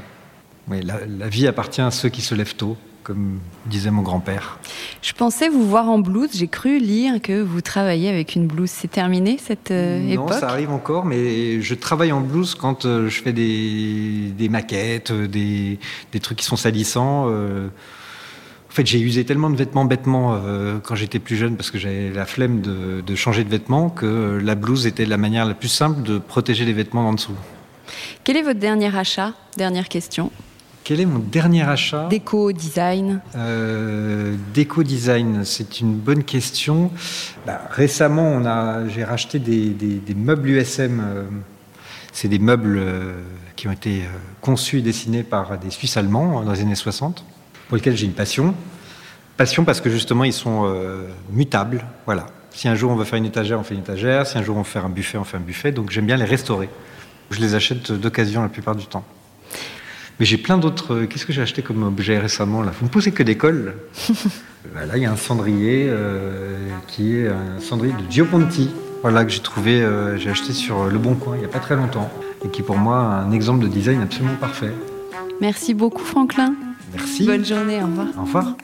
la 0.68 1.28
vie 1.28 1.46
appartient 1.46 1.80
à 1.80 1.90
ceux 1.90 2.10
qui 2.10 2.20
se 2.20 2.34
lèvent 2.34 2.56
tôt 2.56 2.76
comme 3.08 3.38
disait 3.64 3.90
mon 3.90 4.02
grand-père. 4.02 4.58
Je 5.00 5.14
pensais 5.14 5.48
vous 5.48 5.66
voir 5.66 5.88
en 5.88 5.98
blouse. 5.98 6.28
J'ai 6.34 6.46
cru 6.46 6.78
lire 6.78 7.22
que 7.22 7.40
vous 7.40 7.62
travaillez 7.62 8.10
avec 8.10 8.34
une 8.34 8.46
blouse. 8.46 8.68
C'est 8.68 8.90
terminé 8.90 9.38
cette 9.38 9.70
euh, 9.70 10.10
époque 10.10 10.30
Non, 10.30 10.38
ça 10.38 10.50
arrive 10.50 10.70
encore, 10.70 11.06
mais 11.06 11.62
je 11.62 11.74
travaille 11.74 12.12
en 12.12 12.20
blouse 12.20 12.54
quand 12.54 12.84
euh, 12.84 13.08
je 13.08 13.22
fais 13.22 13.32
des, 13.32 14.48
maquettes, 14.50 15.10
euh, 15.10 15.26
des, 15.26 15.78
trucs 16.20 16.36
qui 16.36 16.44
sont 16.44 16.56
salissants. 16.56 17.28
En 17.28 18.70
fait, 18.70 18.86
j'ai 18.86 19.00
usé 19.00 19.24
tellement 19.24 19.48
de 19.48 19.56
vêtements 19.56 19.86
bêtement 19.86 20.38
quand 20.84 20.94
j'étais 20.94 21.18
plus 21.18 21.36
jeune 21.36 21.56
parce 21.56 21.70
que 21.70 21.78
j'avais 21.78 22.10
la 22.10 22.26
flemme 22.26 22.60
de, 22.60 23.00
de, 23.00 23.14
changer 23.14 23.42
de 23.42 23.48
vêtements 23.48 23.88
que 23.88 24.38
la 24.44 24.54
blouse 24.54 24.86
était 24.86 25.06
la 25.06 25.16
manière 25.16 25.46
la 25.46 25.54
plus 25.54 25.70
simple 25.70 26.02
de 26.02 26.18
protéger 26.18 26.66
les 26.66 26.74
vêtements 26.74 27.08
en 27.08 27.14
dessous. 27.14 27.34
Quel 28.24 28.36
est 28.36 28.42
votre 28.42 28.60
dernier 28.60 28.94
achat? 28.94 29.32
Dernière 29.56 29.88
question. 29.88 30.30
Quel 30.88 31.00
est 31.00 31.04
mon 31.04 31.18
dernier 31.18 31.64
achat? 31.64 32.06
Déco, 32.08 32.50
design 32.50 33.20
euh, 33.36 34.34
Déco, 34.54 34.82
design, 34.82 35.44
c'est 35.44 35.82
une 35.82 35.92
bonne 35.92 36.24
question. 36.24 36.90
Bah, 37.46 37.60
récemment, 37.70 38.40
j'ai 38.88 39.04
racheté 39.04 39.38
des, 39.38 40.14
meubles 40.16 40.48
USM. 40.48 41.02
Euh, 41.04 41.24
c'est 42.10 42.28
des 42.28 42.38
meubles 42.38 42.78
euh, 42.78 43.20
qui 43.54 43.68
ont 43.68 43.72
été 43.72 44.00
conçus 44.40 44.78
et 44.78 44.80
dessinés 44.80 45.24
par 45.24 45.58
des 45.58 45.68
Suisses 45.68 45.98
allemands 45.98 46.42
dans 46.42 46.52
les 46.52 46.62
années 46.62 46.74
60, 46.74 47.22
pour 47.68 47.76
lesquels 47.76 47.94
j'ai 47.94 48.06
une 48.06 48.14
passion. 48.14 48.54
Passion 49.36 49.66
parce 49.66 49.82
que 49.82 49.90
justement, 49.90 50.24
ils 50.24 50.32
sont 50.32 50.74
mutables. 51.30 51.84
Voilà. 52.06 52.28
Si 52.50 52.66
un 52.66 52.74
jour 52.74 52.92
on 52.92 52.96
veut 52.96 53.04
faire 53.04 53.18
une 53.18 53.26
étagère, 53.26 53.60
on 53.60 53.62
fait 53.62 53.74
une 53.74 53.82
étagère. 53.82 54.26
Si 54.26 54.38
un 54.38 54.42
jour 54.42 54.56
on 54.56 54.62
veut 54.62 54.64
faire 54.64 54.86
un 54.86 54.88
buffet, 54.88 55.18
on 55.18 55.24
fait 55.24 55.36
un 55.36 55.40
buffet. 55.40 55.70
Donc 55.70 55.90
j'aime 55.90 56.06
bien 56.06 56.16
les 56.16 56.24
restaurer. 56.24 56.70
Je 57.30 57.40
les 57.40 57.54
achète 57.54 57.92
d'occasion 57.92 58.40
la 58.40 58.48
plupart 58.48 58.74
du 58.74 58.86
temps. 58.86 59.04
Mais 60.18 60.26
j'ai 60.26 60.36
plein 60.36 60.58
d'autres. 60.58 60.94
Euh, 60.94 61.06
qu'est-ce 61.06 61.26
que 61.26 61.32
j'ai 61.32 61.42
acheté 61.42 61.62
comme 61.62 61.82
objet 61.82 62.18
récemment 62.18 62.62
là? 62.62 62.72
Vous 62.78 62.86
me 62.86 62.90
posez 62.90 63.12
que 63.12 63.22
des 63.22 63.36
cols. 63.36 63.74
là, 64.74 64.96
il 64.96 65.02
y 65.02 65.06
a 65.06 65.12
un 65.12 65.16
cendrier 65.16 65.86
euh, 65.88 66.56
qui 66.88 67.16
est 67.16 67.28
un 67.28 67.60
cendrier 67.60 67.92
de 67.92 68.10
Gioponti. 68.10 68.70
Voilà 69.02 69.24
que 69.24 69.30
j'ai 69.30 69.40
trouvé, 69.40 69.80
euh, 69.80 70.18
j'ai 70.18 70.30
acheté 70.30 70.52
sur 70.52 70.86
Le 70.86 70.98
Bon 70.98 71.14
Coin 71.14 71.36
il 71.36 71.40
n'y 71.40 71.44
a 71.44 71.48
pas 71.48 71.60
très 71.60 71.76
longtemps 71.76 72.10
et 72.44 72.48
qui 72.48 72.62
pour 72.62 72.76
moi 72.76 72.98
un 72.98 73.30
exemple 73.30 73.62
de 73.62 73.68
design 73.68 74.00
absolument 74.00 74.34
parfait. 74.34 74.72
Merci 75.40 75.72
beaucoup 75.72 76.02
Franklin. 76.02 76.54
Merci. 76.92 77.24
Bonne 77.24 77.44
journée, 77.44 77.80
au 77.80 77.86
revoir. 77.86 78.06
Au 78.18 78.22
revoir. 78.22 78.56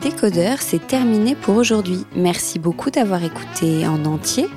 Décodeur, 0.00 0.58
c'est 0.60 0.84
terminé 0.84 1.36
pour 1.36 1.56
aujourd'hui. 1.56 2.04
Merci 2.16 2.58
beaucoup 2.58 2.90
d'avoir 2.90 3.22
écouté 3.22 3.86
en 3.86 4.04
entier. 4.04 4.48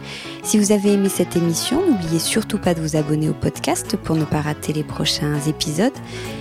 Si 0.44 0.58
vous 0.58 0.72
avez 0.72 0.94
aimé 0.94 1.08
cette 1.08 1.36
émission, 1.36 1.86
n'oubliez 1.86 2.20
surtout 2.20 2.58
pas 2.58 2.74
de 2.74 2.82
vous 2.82 2.96
abonner 2.96 3.30
au 3.30 3.34
podcast 3.34 3.96
pour 3.96 4.16
ne 4.16 4.26
pas 4.26 4.42
rater 4.42 4.74
les 4.74 4.84
prochains 4.84 5.40
épisodes. 5.48 5.94